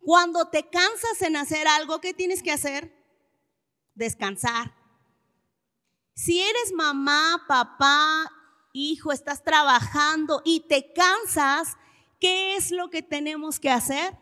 Cuando 0.00 0.48
te 0.48 0.68
cansas 0.68 1.22
en 1.22 1.36
hacer 1.36 1.66
algo, 1.66 1.98
¿qué 2.00 2.12
tienes 2.12 2.42
que 2.42 2.52
hacer? 2.52 2.94
Descansar. 3.94 4.74
Si 6.14 6.42
eres 6.42 6.72
mamá, 6.74 7.46
papá, 7.48 8.30
hijo, 8.74 9.12
estás 9.12 9.42
trabajando 9.42 10.42
y 10.44 10.60
te 10.60 10.92
cansas, 10.92 11.78
¿qué 12.20 12.56
es 12.56 12.70
lo 12.70 12.90
que 12.90 13.02
tenemos 13.02 13.58
que 13.58 13.70
hacer? 13.70 14.18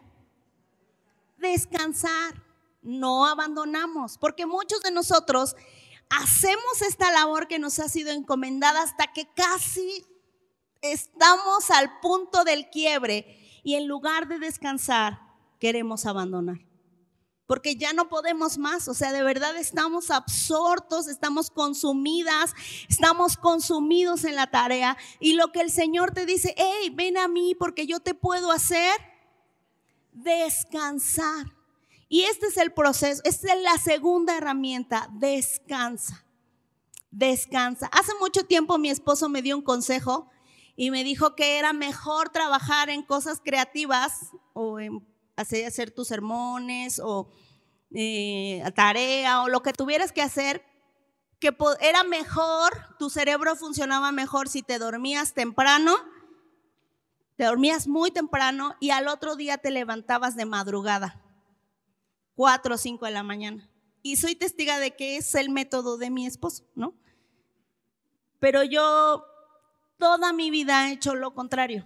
Descansar 1.39 2.46
no 2.87 3.27
abandonamos, 3.27 4.17
porque 4.17 4.47
muchos 4.47 4.81
de 4.83 4.93
nosotros 4.93 5.57
hacemos 6.09 6.83
esta 6.87 7.11
labor 7.11 7.49
que 7.49 7.59
nos 7.59 7.79
ha 7.79 7.89
sido 7.89 8.13
encomendada 8.13 8.83
hasta 8.83 9.13
que 9.13 9.29
casi 9.35 10.05
estamos 10.81 11.71
al 11.71 11.99
punto 12.01 12.45
del 12.45 12.71
quiebre 12.71 13.61
y 13.65 13.75
en 13.75 13.89
lugar 13.89 14.29
de 14.29 14.39
descansar, 14.39 15.21
queremos 15.59 16.07
abandonar. 16.07 16.61
Porque 17.47 17.77
ya 17.77 17.93
no 17.93 18.09
podemos 18.09 18.59
más, 18.59 18.89
o 18.89 18.95
sea, 18.95 19.13
de 19.13 19.23
verdad 19.23 19.57
estamos 19.57 20.11
absortos, 20.11 21.07
estamos 21.07 21.51
consumidas, 21.51 22.55
estamos 22.89 23.37
consumidos 23.37 24.25
en 24.25 24.35
la 24.35 24.49
tarea. 24.49 24.97
Y 25.21 25.35
lo 25.35 25.53
que 25.53 25.61
el 25.61 25.71
Señor 25.71 26.13
te 26.13 26.27
dice, 26.27 26.55
hey, 26.57 26.93
ven 26.93 27.17
a 27.17 27.29
mí 27.29 27.55
porque 27.55 27.87
yo 27.87 28.01
te 28.01 28.15
puedo 28.15 28.51
hacer 28.51 28.93
descansar. 30.13 31.56
Y 32.09 32.23
este 32.23 32.47
es 32.47 32.57
el 32.57 32.73
proceso, 32.73 33.21
esta 33.25 33.53
es 33.53 33.63
la 33.63 33.79
segunda 33.79 34.37
herramienta, 34.37 35.09
descansa. 35.13 36.25
Descansa. 37.11 37.87
Hace 37.87 38.13
mucho 38.21 38.45
tiempo 38.45 38.79
mi 38.79 38.91
esposo 38.91 39.29
me 39.29 39.43
dio 39.43 39.57
un 39.57 39.63
consejo 39.63 40.31
y 40.77 40.91
me 40.91 41.03
dijo 41.03 41.35
que 41.35 41.59
era 41.59 41.73
mejor 41.73 42.29
trabajar 42.29 42.91
en 42.91 43.03
cosas 43.03 43.41
creativas 43.43 44.31
o 44.53 44.79
hacer 45.37 45.91
tus 45.91 46.09
sermones 46.09 47.01
o 47.03 47.29
eh, 47.93 48.63
tarea 48.75 49.43
o 49.43 49.49
lo 49.49 49.63
que 49.63 49.73
tuvieras 49.73 50.13
que 50.13 50.23
hacer, 50.23 50.63
que 51.41 51.57
era 51.81 52.05
mejor, 52.05 52.73
tu 52.99 53.11
cerebro 53.11 53.57
funcionaba 53.57 54.13
mejor 54.13 54.49
si 54.49 54.63
te 54.63 54.79
dormías 54.79 55.35
temprano, 55.35 55.97
te 57.37 57.45
dormías 57.45 57.89
muy 57.89 58.11
temprano 58.11 58.75
y 58.81 58.91
al 58.91 59.09
otro 59.09 59.37
día 59.37 59.59
te 59.59 59.71
levantabas 59.71 60.37
de 60.37 60.47
madrugada. 60.47 61.26
4 62.37 62.75
o 62.75 62.79
5 62.79 63.07
de 63.07 63.11
la 63.11 63.23
mañana. 63.23 63.69
Y 64.03 64.17
soy 64.17 64.37
testiga 64.37 64.79
de 64.79 64.95
que 64.95 65.17
es 65.17 65.35
el 65.35 65.51
método 65.51 65.99
de 65.99 66.11
mi 66.11 66.27
esposo, 66.27 66.65
¿no? 66.75 66.95
Pero 68.39 68.63
yo 68.63 69.25
toda 69.99 70.33
mi 70.33 70.51
vida 70.51 70.89
he 70.89 70.93
hecho 70.93 71.15
lo 71.15 71.35
contrario. 71.35 71.85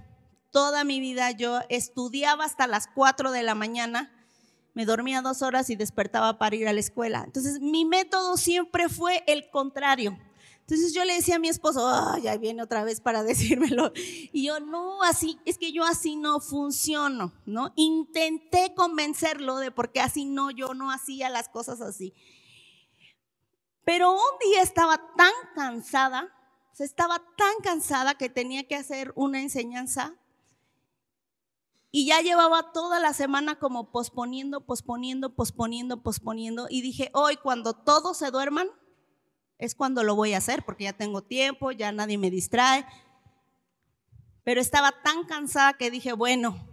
Toda 0.51 0.85
mi 0.85 1.01
vida 1.01 1.31
yo 1.31 1.61
estudiaba 1.69 2.45
hasta 2.45 2.67
las 2.67 2.89
4 2.89 3.31
de 3.31 3.43
la 3.43 3.55
mañana, 3.55 4.13
me 4.75 4.85
dormía 4.85 5.23
dos 5.23 5.43
horas 5.43 5.71
y 5.71 5.77
despertaba 5.77 6.39
para 6.39 6.57
ir 6.57 6.69
a 6.69 6.73
la 6.73 6.81
escuela. 6.81 7.23
Entonces 7.25 7.61
mi 7.61 7.85
método 7.85 8.37
siempre 8.37 8.89
fue 8.89 9.23
el 9.27 9.49
contrario. 9.51 10.19
Entonces 10.71 10.95
yo 10.95 11.05
le 11.05 11.15
decía 11.15 11.35
a 11.35 11.41
mi 11.41 11.49
esposo, 11.49 11.85
ay, 11.89 12.23
ya 12.23 12.37
viene 12.37 12.63
otra 12.63 12.85
vez 12.85 13.01
para 13.01 13.23
decírmelo. 13.25 13.91
Y 13.95 14.47
yo, 14.47 14.61
no, 14.61 15.03
así, 15.03 15.41
es 15.45 15.59
que 15.59 15.73
yo 15.73 15.83
así 15.83 16.15
no 16.15 16.39
funciono, 16.39 17.33
¿no? 17.45 17.73
Intenté 17.75 18.73
convencerlo 18.77 19.57
de 19.57 19.73
porque 19.73 20.01
así 20.01 20.27
no, 20.27 20.53
yo 20.53 20.73
no 20.75 20.93
hacía 20.93 21.29
las 21.29 21.49
cosas 21.49 21.81
así. 21.81 22.15
Pero 23.85 24.13
un 24.13 24.39
día 24.49 24.63
estaba 24.63 24.97
tan 25.17 25.33
cansada, 25.57 26.33
o 26.79 26.83
estaba 26.85 27.19
tan 27.37 27.55
cansada 27.65 28.15
que 28.15 28.29
tenía 28.29 28.69
que 28.69 28.77
hacer 28.77 29.13
una 29.17 29.41
enseñanza 29.41 30.15
y 31.91 32.07
ya 32.07 32.21
llevaba 32.21 32.71
toda 32.71 33.01
la 33.01 33.13
semana 33.13 33.59
como 33.59 33.91
posponiendo, 33.91 34.61
posponiendo, 34.61 35.35
posponiendo, 35.35 36.01
posponiendo. 36.01 36.69
Y 36.71 36.83
dije, 36.83 37.11
hoy 37.13 37.37
cuando 37.39 37.73
todos 37.73 38.19
se 38.19 38.31
duerman, 38.31 38.69
es 39.61 39.75
cuando 39.75 40.03
lo 40.03 40.17
voy 40.17 40.33
a 40.33 40.39
hacer, 40.39 40.65
porque 40.65 40.85
ya 40.85 40.95
tengo 40.95 41.23
tiempo, 41.23 41.71
ya 41.71 41.93
nadie 41.93 42.17
me 42.17 42.31
distrae. 42.31 42.87
Pero 44.43 44.61
estaba 44.61 45.03
tan 45.03 45.25
cansada 45.25 45.75
que 45.75 45.91
dije, 45.91 46.15
bueno, 46.15 46.67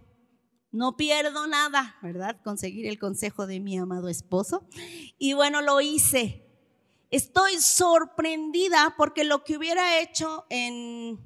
no 0.72 0.96
pierdo 0.96 1.46
nada, 1.46 1.96
¿verdad? 2.02 2.40
Conseguir 2.42 2.86
el 2.86 2.98
consejo 2.98 3.46
de 3.46 3.60
mi 3.60 3.76
amado 3.76 4.08
esposo. 4.08 4.66
Y 5.18 5.34
bueno, 5.34 5.60
lo 5.60 5.82
hice. 5.82 6.46
Estoy 7.10 7.58
sorprendida 7.60 8.94
porque 8.96 9.24
lo 9.24 9.44
que 9.44 9.58
hubiera 9.58 10.00
hecho 10.00 10.46
en 10.48 11.20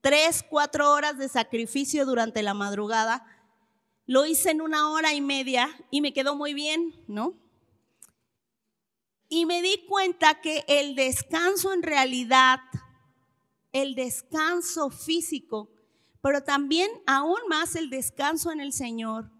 tres, 0.00 0.42
cuatro 0.48 0.90
horas 0.90 1.18
de 1.18 1.28
sacrificio 1.28 2.06
durante 2.06 2.42
la 2.42 2.54
madrugada, 2.54 3.26
lo 4.06 4.24
hice 4.24 4.50
en 4.50 4.62
una 4.62 4.90
hora 4.90 5.12
y 5.12 5.20
media 5.20 5.68
y 5.90 6.00
me 6.00 6.14
quedó 6.14 6.34
muy 6.34 6.54
bien, 6.54 6.94
¿no? 7.08 7.43
Y 9.28 9.46
me 9.46 9.62
di 9.62 9.84
cuenta 9.88 10.40
que 10.40 10.64
el 10.68 10.94
descanso 10.94 11.72
en 11.72 11.82
realidad, 11.82 12.60
el 13.72 13.94
descanso 13.94 14.90
físico, 14.90 15.70
pero 16.20 16.42
también 16.42 16.90
aún 17.06 17.38
más 17.48 17.76
el 17.76 17.90
descanso 17.90 18.52
en 18.52 18.60
el 18.60 18.72
Señor, 18.72 19.30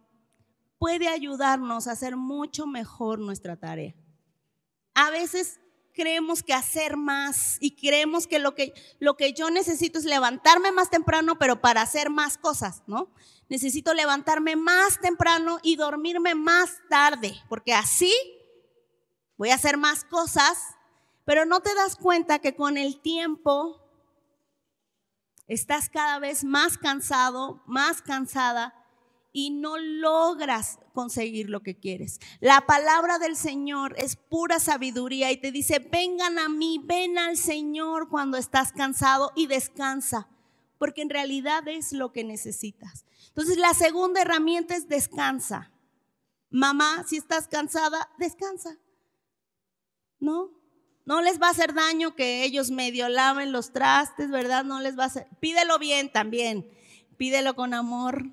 puede 0.78 1.08
ayudarnos 1.08 1.86
a 1.86 1.92
hacer 1.92 2.16
mucho 2.16 2.66
mejor 2.66 3.18
nuestra 3.18 3.56
tarea. 3.56 3.94
A 4.94 5.10
veces 5.10 5.60
creemos 5.94 6.42
que 6.42 6.52
hacer 6.52 6.96
más 6.96 7.56
y 7.60 7.76
creemos 7.76 8.26
que 8.26 8.38
lo, 8.38 8.54
que 8.54 8.74
lo 8.98 9.16
que 9.16 9.32
yo 9.32 9.48
necesito 9.48 9.98
es 9.98 10.04
levantarme 10.04 10.72
más 10.72 10.90
temprano, 10.90 11.38
pero 11.38 11.60
para 11.60 11.82
hacer 11.82 12.10
más 12.10 12.36
cosas, 12.36 12.82
¿no? 12.86 13.10
Necesito 13.48 13.94
levantarme 13.94 14.56
más 14.56 15.00
temprano 15.00 15.58
y 15.62 15.76
dormirme 15.76 16.34
más 16.34 16.82
tarde, 16.90 17.34
porque 17.48 17.72
así 17.72 18.12
voy 19.36 19.50
a 19.50 19.54
hacer 19.54 19.76
más 19.76 20.04
cosas, 20.04 20.58
pero 21.24 21.44
no 21.44 21.60
te 21.60 21.74
das 21.74 21.96
cuenta 21.96 22.38
que 22.38 22.54
con 22.54 22.76
el 22.76 23.00
tiempo 23.00 23.80
estás 25.46 25.88
cada 25.88 26.18
vez 26.18 26.44
más 26.44 26.78
cansado, 26.78 27.62
más 27.66 28.02
cansada 28.02 28.74
y 29.32 29.50
no 29.50 29.76
logras 29.78 30.78
conseguir 30.92 31.50
lo 31.50 31.62
que 31.62 31.76
quieres. 31.76 32.20
La 32.40 32.66
palabra 32.66 33.18
del 33.18 33.36
Señor 33.36 33.94
es 33.98 34.16
pura 34.16 34.60
sabiduría 34.60 35.32
y 35.32 35.36
te 35.38 35.50
dice, 35.50 35.80
vengan 35.80 36.38
a 36.38 36.48
mí, 36.48 36.80
ven 36.84 37.18
al 37.18 37.36
Señor 37.36 38.08
cuando 38.08 38.36
estás 38.36 38.72
cansado 38.72 39.32
y 39.34 39.48
descansa, 39.48 40.28
porque 40.78 41.02
en 41.02 41.10
realidad 41.10 41.66
es 41.66 41.92
lo 41.92 42.12
que 42.12 42.22
necesitas. 42.22 43.04
Entonces 43.28 43.58
la 43.58 43.74
segunda 43.74 44.22
herramienta 44.22 44.76
es 44.76 44.88
descansa. 44.88 45.72
Mamá, 46.48 47.04
si 47.04 47.16
estás 47.16 47.48
cansada, 47.48 48.08
descansa. 48.16 48.78
¿No? 50.24 50.50
No 51.04 51.20
les 51.20 51.40
va 51.40 51.48
a 51.48 51.50
hacer 51.50 51.74
daño 51.74 52.14
que 52.14 52.44
ellos 52.44 52.70
medio 52.70 53.08
laven 53.08 53.52
los 53.52 53.72
trastes, 53.72 54.30
¿verdad? 54.30 54.64
No 54.64 54.80
les 54.80 54.98
va 54.98 55.04
a 55.04 55.06
hacer. 55.06 55.26
Pídelo 55.38 55.78
bien 55.78 56.10
también. 56.10 56.68
Pídelo 57.16 57.54
con 57.54 57.74
amor 57.74 58.32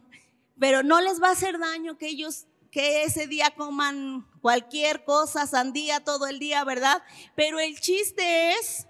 pero 0.62 0.84
no 0.84 1.02
les 1.02 1.20
va 1.20 1.30
a 1.30 1.32
hacer 1.32 1.58
daño 1.58 1.98
que 1.98 2.08
ellos 2.08 2.46
que 2.70 3.04
ese 3.04 3.26
día 3.26 3.50
coman 3.58 4.28
cualquier 4.42 5.04
cosa, 5.04 5.48
sandía 5.48 6.04
todo 6.04 6.28
el 6.28 6.38
día, 6.38 6.64
¿verdad? 6.64 7.02
Pero 7.36 7.60
el 7.60 7.80
chiste 7.80 8.52
es 8.52 8.86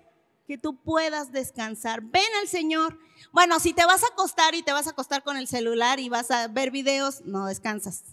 que 0.46 0.58
tú 0.58 0.84
puedas 0.84 1.32
descansar. 1.32 2.02
Ven 2.02 2.30
al 2.42 2.50
Señor. 2.50 3.00
Bueno, 3.32 3.62
si 3.62 3.72
te 3.74 3.86
vas 3.86 4.04
a 4.04 4.08
acostar 4.08 4.54
y 4.54 4.64
te 4.64 4.74
vas 4.74 4.88
a 4.88 4.90
acostar 4.90 5.24
con 5.24 5.38
el 5.38 5.48
celular 5.48 6.02
y 6.02 6.10
vas 6.10 6.30
a 6.30 6.50
ver 6.50 6.72
videos, 6.72 7.22
no 7.22 7.46
descansas. 7.46 8.04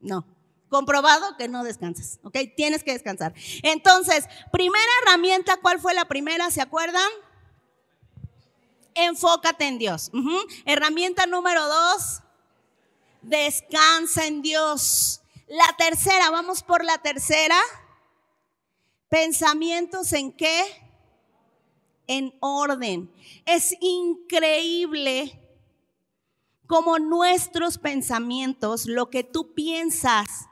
No. 0.00 0.26
Comprobado 0.74 1.36
que 1.36 1.46
no 1.46 1.62
descansas, 1.62 2.18
¿ok? 2.24 2.36
Tienes 2.56 2.82
que 2.82 2.90
descansar. 2.90 3.32
Entonces, 3.62 4.24
primera 4.50 4.90
herramienta, 5.02 5.56
¿cuál 5.58 5.78
fue 5.78 5.94
la 5.94 6.06
primera? 6.06 6.50
¿Se 6.50 6.60
acuerdan? 6.60 7.08
Enfócate 8.92 9.68
en 9.68 9.78
Dios. 9.78 10.10
Herramienta 10.64 11.26
número 11.26 11.64
dos, 11.68 12.22
descansa 13.22 14.26
en 14.26 14.42
Dios. 14.42 15.22
La 15.46 15.76
tercera, 15.78 16.30
vamos 16.30 16.64
por 16.64 16.84
la 16.84 16.98
tercera. 16.98 17.56
Pensamientos 19.08 20.12
en 20.12 20.32
qué? 20.32 20.64
En 22.08 22.36
orden. 22.40 23.14
Es 23.46 23.76
increíble 23.80 25.40
como 26.66 26.98
nuestros 26.98 27.78
pensamientos, 27.78 28.86
lo 28.86 29.08
que 29.08 29.22
tú 29.22 29.54
piensas, 29.54 30.48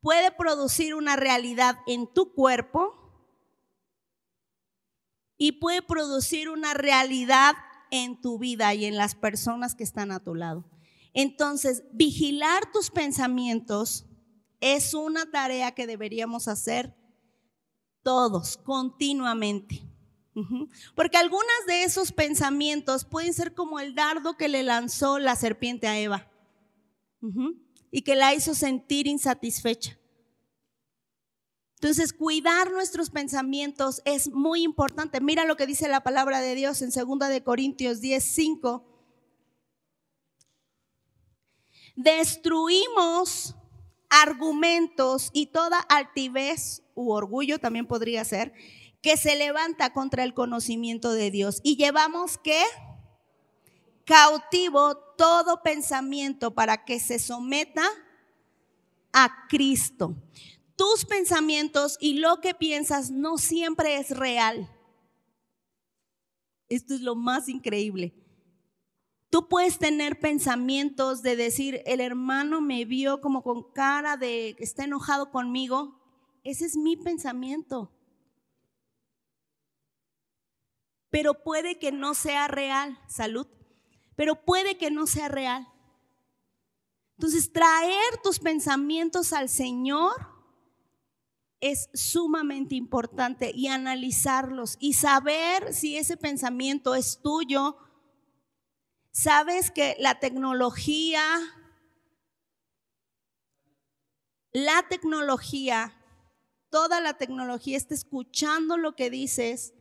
puede 0.00 0.30
producir 0.30 0.94
una 0.94 1.16
realidad 1.16 1.78
en 1.86 2.12
tu 2.12 2.32
cuerpo 2.32 2.94
y 5.36 5.52
puede 5.52 5.82
producir 5.82 6.48
una 6.48 6.74
realidad 6.74 7.54
en 7.90 8.20
tu 8.20 8.38
vida 8.38 8.74
y 8.74 8.84
en 8.84 8.96
las 8.96 9.14
personas 9.14 9.74
que 9.74 9.84
están 9.84 10.10
a 10.12 10.20
tu 10.20 10.34
lado. 10.34 10.64
Entonces, 11.14 11.84
vigilar 11.92 12.70
tus 12.72 12.90
pensamientos 12.90 14.06
es 14.60 14.94
una 14.94 15.30
tarea 15.30 15.72
que 15.72 15.86
deberíamos 15.86 16.48
hacer 16.48 16.94
todos, 18.02 18.56
continuamente. 18.58 19.82
Porque 20.94 21.16
algunas 21.16 21.66
de 21.66 21.82
esos 21.82 22.12
pensamientos 22.12 23.04
pueden 23.04 23.34
ser 23.34 23.54
como 23.54 23.80
el 23.80 23.94
dardo 23.96 24.36
que 24.36 24.48
le 24.48 24.62
lanzó 24.62 25.18
la 25.18 25.34
serpiente 25.34 25.88
a 25.88 25.98
Eva 25.98 26.30
y 27.90 28.02
que 28.02 28.16
la 28.16 28.34
hizo 28.34 28.54
sentir 28.54 29.06
insatisfecha. 29.06 29.98
Entonces, 31.74 32.12
cuidar 32.12 32.72
nuestros 32.72 33.10
pensamientos 33.10 34.02
es 34.04 34.32
muy 34.32 34.62
importante. 34.62 35.20
Mira 35.20 35.44
lo 35.44 35.56
que 35.56 35.66
dice 35.66 35.88
la 35.88 36.02
palabra 36.02 36.40
de 36.40 36.56
Dios 36.56 36.82
en 36.82 36.90
2 36.90 37.28
de 37.28 37.44
Corintios 37.44 38.00
10, 38.00 38.24
5. 38.24 38.84
Destruimos 41.94 43.54
argumentos 44.10 45.30
y 45.32 45.46
toda 45.46 45.78
altivez 45.78 46.82
u 46.94 47.12
orgullo 47.12 47.60
también 47.60 47.86
podría 47.86 48.24
ser 48.24 48.52
que 49.00 49.16
se 49.16 49.36
levanta 49.36 49.92
contra 49.92 50.24
el 50.24 50.34
conocimiento 50.34 51.12
de 51.12 51.30
Dios. 51.30 51.60
Y 51.62 51.76
llevamos 51.76 52.38
que 52.38 52.60
cautivo 54.04 54.98
todo 55.18 55.62
pensamiento 55.62 56.54
para 56.54 56.84
que 56.84 57.00
se 57.00 57.18
someta 57.18 57.84
a 59.12 59.48
Cristo. 59.48 60.14
Tus 60.76 61.04
pensamientos 61.04 61.98
y 62.00 62.20
lo 62.20 62.40
que 62.40 62.54
piensas 62.54 63.10
no 63.10 63.36
siempre 63.36 63.98
es 63.98 64.16
real. 64.16 64.70
Esto 66.68 66.94
es 66.94 67.00
lo 67.00 67.16
más 67.16 67.48
increíble. 67.48 68.14
Tú 69.28 69.48
puedes 69.48 69.78
tener 69.78 70.20
pensamientos 70.20 71.22
de 71.22 71.34
decir, 71.34 71.82
el 71.84 72.00
hermano 72.00 72.60
me 72.60 72.84
vio 72.84 73.20
como 73.20 73.42
con 73.42 73.72
cara 73.72 74.16
de 74.16 74.54
que 74.56 74.62
está 74.62 74.84
enojado 74.84 75.32
conmigo. 75.32 76.00
Ese 76.44 76.64
es 76.64 76.76
mi 76.76 76.96
pensamiento. 76.96 77.92
Pero 81.10 81.42
puede 81.42 81.80
que 81.80 81.90
no 81.90 82.14
sea 82.14 82.46
real, 82.46 83.00
salud. 83.08 83.48
Pero 84.18 84.44
puede 84.44 84.76
que 84.76 84.90
no 84.90 85.06
sea 85.06 85.28
real. 85.28 85.72
Entonces, 87.16 87.52
traer 87.52 88.18
tus 88.20 88.40
pensamientos 88.40 89.32
al 89.32 89.48
Señor 89.48 90.12
es 91.60 91.88
sumamente 91.94 92.74
importante 92.74 93.52
y 93.54 93.68
analizarlos 93.68 94.76
y 94.80 94.94
saber 94.94 95.72
si 95.72 95.96
ese 95.96 96.16
pensamiento 96.16 96.96
es 96.96 97.20
tuyo 97.22 97.76
Sabes 99.12 99.72
que 99.72 99.96
la 99.98 100.20
tecnología, 100.20 101.22
la 104.52 104.86
tecnología, 104.88 105.92
toda 106.70 107.00
la 107.00 107.14
tecnología 107.14 107.76
está 107.76 107.94
escuchando 107.94 108.76
lo 108.76 108.94
que 108.94 109.10
dices 109.10 109.74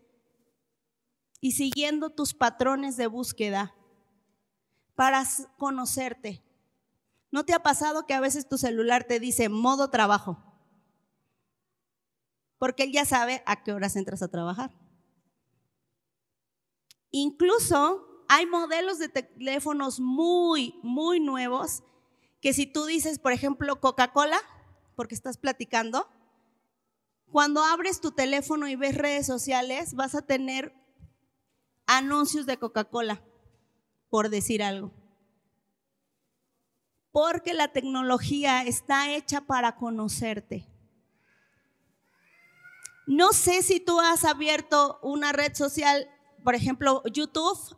y 1.39 1.51
siguiendo 1.51 2.09
tus 2.09 2.33
patrones 2.33 2.97
de 2.97 3.05
búsqueda 3.05 3.76
para 4.97 5.23
conocerte. 5.59 6.43
¿No 7.29 7.45
te 7.45 7.53
ha 7.53 7.61
pasado 7.61 8.07
que 8.07 8.15
a 8.15 8.19
veces 8.19 8.49
tu 8.49 8.57
celular 8.57 9.03
te 9.03 9.19
dice 9.19 9.47
modo 9.47 9.91
trabajo? 9.91 10.43
Porque 12.57 12.81
él 12.81 12.91
ya 12.91 13.05
sabe 13.05 13.43
a 13.45 13.63
qué 13.63 13.73
horas 13.73 13.95
entras 13.95 14.23
a 14.23 14.27
trabajar. 14.27 14.71
Incluso 17.11 18.25
hay 18.27 18.47
modelos 18.47 18.97
de 18.97 19.09
teléfonos 19.09 19.99
muy, 19.99 20.79
muy 20.81 21.19
nuevos 21.19 21.83
que 22.41 22.51
si 22.53 22.65
tú 22.65 22.87
dices, 22.87 23.19
por 23.19 23.33
ejemplo, 23.33 23.79
Coca-Cola, 23.79 24.39
porque 24.95 25.13
estás 25.13 25.37
platicando, 25.37 26.09
cuando 27.31 27.63
abres 27.63 28.01
tu 28.01 28.13
teléfono 28.13 28.67
y 28.67 28.75
ves 28.75 28.97
redes 28.97 29.27
sociales, 29.27 29.93
vas 29.93 30.15
a 30.15 30.23
tener 30.23 30.73
anuncios 31.85 32.47
de 32.47 32.57
Coca-Cola, 32.57 33.21
por 34.09 34.29
decir 34.29 34.63
algo. 34.63 34.91
Porque 37.11 37.53
la 37.53 37.69
tecnología 37.69 38.63
está 38.63 39.11
hecha 39.15 39.41
para 39.41 39.75
conocerte. 39.75 40.67
No 43.07 43.31
sé 43.33 43.63
si 43.63 43.79
tú 43.79 43.99
has 44.01 44.25
abierto 44.25 44.99
una 45.01 45.31
red 45.31 45.55
social, 45.55 46.09
por 46.43 46.55
ejemplo, 46.55 47.01
YouTube 47.11 47.77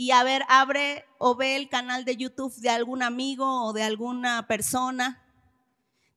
y 0.00 0.12
a 0.12 0.22
ver, 0.22 0.44
abre 0.48 1.04
o 1.18 1.34
ve 1.34 1.56
el 1.56 1.68
canal 1.68 2.04
de 2.04 2.16
YouTube 2.16 2.54
de 2.56 2.70
algún 2.70 3.02
amigo 3.02 3.64
o 3.64 3.72
de 3.72 3.82
alguna 3.82 4.46
persona, 4.46 5.24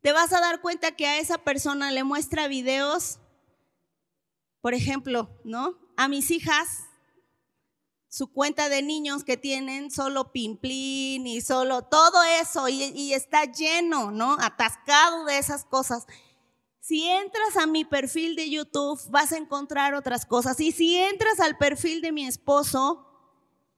te 0.02 0.12
vas 0.12 0.32
a 0.34 0.39
dar 0.39 0.62
cuenta 0.62 0.91
que 0.91 1.08
a 1.08 1.18
esa 1.18 1.39
persona 1.39 1.91
le 1.91 2.04
muestra 2.04 2.47
videos, 2.47 3.20
por 4.62 4.76
ejemplo, 4.76 5.32
¿no? 5.43 5.80
A 5.97 6.08
mis 6.08 6.30
hijas, 6.30 6.91
su 8.12 8.28
cuenta 8.28 8.68
de 8.68 8.82
niños 8.82 9.24
que 9.24 9.38
tienen 9.38 9.89
solo 9.89 10.34
pimplín 10.34 11.26
y 11.26 11.39
solo 11.39 11.84
todo 11.84 12.22
eso 12.41 12.68
y, 12.68 12.84
y 12.93 13.14
está 13.14 13.45
lleno, 13.45 14.12
¿no? 14.12 14.36
Atascado 14.41 15.24
de 15.24 15.38
esas 15.38 15.64
cosas. 15.64 16.05
Si 16.82 17.07
entras 17.07 17.55
a 17.55 17.68
mi 17.68 17.86
perfil 17.86 18.36
de 18.36 18.49
YouTube, 18.49 18.99
vas 19.12 19.32
a 19.32 19.38
encontrar 19.38 19.93
otras 19.93 20.26
cosas. 20.26 20.59
Y 20.59 20.74
si 20.74 20.97
entras 20.97 21.39
al 21.39 21.57
perfil 21.57 22.01
de 22.01 22.12
mi 22.12 22.28
esposo, 22.28 23.07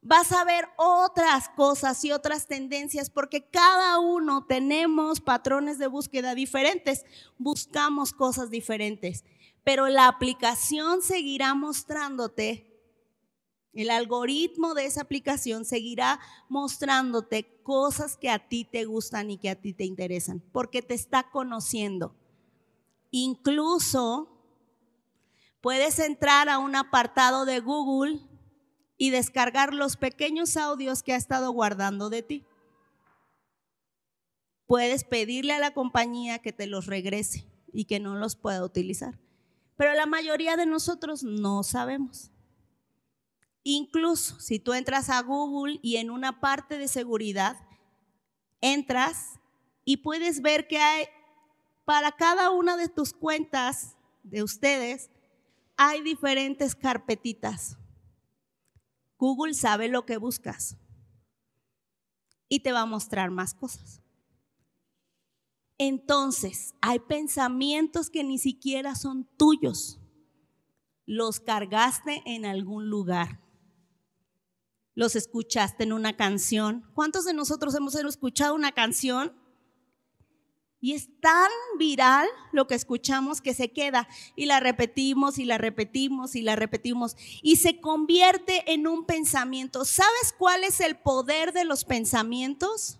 vas 0.02 0.32
a 0.32 0.44
ver 0.46 0.68
otras 0.78 1.50
cosas 1.50 2.04
y 2.04 2.12
otras 2.12 2.48
tendencias 2.48 3.12
porque 3.12 3.48
cada 3.52 4.00
uno 4.00 4.48
tenemos 4.48 5.22
patrones 5.22 5.78
de 5.78 5.86
búsqueda 5.86 6.34
diferentes, 6.34 7.06
buscamos 7.38 8.14
cosas 8.14 8.50
diferentes. 8.50 9.24
pero 9.64 9.88
la 9.88 10.08
aplicación 10.08 11.02
seguirá 11.02 11.54
mostrándote, 11.54 12.73
el 13.74 13.90
algoritmo 13.90 14.76
de 14.76 14.86
esa 14.86 15.02
aplicación 15.02 15.66
seguirá 15.66 16.20
mostrándote 16.48 17.62
cosas 17.64 18.18
que 18.18 18.30
a 18.30 18.48
ti 18.48 18.66
te 18.66 18.86
gustan 18.86 19.32
y 19.32 19.38
que 19.38 19.50
a 19.50 19.60
ti 19.60 19.74
te 19.74 19.84
interesan, 19.84 20.42
porque 20.52 20.82
te 20.82 20.94
está 20.94 21.30
conociendo. 21.32 22.16
Incluso 23.10 24.30
puedes 25.62 25.98
entrar 26.00 26.50
a 26.50 26.60
un 26.60 26.76
apartado 26.76 27.46
de 27.46 27.60
Google 27.60 28.20
y 28.98 29.10
descargar 29.10 29.74
los 29.74 29.98
pequeños 29.98 30.56
audios 30.56 31.02
que 31.02 31.14
ha 31.14 31.18
estado 31.18 31.52
guardando 31.52 32.10
de 32.10 32.22
ti. 32.22 32.46
Puedes 34.68 35.04
pedirle 35.04 35.54
a 35.54 35.60
la 35.60 35.74
compañía 35.74 36.40
que 36.40 36.54
te 36.54 36.68
los 36.68 36.86
regrese 36.86 37.48
y 37.72 37.86
que 37.86 38.00
no 38.00 38.16
los 38.16 38.36
pueda 38.36 38.64
utilizar. 38.64 39.20
Pero 39.78 39.94
la 39.94 40.06
mayoría 40.06 40.56
de 40.58 40.66
nosotros 40.66 41.24
no 41.24 41.64
sabemos. 41.64 42.33
Incluso 43.64 44.40
si 44.40 44.60
tú 44.60 44.74
entras 44.74 45.10
a 45.10 45.22
Google 45.22 45.80
y 45.82 45.98
en 45.98 46.12
una 46.12 46.40
parte 46.42 46.78
de 46.78 46.88
seguridad, 46.88 47.58
entras 48.62 49.40
y 49.86 49.98
puedes 49.98 50.42
ver 50.42 50.68
que 50.68 50.80
hay 50.80 51.06
para 51.86 52.12
cada 52.14 52.50
una 52.52 52.78
de 52.78 52.90
tus 52.90 53.14
cuentas 53.14 53.96
de 54.24 54.44
ustedes, 54.44 55.10
hay 55.76 56.02
diferentes 56.02 56.76
carpetitas. 56.76 57.78
Google 59.18 59.54
sabe 59.54 59.88
lo 59.88 60.06
que 60.06 60.18
buscas 60.18 60.78
y 62.50 62.60
te 62.60 62.72
va 62.72 62.82
a 62.82 62.86
mostrar 62.86 63.32
más 63.32 63.54
cosas. 63.54 64.02
Entonces, 65.78 66.76
hay 66.82 67.00
pensamientos 67.00 68.10
que 68.10 68.24
ni 68.24 68.38
siquiera 68.38 68.96
son 68.96 69.26
tuyos. 69.38 70.00
Los 71.06 71.40
cargaste 71.40 72.22
en 72.26 72.46
algún 72.46 72.90
lugar. 72.90 73.43
Los 74.96 75.16
escuchaste 75.16 75.84
en 75.84 75.94
una 75.94 76.16
canción. 76.16 76.90
¿Cuántos 76.94 77.26
de 77.26 77.34
nosotros 77.34 77.76
hemos 77.76 77.96
escuchado 77.96 78.56
una 78.56 78.72
canción? 78.72 79.34
Y 80.80 80.94
es 80.94 81.08
tan 81.22 81.50
viral 81.80 82.28
lo 82.52 82.68
que 82.68 82.76
escuchamos 82.76 83.40
que 83.40 83.54
se 83.54 83.72
queda 83.72 84.08
y 84.36 84.46
la 84.48 84.60
repetimos 84.60 85.40
y 85.40 85.46
la 85.46 85.58
repetimos 85.58 86.36
y 86.36 86.42
la 86.42 86.58
repetimos 86.58 87.16
y 87.42 87.56
se 87.56 87.80
convierte 87.80 88.72
en 88.74 88.88
un 88.88 89.06
pensamiento. 89.06 89.86
¿Sabes 89.86 90.36
cuál 90.38 90.66
es 90.66 90.82
el 90.82 90.98
poder 90.98 91.54
de 91.54 91.64
los 91.64 91.86
pensamientos? 91.86 93.00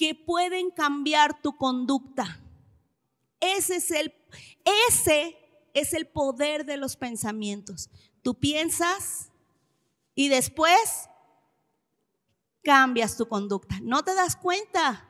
que 0.00 0.14
pueden 0.14 0.70
cambiar 0.70 1.42
tu 1.42 1.58
conducta. 1.58 2.40
Ese 3.38 3.76
es 3.76 3.90
el, 3.90 4.14
ese 4.88 5.36
es 5.74 5.92
el 5.92 6.06
poder 6.06 6.64
de 6.64 6.78
los 6.78 6.96
pensamientos. 6.96 7.90
Tú 8.22 8.34
piensas 8.34 9.29
y 10.20 10.28
después 10.28 11.08
cambias 12.62 13.16
tu 13.16 13.26
conducta. 13.26 13.78
No 13.80 14.04
te 14.04 14.14
das 14.14 14.36
cuenta. 14.36 15.08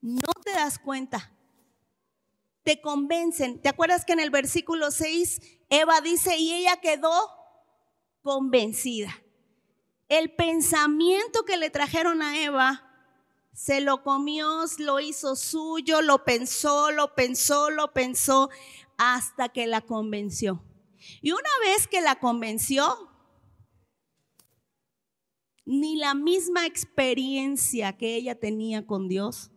No 0.00 0.32
te 0.44 0.50
das 0.50 0.80
cuenta. 0.80 1.30
Te 2.64 2.80
convencen. 2.80 3.62
¿Te 3.62 3.68
acuerdas 3.68 4.04
que 4.04 4.14
en 4.14 4.18
el 4.18 4.30
versículo 4.30 4.90
6 4.90 5.40
Eva 5.68 6.00
dice, 6.00 6.36
y 6.36 6.52
ella 6.52 6.80
quedó 6.80 7.12
convencida? 8.22 9.14
El 10.08 10.34
pensamiento 10.34 11.44
que 11.44 11.58
le 11.58 11.70
trajeron 11.70 12.22
a 12.22 12.42
Eva 12.42 12.90
se 13.52 13.80
lo 13.80 14.02
comió, 14.02 14.64
lo 14.78 14.98
hizo 14.98 15.36
suyo, 15.36 16.02
lo 16.02 16.24
pensó, 16.24 16.90
lo 16.90 17.14
pensó, 17.14 17.70
lo 17.70 17.92
pensó, 17.92 18.50
hasta 18.98 19.48
que 19.50 19.68
la 19.68 19.80
convenció. 19.80 20.64
Y 21.20 21.30
una 21.30 21.50
vez 21.64 21.86
que 21.86 22.00
la 22.00 22.18
convenció, 22.18 23.11
ni 25.64 25.96
la 25.96 26.14
misma 26.14 26.66
experiencia 26.66 27.96
que 27.96 28.16
ella 28.16 28.38
tenía 28.38 28.86
con 28.86 29.08
Dios. 29.08 29.50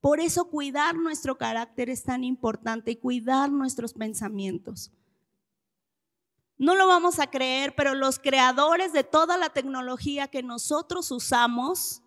Por 0.00 0.18
eso 0.18 0.50
cuidar 0.50 0.96
nuestro 0.96 1.38
carácter 1.38 1.88
es 1.88 2.02
tan 2.02 2.24
importante 2.24 2.90
y 2.90 2.96
cuidar 2.96 3.52
nuestros 3.52 3.94
pensamientos. 3.94 4.90
No 6.58 6.74
lo 6.74 6.86
vamos 6.86 7.18
a 7.18 7.28
creer, 7.28 7.74
pero 7.76 7.94
los 7.94 8.18
creadores 8.18 8.92
de 8.92 9.04
toda 9.04 9.36
la 9.36 9.50
tecnología 9.50 10.28
que 10.28 10.42
nosotros 10.42 11.10
usamos 11.10 12.02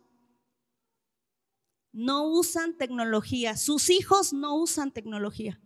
no 1.94 2.26
usan 2.28 2.78
tecnología. 2.78 3.56
Sus 3.56 3.90
hijos 3.90 4.34
no 4.34 4.56
usan 4.56 4.92
tecnología. 4.92 5.62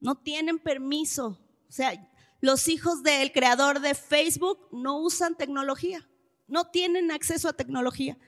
No 0.00 0.16
tienen 0.16 0.58
permiso. 0.58 1.38
O 1.72 1.74
sea, 1.74 2.08
los 2.40 2.68
hijos 2.68 3.02
del 3.02 3.32
creador 3.32 3.80
de 3.80 3.94
Facebook 3.94 4.68
no 4.70 4.98
usan 4.98 5.36
tecnología. 5.36 6.06
No 6.46 6.66
tienen 6.70 7.10
acceso 7.10 7.48
a 7.48 7.54
tecnología. 7.54 8.18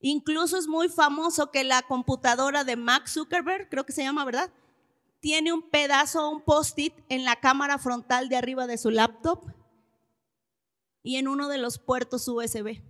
Incluso 0.00 0.56
es 0.56 0.66
muy 0.66 0.88
famoso 0.88 1.50
que 1.50 1.64
la 1.64 1.82
computadora 1.82 2.64
de 2.64 2.76
Max 2.76 3.12
Zuckerberg, 3.12 3.68
creo 3.68 3.84
que 3.84 3.92
se 3.92 4.02
llama, 4.02 4.24
¿verdad? 4.24 4.50
tiene 5.20 5.52
un 5.52 5.62
pedazo, 5.62 6.30
un 6.30 6.42
post-it 6.42 6.94
en 7.08 7.24
la 7.24 7.36
cámara 7.36 7.78
frontal 7.78 8.28
de 8.28 8.36
arriba 8.36 8.66
de 8.66 8.78
su 8.78 8.90
laptop 8.90 9.52
y 11.02 11.16
en 11.16 11.28
uno 11.28 11.48
de 11.48 11.58
los 11.58 11.78
puertos 11.78 12.28
USB. 12.28 12.82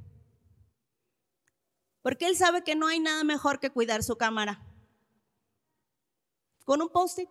Porque 2.03 2.26
él 2.26 2.36
sabe 2.36 2.62
que 2.62 2.76
no 2.76 2.86
hay 2.86 3.01
nada 3.01 3.24
mejor 3.24 3.61
que 3.61 3.70
cuidar 3.70 4.03
su 4.03 4.16
cámara. 4.16 4.62
Con 6.64 6.82
un 6.82 6.89
post-it. 6.91 7.28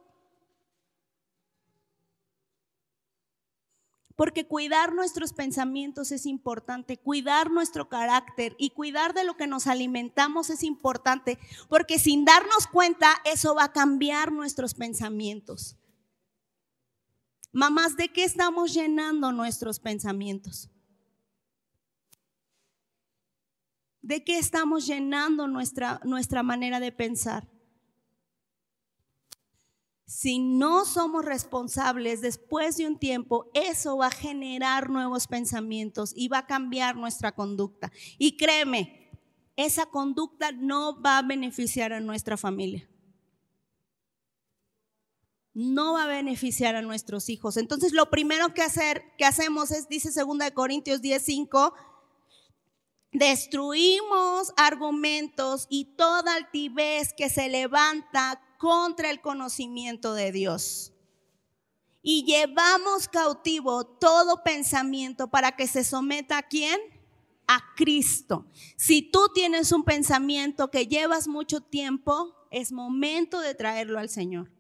Porque 4.18 4.48
cuidar 4.48 4.96
nuestros 4.96 5.32
pensamientos 5.32 6.12
es 6.12 6.26
importante, 6.26 6.98
cuidar 6.98 7.52
nuestro 7.52 7.88
carácter 7.88 8.56
y 8.58 8.72
cuidar 8.72 9.14
de 9.14 9.24
lo 9.24 9.38
que 9.38 9.46
nos 9.46 9.68
alimentamos 9.68 10.50
es 10.50 10.64
importante, 10.64 11.38
porque 11.70 12.00
sin 12.00 12.26
darnos 12.26 12.66
cuenta 12.66 13.14
eso 13.26 13.54
va 13.54 13.66
a 13.66 13.72
cambiar 13.72 14.32
nuestros 14.32 14.74
pensamientos. 14.74 15.78
Mamás, 17.52 17.96
¿de 17.96 18.10
qué 18.10 18.24
estamos 18.24 18.74
llenando 18.74 19.32
nuestros 19.32 19.80
pensamientos? 19.80 20.72
¿De 24.02 24.24
qué 24.24 24.40
estamos 24.40 24.88
llenando 24.88 25.48
nuestra, 25.48 26.02
nuestra 26.04 26.42
manera 26.42 26.80
de 26.80 26.92
pensar? 26.92 27.48
Si 30.08 30.40
no 30.40 30.86
somos 30.86 31.26
responsables 31.26 32.22
después 32.22 32.78
de 32.78 32.88
un 32.88 32.98
tiempo, 32.98 33.52
eso 33.54 33.98
va 33.98 34.08
a 34.08 34.12
generar 34.12 34.90
nuevos 34.90 35.28
pensamientos 35.28 36.14
y 36.16 36.30
va 36.30 36.40
a 36.40 36.48
cambiar 36.48 36.96
nuestra 36.96 37.34
conducta. 37.34 37.92
Y 38.18 38.38
créeme, 38.38 39.12
esa 39.58 39.86
conducta 39.88 40.54
no 40.54 41.02
va 41.02 41.18
a 41.18 41.24
beneficiar 41.24 41.92
a 41.92 42.00
nuestra 42.00 42.38
familia. 42.38 42.90
No 45.54 45.94
va 45.94 46.04
a 46.04 46.08
beneficiar 46.08 46.78
a 46.78 46.82
nuestros 46.82 47.28
hijos. 47.28 47.58
Entonces, 47.58 47.92
lo 47.92 48.10
primero 48.10 48.54
que, 48.54 48.62
hacer, 48.62 49.04
que 49.18 49.26
hacemos 49.26 49.72
es, 49.72 49.90
dice 49.90 50.12
2 50.14 50.52
Corintios 50.54 51.02
10:5, 51.02 51.74
destruimos 53.12 54.54
argumentos 54.56 55.68
y 55.70 55.96
toda 55.98 56.36
altivez 56.36 57.14
que 57.14 57.30
se 57.30 57.50
levanta 57.50 58.42
contra 58.58 59.10
el 59.12 59.22
conocimiento 59.22 60.14
de 60.14 60.32
Dios. 60.32 60.94
Y 62.02 62.24
llevamos 62.26 63.08
cautivo 63.08 63.86
todo 63.86 64.44
pensamiento 64.44 65.30
para 65.30 65.56
que 65.56 65.68
se 65.68 65.84
someta 65.84 66.38
a 66.38 66.44
quién? 66.44 66.80
A 67.48 67.62
Cristo. 67.76 68.46
Si 68.76 69.02
tú 69.02 69.30
tienes 69.34 69.72
un 69.72 69.84
pensamiento 69.84 70.72
que 70.72 70.88
llevas 70.88 71.28
mucho 71.28 71.62
tiempo, 71.62 72.34
es 72.50 72.72
momento 72.72 73.40
de 73.40 73.56
traerlo 73.56 74.00
al 74.00 74.10
Señor. 74.10 74.52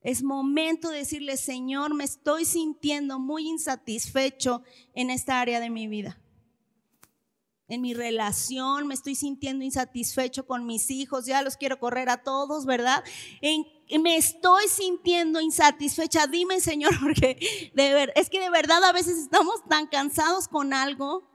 Es 0.00 0.22
momento 0.22 0.90
de 0.90 0.98
decirle, 0.98 1.36
Señor, 1.36 1.94
me 1.94 2.04
estoy 2.04 2.44
sintiendo 2.44 3.18
muy 3.18 3.48
insatisfecho 3.48 4.62
en 4.94 5.10
esta 5.10 5.40
área 5.40 5.60
de 5.60 5.70
mi 5.70 5.86
vida 5.86 6.21
en 7.72 7.80
mi 7.80 7.94
relación, 7.94 8.86
me 8.86 8.92
estoy 8.92 9.14
sintiendo 9.14 9.64
insatisfecho 9.64 10.46
con 10.46 10.66
mis 10.66 10.90
hijos, 10.90 11.24
ya 11.24 11.40
los 11.40 11.56
quiero 11.56 11.78
correr 11.78 12.10
a 12.10 12.22
todos, 12.22 12.66
¿verdad? 12.66 13.02
me 13.98 14.16
estoy 14.18 14.68
sintiendo 14.68 15.40
insatisfecha. 15.40 16.26
Dime, 16.26 16.60
Señor, 16.60 16.92
porque 17.00 17.38
es 18.14 18.28
que 18.28 18.40
de 18.40 18.50
verdad 18.50 18.84
a 18.84 18.92
veces 18.92 19.16
estamos 19.16 19.66
tan 19.70 19.86
cansados 19.86 20.48
con 20.48 20.74
algo. 20.74 21.26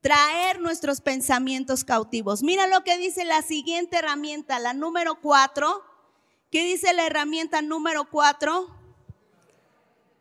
Traer 0.00 0.60
nuestros 0.60 1.00
pensamientos 1.00 1.82
cautivos. 1.82 2.44
Mira 2.44 2.68
lo 2.68 2.84
que 2.84 2.98
dice 2.98 3.24
la 3.24 3.42
siguiente 3.42 3.96
herramienta, 3.96 4.60
la 4.60 4.74
número 4.74 5.20
cuatro. 5.20 5.82
¿Qué 6.52 6.62
dice 6.62 6.94
la 6.94 7.04
herramienta 7.04 7.62
número 7.62 8.08
cuatro? 8.08 8.68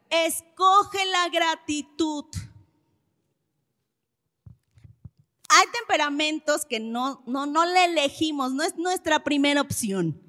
Escoge 0.09 1.05
la 1.05 1.29
gratitud. 1.29 2.25
Hay 5.49 5.65
temperamentos 5.79 6.65
que 6.65 6.79
no, 6.79 7.23
no, 7.25 7.45
no 7.45 7.65
le 7.65 7.85
elegimos, 7.85 8.53
no 8.53 8.63
es 8.63 8.75
nuestra 8.77 9.23
primera 9.23 9.61
opción. 9.61 10.21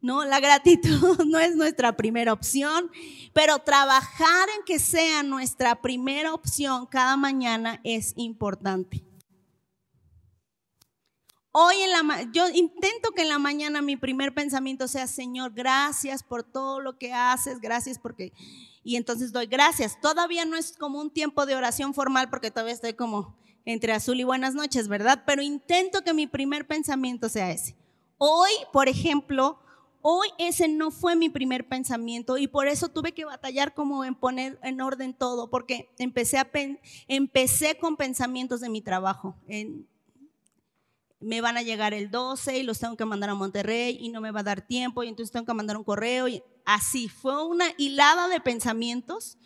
No, 0.00 0.24
la 0.24 0.40
gratitud 0.40 1.24
no 1.26 1.38
es 1.38 1.56
nuestra 1.56 1.96
primera 1.96 2.32
opción, 2.32 2.90
pero 3.32 3.58
trabajar 3.58 4.48
en 4.56 4.64
que 4.64 4.78
sea 4.78 5.22
nuestra 5.22 5.80
primera 5.80 6.32
opción 6.34 6.86
cada 6.86 7.16
mañana 7.16 7.80
es 7.84 8.12
importante. 8.16 9.04
Hoy 11.50 11.74
en 11.76 11.90
la 11.90 12.22
yo 12.32 12.48
intento 12.50 13.10
que 13.12 13.22
en 13.22 13.30
la 13.30 13.38
mañana 13.38 13.82
mi 13.82 13.96
primer 13.96 14.34
pensamiento 14.34 14.86
sea, 14.86 15.06
Señor, 15.06 15.52
gracias 15.52 16.22
por 16.22 16.44
todo 16.44 16.80
lo 16.80 16.98
que 16.98 17.12
haces, 17.12 17.58
gracias 17.58 17.98
porque 17.98 18.32
y 18.84 18.96
entonces 18.96 19.32
doy 19.32 19.46
gracias. 19.46 20.00
Todavía 20.00 20.44
no 20.44 20.56
es 20.56 20.76
como 20.76 21.00
un 21.00 21.10
tiempo 21.10 21.46
de 21.46 21.56
oración 21.56 21.94
formal 21.94 22.30
porque 22.30 22.50
todavía 22.50 22.74
estoy 22.74 22.94
como 22.94 23.36
entre 23.68 23.92
azul 23.92 24.18
y 24.18 24.24
buenas 24.24 24.54
noches, 24.54 24.88
¿verdad? 24.88 25.24
Pero 25.26 25.42
intento 25.42 26.02
que 26.02 26.14
mi 26.14 26.26
primer 26.26 26.66
pensamiento 26.66 27.28
sea 27.28 27.50
ese. 27.50 27.76
Hoy, 28.16 28.50
por 28.72 28.88
ejemplo, 28.88 29.58
hoy 30.00 30.28
ese 30.38 30.68
no 30.68 30.90
fue 30.90 31.16
mi 31.16 31.28
primer 31.28 31.68
pensamiento 31.68 32.38
y 32.38 32.46
por 32.46 32.66
eso 32.66 32.88
tuve 32.88 33.12
que 33.12 33.26
batallar 33.26 33.74
como 33.74 34.06
en 34.06 34.14
poner 34.14 34.58
en 34.62 34.80
orden 34.80 35.12
todo, 35.12 35.50
porque 35.50 35.90
empecé, 35.98 36.38
empecé 37.08 37.76
con 37.76 37.98
pensamientos 37.98 38.62
de 38.62 38.70
mi 38.70 38.80
trabajo. 38.80 39.36
me 41.20 41.42
van 41.42 41.58
a 41.58 41.62
llegar 41.62 41.92
el 41.92 42.10
12 42.10 42.60
y 42.60 42.62
los 42.62 42.78
tengo 42.78 42.96
que 42.96 43.04
mandar 43.04 43.28
a 43.28 43.34
Monterrey 43.34 43.98
y 44.00 44.08
no 44.08 44.22
me 44.22 44.30
va 44.30 44.40
a 44.40 44.44
dar 44.44 44.62
tiempo 44.62 45.02
y 45.02 45.08
entonces 45.08 45.30
tengo 45.30 45.44
que 45.44 45.52
mandar 45.52 45.76
un 45.76 45.84
correo. 45.84 46.26
Y 46.26 46.42
así, 46.64 47.10
fue 47.10 47.44
una 47.44 47.66
hilada 47.76 48.28
de 48.28 48.40
pensamientos 48.40 49.36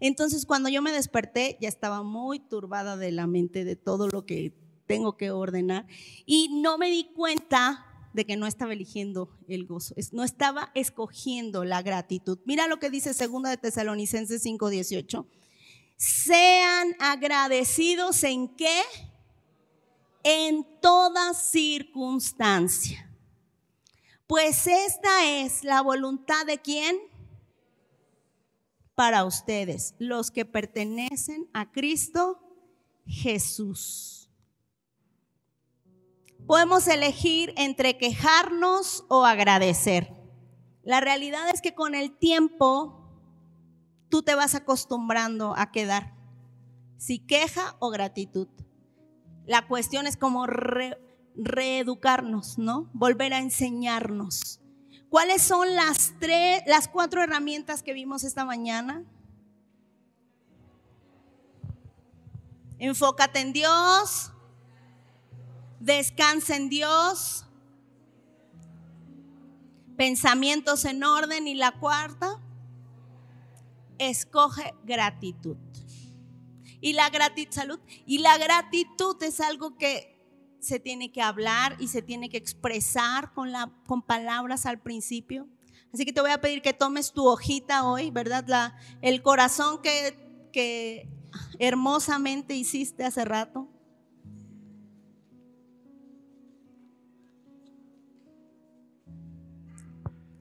entonces 0.00 0.46
cuando 0.46 0.68
yo 0.68 0.82
me 0.82 0.92
desperté 0.92 1.58
ya 1.60 1.68
estaba 1.68 2.02
muy 2.02 2.40
turbada 2.40 2.96
de 2.96 3.12
la 3.12 3.26
mente 3.26 3.64
de 3.64 3.76
todo 3.76 4.08
lo 4.08 4.24
que 4.26 4.52
tengo 4.86 5.16
que 5.16 5.30
ordenar 5.30 5.86
y 6.26 6.60
no 6.60 6.78
me 6.78 6.90
di 6.90 7.10
cuenta 7.14 7.84
de 8.12 8.24
que 8.24 8.36
no 8.36 8.46
estaba 8.46 8.72
eligiendo 8.72 9.30
el 9.46 9.66
gozo, 9.66 9.94
no 10.12 10.24
estaba 10.24 10.72
escogiendo 10.74 11.64
la 11.64 11.82
gratitud. 11.82 12.38
Mira 12.46 12.66
lo 12.66 12.78
que 12.78 12.90
dice 12.90 13.12
2 13.12 13.42
de 13.44 13.56
Tesalonicenses 13.58 14.42
5:18. 14.42 15.26
Sean 15.96 16.94
agradecidos 17.00 18.22
en 18.24 18.48
qué? 18.56 18.82
En 20.24 20.66
toda 20.80 21.34
circunstancia. 21.34 23.04
Pues 24.26 24.66
esta 24.66 25.42
es 25.42 25.64
la 25.64 25.80
voluntad 25.80 26.44
de 26.46 26.58
quién? 26.58 26.96
Para 28.98 29.24
ustedes, 29.24 29.94
los 30.00 30.32
que 30.32 30.44
pertenecen 30.44 31.48
a 31.52 31.70
Cristo 31.70 32.40
Jesús. 33.06 34.28
Podemos 36.48 36.88
elegir 36.88 37.54
entre 37.56 37.96
quejarnos 37.96 39.04
o 39.08 39.24
agradecer. 39.24 40.12
La 40.82 40.98
realidad 40.98 41.48
es 41.54 41.62
que 41.62 41.76
con 41.76 41.94
el 41.94 42.18
tiempo 42.18 43.08
tú 44.08 44.24
te 44.24 44.34
vas 44.34 44.56
acostumbrando 44.56 45.54
a 45.56 45.70
quedar, 45.70 46.16
si 46.96 47.20
queja 47.20 47.76
o 47.78 47.90
gratitud. 47.90 48.48
La 49.46 49.68
cuestión 49.68 50.08
es 50.08 50.16
como 50.16 50.44
reeducarnos, 51.36 52.58
¿no? 52.58 52.90
Volver 52.94 53.32
a 53.32 53.38
enseñarnos. 53.38 54.60
¿Cuáles 55.10 55.42
son 55.42 55.74
las 55.74 56.12
tres, 56.20 56.62
las 56.66 56.86
cuatro 56.86 57.22
herramientas 57.22 57.82
que 57.82 57.94
vimos 57.94 58.24
esta 58.24 58.44
mañana? 58.44 59.04
Enfócate 62.78 63.40
en 63.40 63.52
Dios, 63.54 64.32
descansa 65.80 66.56
en 66.56 66.68
Dios, 66.68 67.46
pensamientos 69.96 70.84
en 70.84 71.02
orden 71.02 71.48
y 71.48 71.54
la 71.54 71.72
cuarta, 71.72 72.38
escoge 73.98 74.74
gratitud. 74.84 75.56
Y 76.80 76.92
la 76.92 77.08
gratitud, 77.08 77.52
salud, 77.52 77.80
y 78.06 78.18
la 78.18 78.36
gratitud 78.36 79.20
es 79.22 79.40
algo 79.40 79.76
que 79.76 80.17
se 80.60 80.80
tiene 80.80 81.12
que 81.12 81.22
hablar 81.22 81.76
y 81.78 81.88
se 81.88 82.02
tiene 82.02 82.28
que 82.28 82.36
expresar 82.36 83.32
con, 83.32 83.52
la, 83.52 83.70
con 83.86 84.02
palabras 84.02 84.66
al 84.66 84.80
principio. 84.80 85.48
Así 85.92 86.04
que 86.04 86.12
te 86.12 86.20
voy 86.20 86.30
a 86.30 86.40
pedir 86.40 86.62
que 86.62 86.72
tomes 86.72 87.12
tu 87.12 87.26
hojita 87.26 87.84
hoy, 87.84 88.10
¿verdad? 88.10 88.44
La, 88.46 88.76
el 89.00 89.22
corazón 89.22 89.80
que, 89.80 90.18
que 90.52 91.08
hermosamente 91.58 92.54
hiciste 92.54 93.04
hace 93.04 93.24
rato. 93.24 93.68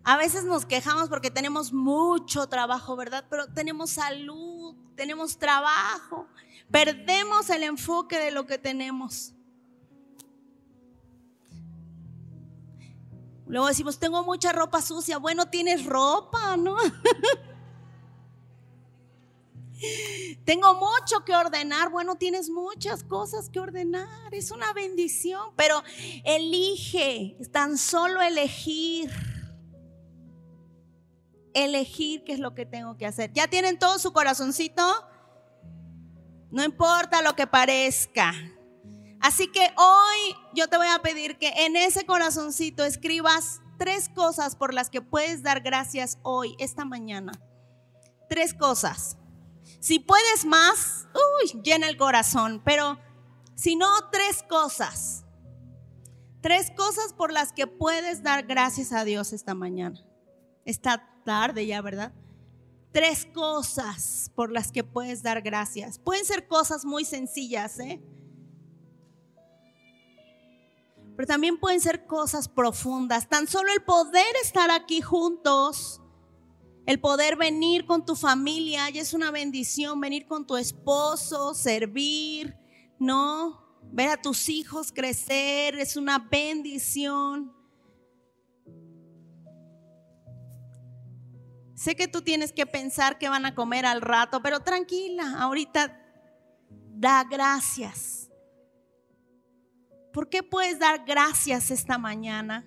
A 0.03 0.15
veces 0.15 0.45
nos 0.45 0.65
quejamos 0.65 1.09
porque 1.09 1.29
tenemos 1.29 1.73
mucho 1.73 2.47
trabajo, 2.47 2.95
¿verdad? 2.95 3.25
Pero 3.29 3.47
tenemos 3.47 3.89
salud, 3.91 4.73
tenemos 4.95 5.37
trabajo. 5.37 6.27
Perdemos 6.71 7.49
el 7.49 7.63
enfoque 7.63 8.17
de 8.17 8.31
lo 8.31 8.45
que 8.45 8.57
tenemos. 8.57 9.33
Luego 13.47 13.67
decimos, 13.67 13.97
tengo 13.97 14.23
mucha 14.23 14.51
ropa 14.51 14.81
sucia. 14.81 15.17
Bueno, 15.17 15.45
tienes 15.47 15.85
ropa, 15.85 16.57
¿no? 16.57 16.75
tengo 20.45 20.73
mucho 20.73 21.23
que 21.25 21.33
ordenar. 21.33 21.89
Bueno, 21.89 22.15
tienes 22.15 22.49
muchas 22.49 23.03
cosas 23.03 23.49
que 23.49 23.59
ordenar. 23.59 24.33
Es 24.33 24.51
una 24.51 24.73
bendición, 24.73 25.51
pero 25.55 25.81
elige, 26.25 27.37
tan 27.51 27.77
solo 27.77 28.21
elegir. 28.21 29.09
Elegir 31.53 32.23
qué 32.25 32.33
es 32.33 32.39
lo 32.39 32.53
que 32.53 32.65
tengo 32.65 32.97
que 32.97 33.05
hacer. 33.05 33.31
¿Ya 33.33 33.47
tienen 33.47 33.79
todo 33.79 33.97
su 33.97 34.11
corazoncito? 34.11 34.83
No 36.51 36.63
importa 36.63 37.21
lo 37.21 37.35
que 37.35 37.47
parezca. 37.47 38.33
Así 39.21 39.47
que 39.47 39.73
hoy 39.77 40.35
yo 40.53 40.67
te 40.67 40.77
voy 40.77 40.87
a 40.87 41.01
pedir 41.01 41.37
que 41.37 41.49
en 41.65 41.75
ese 41.75 42.05
corazoncito 42.05 42.83
escribas 42.83 43.61
tres 43.77 44.09
cosas 44.09 44.55
por 44.55 44.73
las 44.73 44.89
que 44.89 45.01
puedes 45.01 45.43
dar 45.43 45.61
gracias 45.61 46.19
hoy, 46.23 46.55
esta 46.59 46.85
mañana. 46.85 47.31
Tres 48.29 48.53
cosas. 48.53 49.17
Si 49.79 49.99
puedes 49.99 50.45
más, 50.45 51.07
uy, 51.13 51.61
llena 51.61 51.87
el 51.87 51.97
corazón, 51.97 52.61
pero 52.63 52.99
si 53.55 53.75
no, 53.75 53.87
tres 54.11 54.43
cosas. 54.47 55.23
Tres 56.41 56.71
cosas 56.71 57.13
por 57.13 57.31
las 57.31 57.51
que 57.51 57.67
puedes 57.67 58.23
dar 58.23 58.45
gracias 58.45 58.93
a 58.93 59.03
Dios 59.03 59.33
esta 59.33 59.53
mañana. 59.53 60.03
Esta 60.65 61.21
tarde 61.25 61.65
ya, 61.65 61.81
¿verdad? 61.81 62.13
Tres 62.91 63.27
cosas 63.33 64.31
por 64.35 64.51
las 64.51 64.71
que 64.71 64.83
puedes 64.83 65.23
dar 65.23 65.41
gracias. 65.41 65.99
Pueden 65.99 66.25
ser 66.25 66.47
cosas 66.47 66.85
muy 66.85 67.05
sencillas, 67.05 67.79
¿eh? 67.79 68.01
Pero 71.17 71.25
también 71.25 71.57
pueden 71.57 71.81
ser 71.81 72.05
cosas 72.05 72.47
profundas. 72.47 73.27
Tan 73.27 73.47
solo 73.47 73.73
el 73.73 73.83
poder 73.83 74.35
estar 74.43 74.69
aquí 74.69 75.01
juntos, 75.01 75.99
el 76.85 76.99
poder 76.99 77.35
venir 77.37 77.87
con 77.87 78.05
tu 78.05 78.15
familia, 78.15 78.87
ya 78.91 79.01
es 79.01 79.15
una 79.15 79.31
bendición, 79.31 79.99
venir 79.99 80.27
con 80.27 80.45
tu 80.45 80.57
esposo, 80.57 81.55
servir, 81.55 82.55
¿no? 82.99 83.65
Ver 83.91 84.09
a 84.09 84.21
tus 84.21 84.47
hijos 84.47 84.91
crecer, 84.91 85.79
es 85.79 85.97
una 85.97 86.19
bendición. 86.19 87.51
Sé 91.73 91.95
que 91.95 92.07
tú 92.07 92.21
tienes 92.21 92.53
que 92.53 92.67
pensar 92.67 93.17
que 93.17 93.27
van 93.27 93.47
a 93.47 93.55
comer 93.55 93.87
al 93.87 94.01
rato, 94.01 94.43
pero 94.43 94.59
tranquila, 94.59 95.39
ahorita 95.39 95.99
da 96.69 97.23
gracias. 97.23 98.26
¿Por 100.17 100.29
qué 100.29 100.41
puedes 100.41 100.79
dar 100.79 101.05
gracias 101.05 101.69
esta 101.69 101.99
mañana? 101.99 102.65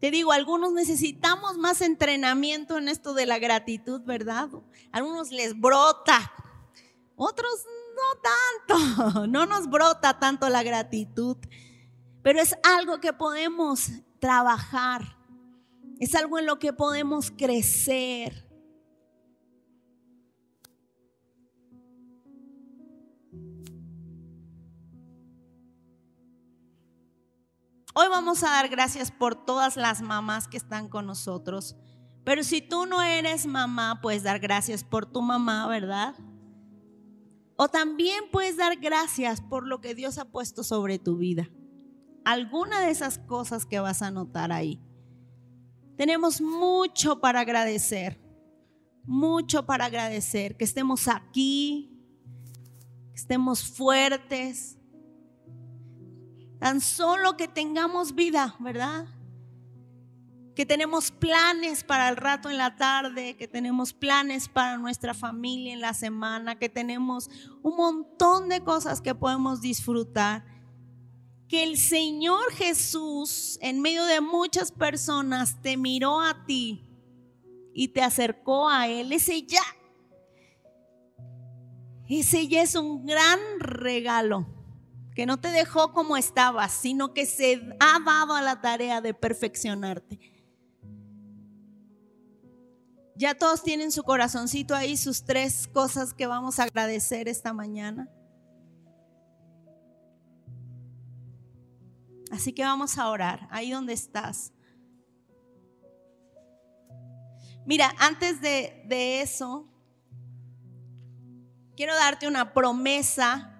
Te 0.00 0.10
digo, 0.10 0.32
algunos 0.32 0.72
necesitamos 0.72 1.56
más 1.56 1.80
entrenamiento 1.82 2.76
en 2.76 2.88
esto 2.88 3.14
de 3.14 3.26
la 3.26 3.38
gratitud, 3.38 4.00
¿verdad? 4.02 4.48
algunos 4.90 5.30
les 5.30 5.56
brota, 5.56 6.32
otros 7.14 7.64
no 7.94 8.76
tanto, 9.06 9.26
no 9.28 9.46
nos 9.46 9.70
brota 9.70 10.18
tanto 10.18 10.48
la 10.48 10.64
gratitud, 10.64 11.36
pero 12.22 12.40
es 12.40 12.56
algo 12.64 12.98
que 12.98 13.12
podemos 13.12 13.88
trabajar, 14.18 15.16
es 16.00 16.16
algo 16.16 16.40
en 16.40 16.46
lo 16.46 16.58
que 16.58 16.72
podemos 16.72 17.30
crecer. 17.30 18.45
Hoy 27.98 28.08
vamos 28.10 28.42
a 28.42 28.50
dar 28.50 28.68
gracias 28.68 29.10
por 29.10 29.46
todas 29.46 29.78
las 29.78 30.02
mamás 30.02 30.48
que 30.48 30.58
están 30.58 30.90
con 30.90 31.06
nosotros. 31.06 31.76
Pero 32.24 32.44
si 32.44 32.60
tú 32.60 32.84
no 32.84 33.00
eres 33.00 33.46
mamá, 33.46 34.00
puedes 34.02 34.22
dar 34.22 34.38
gracias 34.38 34.84
por 34.84 35.06
tu 35.06 35.22
mamá, 35.22 35.66
¿verdad? 35.66 36.14
O 37.56 37.68
también 37.68 38.24
puedes 38.30 38.58
dar 38.58 38.76
gracias 38.76 39.40
por 39.40 39.66
lo 39.66 39.80
que 39.80 39.94
Dios 39.94 40.18
ha 40.18 40.26
puesto 40.26 40.62
sobre 40.62 40.98
tu 40.98 41.16
vida. 41.16 41.48
Alguna 42.26 42.82
de 42.82 42.90
esas 42.90 43.16
cosas 43.16 43.64
que 43.64 43.80
vas 43.80 44.02
a 44.02 44.10
notar 44.10 44.52
ahí. 44.52 44.78
Tenemos 45.96 46.42
mucho 46.42 47.22
para 47.22 47.40
agradecer, 47.40 48.20
mucho 49.04 49.64
para 49.64 49.86
agradecer, 49.86 50.58
que 50.58 50.64
estemos 50.64 51.08
aquí, 51.08 51.98
que 53.14 53.20
estemos 53.20 53.64
fuertes, 53.64 54.76
tan 56.58 56.80
solo 56.80 57.36
que 57.36 57.48
tengamos 57.48 58.14
vida, 58.14 58.56
¿verdad? 58.58 59.06
que 60.56 60.64
tenemos 60.64 61.10
planes 61.10 61.84
para 61.84 62.08
el 62.08 62.16
rato 62.16 62.48
en 62.48 62.56
la 62.56 62.76
tarde, 62.76 63.36
que 63.36 63.46
tenemos 63.46 63.92
planes 63.92 64.48
para 64.48 64.78
nuestra 64.78 65.12
familia 65.12 65.74
en 65.74 65.82
la 65.82 65.92
semana, 65.92 66.58
que 66.58 66.70
tenemos 66.70 67.28
un 67.62 67.76
montón 67.76 68.48
de 68.48 68.64
cosas 68.64 69.02
que 69.02 69.14
podemos 69.14 69.60
disfrutar. 69.60 70.46
Que 71.46 71.62
el 71.62 71.76
Señor 71.76 72.50
Jesús, 72.52 73.58
en 73.60 73.82
medio 73.82 74.06
de 74.06 74.22
muchas 74.22 74.72
personas, 74.72 75.60
te 75.60 75.76
miró 75.76 76.22
a 76.22 76.46
ti 76.46 76.86
y 77.74 77.88
te 77.88 78.00
acercó 78.00 78.66
a 78.70 78.88
Él. 78.88 79.12
Ese 79.12 79.42
ya, 79.42 79.62
ese 82.08 82.48
ya 82.48 82.62
es 82.62 82.74
un 82.74 83.04
gran 83.04 83.38
regalo 83.58 84.55
que 85.16 85.24
no 85.24 85.40
te 85.40 85.50
dejó 85.50 85.94
como 85.94 86.18
estabas, 86.18 86.70
sino 86.72 87.14
que 87.14 87.24
se 87.24 87.74
ha 87.80 87.98
dado 88.04 88.34
a 88.34 88.42
la 88.42 88.60
tarea 88.60 89.00
de 89.00 89.14
perfeccionarte. 89.14 90.20
Ya 93.16 93.34
todos 93.34 93.62
tienen 93.62 93.92
su 93.92 94.02
corazoncito 94.02 94.74
ahí, 94.74 94.98
sus 94.98 95.24
tres 95.24 95.68
cosas 95.68 96.12
que 96.12 96.26
vamos 96.26 96.58
a 96.58 96.64
agradecer 96.64 97.28
esta 97.28 97.54
mañana. 97.54 98.10
Así 102.30 102.52
que 102.52 102.62
vamos 102.62 102.98
a 102.98 103.08
orar, 103.08 103.48
ahí 103.50 103.70
donde 103.70 103.94
estás. 103.94 104.52
Mira, 107.64 107.90
antes 107.98 108.42
de, 108.42 108.82
de 108.86 109.22
eso, 109.22 109.66
quiero 111.74 111.94
darte 111.94 112.28
una 112.28 112.52
promesa. 112.52 113.55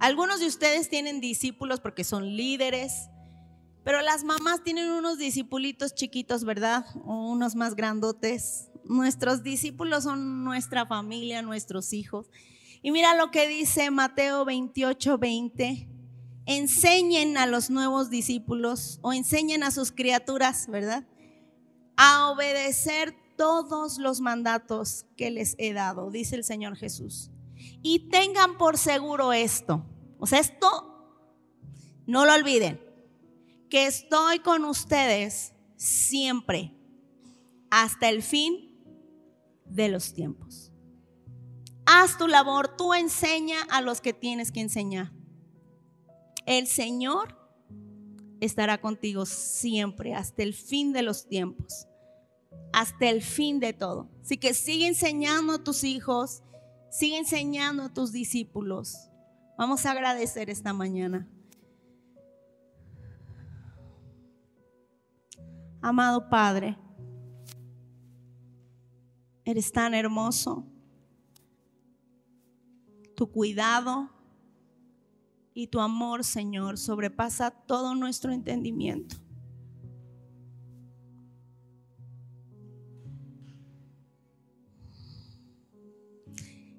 Algunos 0.00 0.40
de 0.40 0.46
ustedes 0.46 0.88
tienen 0.88 1.20
discípulos 1.20 1.78
porque 1.80 2.02
son 2.02 2.36
líderes 2.36 3.08
pero 3.84 4.02
las 4.02 4.24
mamás 4.24 4.62
tienen 4.62 4.90
unos 4.90 5.18
discipulitos 5.18 5.94
chiquitos, 5.94 6.44
¿verdad? 6.44 6.84
O 7.04 7.30
unos 7.30 7.54
más 7.54 7.74
grandotes. 7.74 8.68
Nuestros 8.84 9.42
discípulos 9.42 10.04
son 10.04 10.44
nuestra 10.44 10.86
familia, 10.86 11.42
nuestros 11.42 11.92
hijos. 11.92 12.30
Y 12.82 12.90
mira 12.90 13.14
lo 13.14 13.30
que 13.30 13.48
dice 13.48 13.90
Mateo 13.90 14.44
28, 14.44 15.18
20. 15.18 15.88
Enseñen 16.46 17.38
a 17.38 17.46
los 17.46 17.70
nuevos 17.70 18.10
discípulos 18.10 18.98
o 19.02 19.12
enseñen 19.12 19.62
a 19.62 19.70
sus 19.70 19.92
criaturas, 19.92 20.66
¿verdad? 20.68 21.06
A 21.96 22.30
obedecer 22.30 23.14
todos 23.36 23.98
los 23.98 24.20
mandatos 24.20 25.06
que 25.16 25.30
les 25.30 25.54
he 25.58 25.72
dado, 25.72 26.10
dice 26.10 26.36
el 26.36 26.44
Señor 26.44 26.76
Jesús. 26.76 27.30
Y 27.82 28.10
tengan 28.10 28.58
por 28.58 28.76
seguro 28.76 29.32
esto. 29.32 29.86
O 30.20 30.26
sea, 30.26 30.38
esto 30.38 30.68
no 32.06 32.26
lo 32.26 32.34
olviden 32.34 32.80
que 33.70 33.86
estoy 33.86 34.40
con 34.40 34.64
ustedes 34.64 35.54
siempre, 35.76 36.74
hasta 37.70 38.08
el 38.08 38.22
fin 38.22 38.78
de 39.64 39.88
los 39.88 40.12
tiempos. 40.12 40.72
Haz 41.86 42.18
tu 42.18 42.28
labor, 42.28 42.76
tú 42.76 42.92
enseña 42.94 43.62
a 43.70 43.80
los 43.80 44.00
que 44.00 44.12
tienes 44.12 44.52
que 44.52 44.60
enseñar. 44.60 45.12
El 46.46 46.66
Señor 46.66 47.38
estará 48.40 48.80
contigo 48.80 49.24
siempre, 49.24 50.14
hasta 50.14 50.42
el 50.42 50.52
fin 50.52 50.92
de 50.92 51.02
los 51.02 51.28
tiempos, 51.28 51.86
hasta 52.72 53.08
el 53.08 53.22
fin 53.22 53.60
de 53.60 53.72
todo. 53.72 54.10
Así 54.22 54.36
que 54.36 54.52
sigue 54.52 54.86
enseñando 54.86 55.54
a 55.54 55.64
tus 55.64 55.84
hijos, 55.84 56.42
sigue 56.90 57.18
enseñando 57.18 57.84
a 57.84 57.94
tus 57.94 58.12
discípulos. 58.12 59.09
Vamos 59.60 59.84
a 59.84 59.90
agradecer 59.90 60.48
esta 60.48 60.72
mañana. 60.72 61.28
Amado 65.82 66.30
Padre, 66.30 66.78
eres 69.44 69.70
tan 69.70 69.92
hermoso. 69.92 70.64
Tu 73.14 73.30
cuidado 73.30 74.08
y 75.52 75.66
tu 75.66 75.78
amor, 75.78 76.24
Señor, 76.24 76.78
sobrepasa 76.78 77.50
todo 77.50 77.94
nuestro 77.94 78.32
entendimiento. 78.32 79.16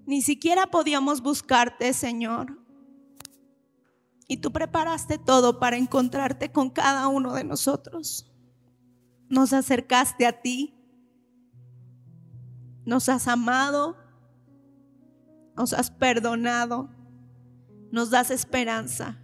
Ni 0.08 0.24
siquiera 0.24 0.66
podíamos 0.66 1.22
buscarte, 1.22 1.94
Señor. 1.94 2.61
Y 4.32 4.38
tú 4.38 4.54
preparaste 4.54 5.18
todo 5.18 5.60
para 5.60 5.76
encontrarte 5.76 6.54
con 6.54 6.70
cada 6.70 7.10
uno 7.10 7.34
de 7.34 7.44
nosotros 7.44 8.32
nos 9.32 9.54
acercaste 9.54 10.26
a 10.26 10.42
ti, 10.42 10.76
nos 12.86 13.08
has 13.08 13.28
amado, 13.30 13.96
nos 15.56 15.74
has 15.74 15.90
perdonado, 15.90 16.90
nos 17.92 18.10
das 18.10 18.30
esperanza. 18.30 19.18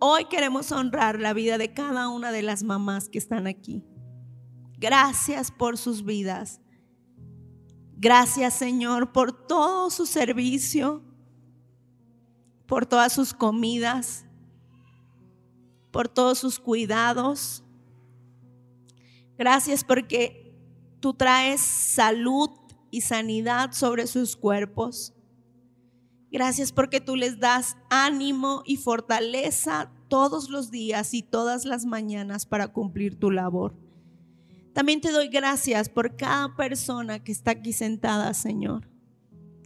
Hoy 0.00 0.24
queremos 0.24 0.72
honrar 0.72 1.20
la 1.20 1.34
vida 1.34 1.58
de 1.58 1.74
cada 1.74 2.08
una 2.08 2.32
de 2.32 2.42
las 2.42 2.62
mamás 2.62 3.10
que 3.10 3.18
están 3.18 3.46
aquí. 3.46 3.84
Gracias 4.78 5.50
por 5.50 5.76
sus 5.76 6.04
vidas. 6.04 6.62
Gracias 7.92 8.54
Señor 8.54 9.12
por 9.12 9.46
todo 9.46 9.90
su 9.90 10.06
servicio, 10.06 11.04
por 12.68 12.84
todas 12.84 13.14
sus 13.14 13.32
comidas, 13.32 14.26
por 15.90 16.06
todos 16.06 16.38
sus 16.38 16.60
cuidados. 16.60 17.64
Gracias 19.38 19.82
porque 19.82 20.54
tú 21.00 21.14
traes 21.14 21.62
salud 21.62 22.50
y 22.90 23.00
sanidad 23.00 23.72
sobre 23.72 24.06
sus 24.06 24.36
cuerpos. 24.36 25.14
Gracias 26.30 26.72
porque 26.72 27.00
tú 27.00 27.16
les 27.16 27.40
das 27.40 27.78
ánimo 27.88 28.62
y 28.66 28.76
fortaleza 28.76 29.90
todos 30.08 30.50
los 30.50 30.70
días 30.70 31.14
y 31.14 31.22
todas 31.22 31.64
las 31.64 31.86
mañanas 31.86 32.44
para 32.44 32.68
cumplir 32.68 33.18
tu 33.18 33.30
labor. 33.30 33.74
También 34.74 35.00
te 35.00 35.10
doy 35.10 35.28
gracias 35.28 35.88
por 35.88 36.16
cada 36.16 36.54
persona 36.54 37.24
que 37.24 37.32
está 37.32 37.52
aquí 37.52 37.72
sentada, 37.72 38.34
Señor. 38.34 38.90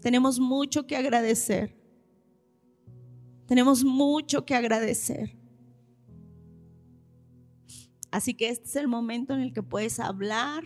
Tenemos 0.02 0.38
mucho 0.38 0.86
que 0.86 0.96
agradecer. 0.96 1.81
Tenemos 3.52 3.84
mucho 3.84 4.46
que 4.46 4.54
agradecer. 4.54 5.36
Así 8.10 8.32
que 8.32 8.48
este 8.48 8.64
es 8.66 8.76
el 8.76 8.88
momento 8.88 9.34
en 9.34 9.40
el 9.40 9.52
que 9.52 9.62
puedes 9.62 10.00
hablar 10.00 10.64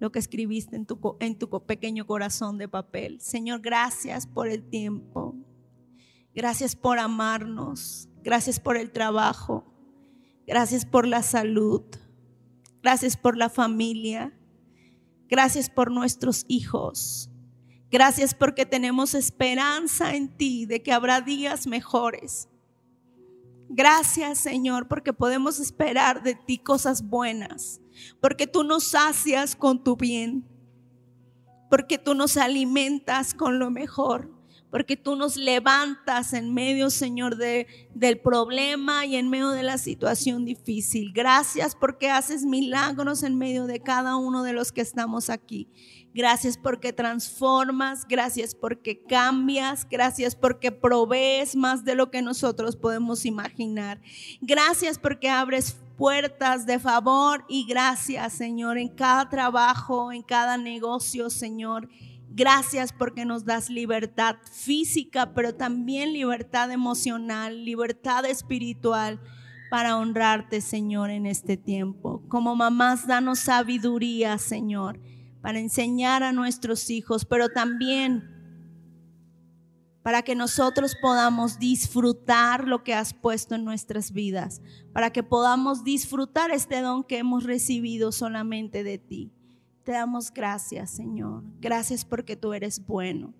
lo 0.00 0.10
que 0.10 0.18
escribiste 0.18 0.74
en 0.74 0.86
tu, 0.86 1.16
en 1.20 1.38
tu 1.38 1.48
pequeño 1.64 2.04
corazón 2.04 2.58
de 2.58 2.66
papel. 2.66 3.20
Señor, 3.20 3.60
gracias 3.60 4.26
por 4.26 4.48
el 4.48 4.68
tiempo. 4.68 5.36
Gracias 6.34 6.74
por 6.74 6.98
amarnos. 6.98 8.08
Gracias 8.24 8.58
por 8.58 8.76
el 8.76 8.90
trabajo. 8.90 9.64
Gracias 10.48 10.84
por 10.84 11.06
la 11.06 11.22
salud. 11.22 11.84
Gracias 12.82 13.16
por 13.16 13.36
la 13.36 13.50
familia. 13.50 14.36
Gracias 15.28 15.70
por 15.70 15.92
nuestros 15.92 16.44
hijos. 16.48 17.30
Gracias 17.90 18.34
porque 18.34 18.66
tenemos 18.66 19.14
esperanza 19.14 20.14
en 20.14 20.36
ti 20.36 20.66
de 20.66 20.82
que 20.82 20.92
habrá 20.92 21.20
días 21.20 21.66
mejores. 21.66 22.48
Gracias 23.68 24.38
Señor 24.38 24.88
porque 24.88 25.12
podemos 25.12 25.58
esperar 25.58 26.22
de 26.22 26.34
ti 26.34 26.58
cosas 26.58 27.02
buenas, 27.02 27.80
porque 28.20 28.46
tú 28.46 28.62
nos 28.62 28.84
sacias 28.84 29.56
con 29.56 29.82
tu 29.82 29.96
bien, 29.96 30.46
porque 31.70 31.98
tú 31.98 32.14
nos 32.14 32.36
alimentas 32.36 33.34
con 33.34 33.58
lo 33.58 33.70
mejor, 33.70 34.30
porque 34.70 34.96
tú 34.96 35.16
nos 35.16 35.36
levantas 35.36 36.32
en 36.34 36.52
medio, 36.52 36.90
Señor, 36.90 37.36
de, 37.36 37.66
del 37.94 38.20
problema 38.20 39.06
y 39.06 39.16
en 39.16 39.30
medio 39.30 39.50
de 39.50 39.62
la 39.62 39.78
situación 39.78 40.44
difícil. 40.44 41.12
Gracias 41.12 41.74
porque 41.74 42.10
haces 42.10 42.44
milagros 42.44 43.22
en 43.22 43.38
medio 43.38 43.66
de 43.66 43.80
cada 43.80 44.16
uno 44.16 44.42
de 44.42 44.52
los 44.52 44.72
que 44.72 44.80
estamos 44.80 45.30
aquí. 45.30 45.68
Gracias 46.14 46.56
porque 46.56 46.92
transformas, 46.92 48.06
gracias 48.06 48.54
porque 48.54 49.02
cambias, 49.02 49.84
gracias 49.90 50.36
porque 50.36 50.70
provees 50.70 51.56
más 51.56 51.84
de 51.84 51.96
lo 51.96 52.12
que 52.12 52.22
nosotros 52.22 52.76
podemos 52.76 53.26
imaginar. 53.26 54.00
Gracias 54.40 54.96
porque 54.96 55.28
abres 55.28 55.76
puertas 55.98 56.66
de 56.66 56.78
favor 56.78 57.44
y 57.48 57.66
gracias, 57.66 58.32
Señor, 58.34 58.78
en 58.78 58.90
cada 58.90 59.28
trabajo, 59.28 60.12
en 60.12 60.22
cada 60.22 60.56
negocio, 60.56 61.30
Señor. 61.30 61.88
Gracias 62.30 62.92
porque 62.92 63.24
nos 63.24 63.44
das 63.44 63.68
libertad 63.68 64.36
física, 64.52 65.34
pero 65.34 65.56
también 65.56 66.12
libertad 66.12 66.70
emocional, 66.70 67.64
libertad 67.64 68.24
espiritual 68.24 69.20
para 69.68 69.96
honrarte, 69.96 70.60
Señor, 70.60 71.10
en 71.10 71.26
este 71.26 71.56
tiempo. 71.56 72.22
Como 72.28 72.54
mamás, 72.54 73.04
danos 73.08 73.40
sabiduría, 73.40 74.38
Señor 74.38 75.00
para 75.44 75.58
enseñar 75.58 76.22
a 76.22 76.32
nuestros 76.32 76.88
hijos, 76.88 77.26
pero 77.26 77.50
también 77.50 78.30
para 80.02 80.22
que 80.22 80.34
nosotros 80.34 80.96
podamos 81.02 81.58
disfrutar 81.58 82.66
lo 82.66 82.82
que 82.82 82.94
has 82.94 83.12
puesto 83.12 83.54
en 83.54 83.62
nuestras 83.62 84.12
vidas, 84.12 84.62
para 84.94 85.10
que 85.10 85.22
podamos 85.22 85.84
disfrutar 85.84 86.50
este 86.50 86.80
don 86.80 87.04
que 87.04 87.18
hemos 87.18 87.44
recibido 87.44 88.10
solamente 88.10 88.84
de 88.84 88.96
ti. 88.96 89.32
Te 89.82 89.92
damos 89.92 90.32
gracias, 90.32 90.92
Señor. 90.92 91.44
Gracias 91.60 92.06
porque 92.06 92.36
tú 92.36 92.54
eres 92.54 92.86
bueno. 92.86 93.34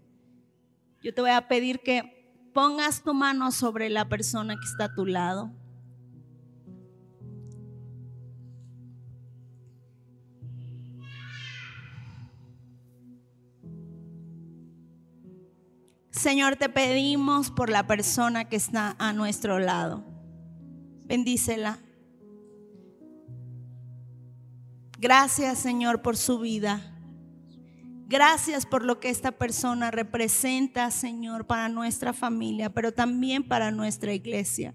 Yo 1.02 1.14
te 1.14 1.22
voy 1.22 1.30
a 1.30 1.48
pedir 1.48 1.80
que 1.80 2.34
pongas 2.52 3.02
tu 3.02 3.14
mano 3.14 3.50
sobre 3.50 3.88
la 3.88 4.10
persona 4.10 4.56
que 4.56 4.66
está 4.66 4.84
a 4.84 4.94
tu 4.94 5.06
lado. 5.06 5.50
Señor, 16.14 16.54
te 16.54 16.68
pedimos 16.68 17.50
por 17.50 17.70
la 17.70 17.88
persona 17.88 18.48
que 18.48 18.54
está 18.54 18.94
a 19.00 19.12
nuestro 19.12 19.58
lado. 19.58 20.04
Bendícela. 21.06 21.80
Gracias, 24.96 25.58
Señor, 25.58 26.02
por 26.02 26.16
su 26.16 26.38
vida. 26.38 26.80
Gracias 28.06 28.64
por 28.64 28.84
lo 28.84 29.00
que 29.00 29.10
esta 29.10 29.32
persona 29.32 29.90
representa, 29.90 30.92
Señor, 30.92 31.48
para 31.48 31.68
nuestra 31.68 32.12
familia, 32.12 32.72
pero 32.72 32.92
también 32.92 33.42
para 33.42 33.72
nuestra 33.72 34.12
iglesia. 34.12 34.72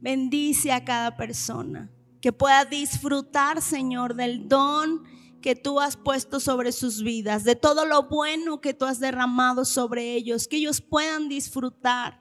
Bendice 0.00 0.72
a 0.72 0.84
cada 0.84 1.16
persona 1.16 1.88
que 2.20 2.32
pueda 2.32 2.64
disfrutar, 2.64 3.62
Señor, 3.62 4.16
del 4.16 4.48
don 4.48 5.04
que 5.40 5.54
tú 5.54 5.80
has 5.80 5.96
puesto 5.96 6.40
sobre 6.40 6.72
sus 6.72 7.02
vidas, 7.02 7.44
de 7.44 7.56
todo 7.56 7.84
lo 7.84 8.04
bueno 8.04 8.60
que 8.60 8.74
tú 8.74 8.84
has 8.84 9.00
derramado 9.00 9.64
sobre 9.64 10.14
ellos, 10.14 10.48
que 10.48 10.56
ellos 10.56 10.80
puedan 10.80 11.28
disfrutar, 11.28 12.20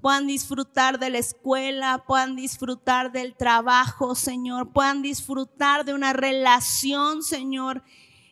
puedan 0.00 0.26
disfrutar 0.26 0.98
de 0.98 1.10
la 1.10 1.18
escuela, 1.18 2.04
puedan 2.06 2.36
disfrutar 2.36 3.12
del 3.12 3.34
trabajo, 3.34 4.14
Señor, 4.14 4.72
puedan 4.72 5.02
disfrutar 5.02 5.84
de 5.84 5.94
una 5.94 6.12
relación, 6.12 7.22
Señor, 7.22 7.82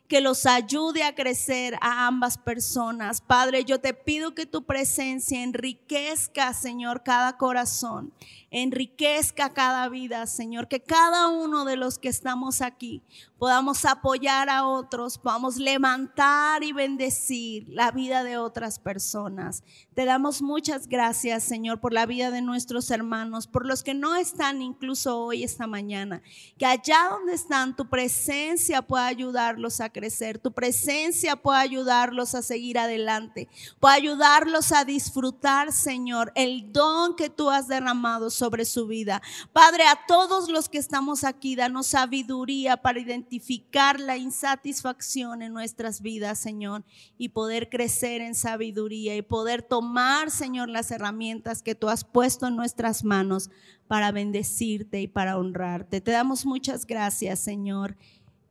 que 0.09 0.20
los 0.20 0.44
ayude 0.47 1.02
a 1.02 1.15
crecer 1.15 1.77
a 1.81 2.06
ambas 2.06 2.36
personas. 2.36 3.20
Padre, 3.20 3.65
yo 3.65 3.81
te 3.81 3.94
pido 3.94 4.35
que 4.35 4.47
tu 4.47 4.65
presencia 4.65 5.43
enriquezca, 5.43 6.52
Señor, 6.52 7.02
cada 7.02 7.39
corazón, 7.39 8.12
enriquezca 8.51 9.51
cada 9.51 9.89
vida, 9.89 10.27
Señor, 10.27 10.69
que 10.69 10.81
cada 10.82 11.28
uno 11.28 11.65
de 11.65 11.77
los 11.77 11.98
que 11.98 12.09
estamos 12.09 12.61
aquí 12.61 13.02
podamos 13.45 13.85
apoyar 13.85 14.49
a 14.49 14.66
otros, 14.66 15.19
podamos 15.19 15.59
levantar 15.59 16.65
y 16.65 16.73
bendecir 16.73 17.69
la 17.69 17.91
vida 17.91 18.25
de 18.25 18.39
otras 18.39 18.79
personas. 18.79 19.62
Te 19.93 20.07
damos 20.07 20.41
muchas 20.41 20.89
gracias, 20.89 21.45
Señor, 21.45 21.79
por 21.79 21.93
la 21.93 22.07
vida 22.07 22.31
de 22.31 22.41
nuestros 22.41 22.91
hermanos, 22.91 23.47
por 23.47 23.66
los 23.66 23.83
que 23.83 23.93
no 23.93 24.16
están 24.16 24.62
incluso 24.62 25.19
hoy, 25.19 25.45
esta 25.45 25.66
mañana. 25.66 26.23
Que 26.57 26.65
allá 26.65 27.09
donde 27.11 27.35
están, 27.35 27.77
tu 27.77 27.87
presencia 27.87 28.81
pueda 28.81 29.09
ayudarlos 29.09 29.83
a 29.83 29.91
crecer, 29.91 30.39
tu 30.39 30.51
presencia 30.51 31.37
pueda 31.37 31.61
ayudarlos 31.61 32.35
a 32.35 32.41
seguir 32.41 32.79
adelante, 32.79 33.51
pueda 33.79 33.93
ayudarlos 33.93 34.73
a 34.73 34.87
disfrutar, 34.87 35.71
Señor, 35.71 36.33
el 36.35 36.73
don 36.73 37.15
que 37.15 37.29
tú 37.29 37.51
has 37.51 37.69
derramado 37.69 38.31
sobre 38.31 38.65
su 38.65 38.87
vida. 38.87 39.21
Padre, 39.53 39.85
a 39.85 40.01
todos 40.09 40.49
los 40.49 40.71
que 40.71 40.79
estamos 40.79 41.25
aquí, 41.25 41.57
danos 41.57 41.89
sabiduría 41.89 42.79
para 42.79 42.99
identificar 42.99 43.34
identificar 43.35 43.98
la 43.98 44.16
insatisfacción 44.16 45.43
en 45.43 45.52
nuestras 45.52 46.01
vidas, 46.01 46.39
Señor, 46.39 46.85
y 47.19 47.31
poder 47.31 47.69
crecer 47.69 48.20
en 48.20 48.35
sabiduría 48.35 49.16
y 49.16 49.23
poder 49.23 49.62
tomar, 49.62 50.31
Señor, 50.31 50.69
las 50.69 50.90
herramientas 50.90 51.62
que 51.62 51.74
tú 51.74 51.89
has 51.89 52.05
puesto 52.05 52.47
en 52.47 52.56
nuestras 52.56 53.02
manos 53.02 53.51
para 53.89 54.12
bendecirte 54.12 55.01
y 55.01 55.09
para 55.09 55.36
honrarte. 55.36 56.01
Te 56.01 56.12
damos 56.12 56.47
muchas 56.47 56.86
gracias, 56.86 57.40
Señor, 57.40 57.97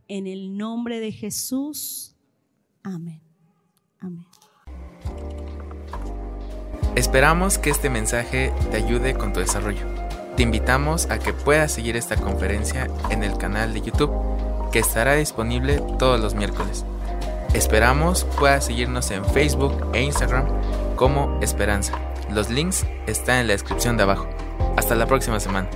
en 0.07 0.27
el 0.27 0.57
nombre 0.57 0.99
de 0.99 1.11
Jesús. 1.11 2.15
Amén. 2.83 3.21
Amén. 3.99 4.25
Esperamos 6.95 7.57
que 7.57 7.69
este 7.69 7.89
mensaje 7.89 8.53
te 8.69 8.77
ayude 8.77 9.15
con 9.15 9.31
tu 9.31 9.39
desarrollo. 9.39 9.87
Te 10.35 10.43
invitamos 10.43 11.05
a 11.09 11.19
que 11.19 11.31
puedas 11.31 11.71
seguir 11.71 11.95
esta 11.95 12.17
conferencia 12.17 12.87
en 13.09 13.23
el 13.23 13.37
canal 13.37 13.73
de 13.73 13.81
YouTube 13.81 14.52
que 14.73 14.79
estará 14.79 15.13
disponible 15.13 15.81
todos 15.99 16.19
los 16.19 16.33
miércoles. 16.33 16.83
Esperamos 17.53 18.25
puedas 18.37 18.65
seguirnos 18.65 19.11
en 19.11 19.23
Facebook 19.23 19.73
e 19.93 20.01
Instagram 20.01 20.47
como 20.95 21.37
Esperanza. 21.41 21.93
Los 22.31 22.49
links 22.49 22.83
están 23.05 23.37
en 23.37 23.47
la 23.47 23.53
descripción 23.53 23.95
de 23.97 24.03
abajo. 24.03 24.27
Hasta 24.75 24.95
la 24.95 25.05
próxima 25.05 25.39
semana. 25.39 25.69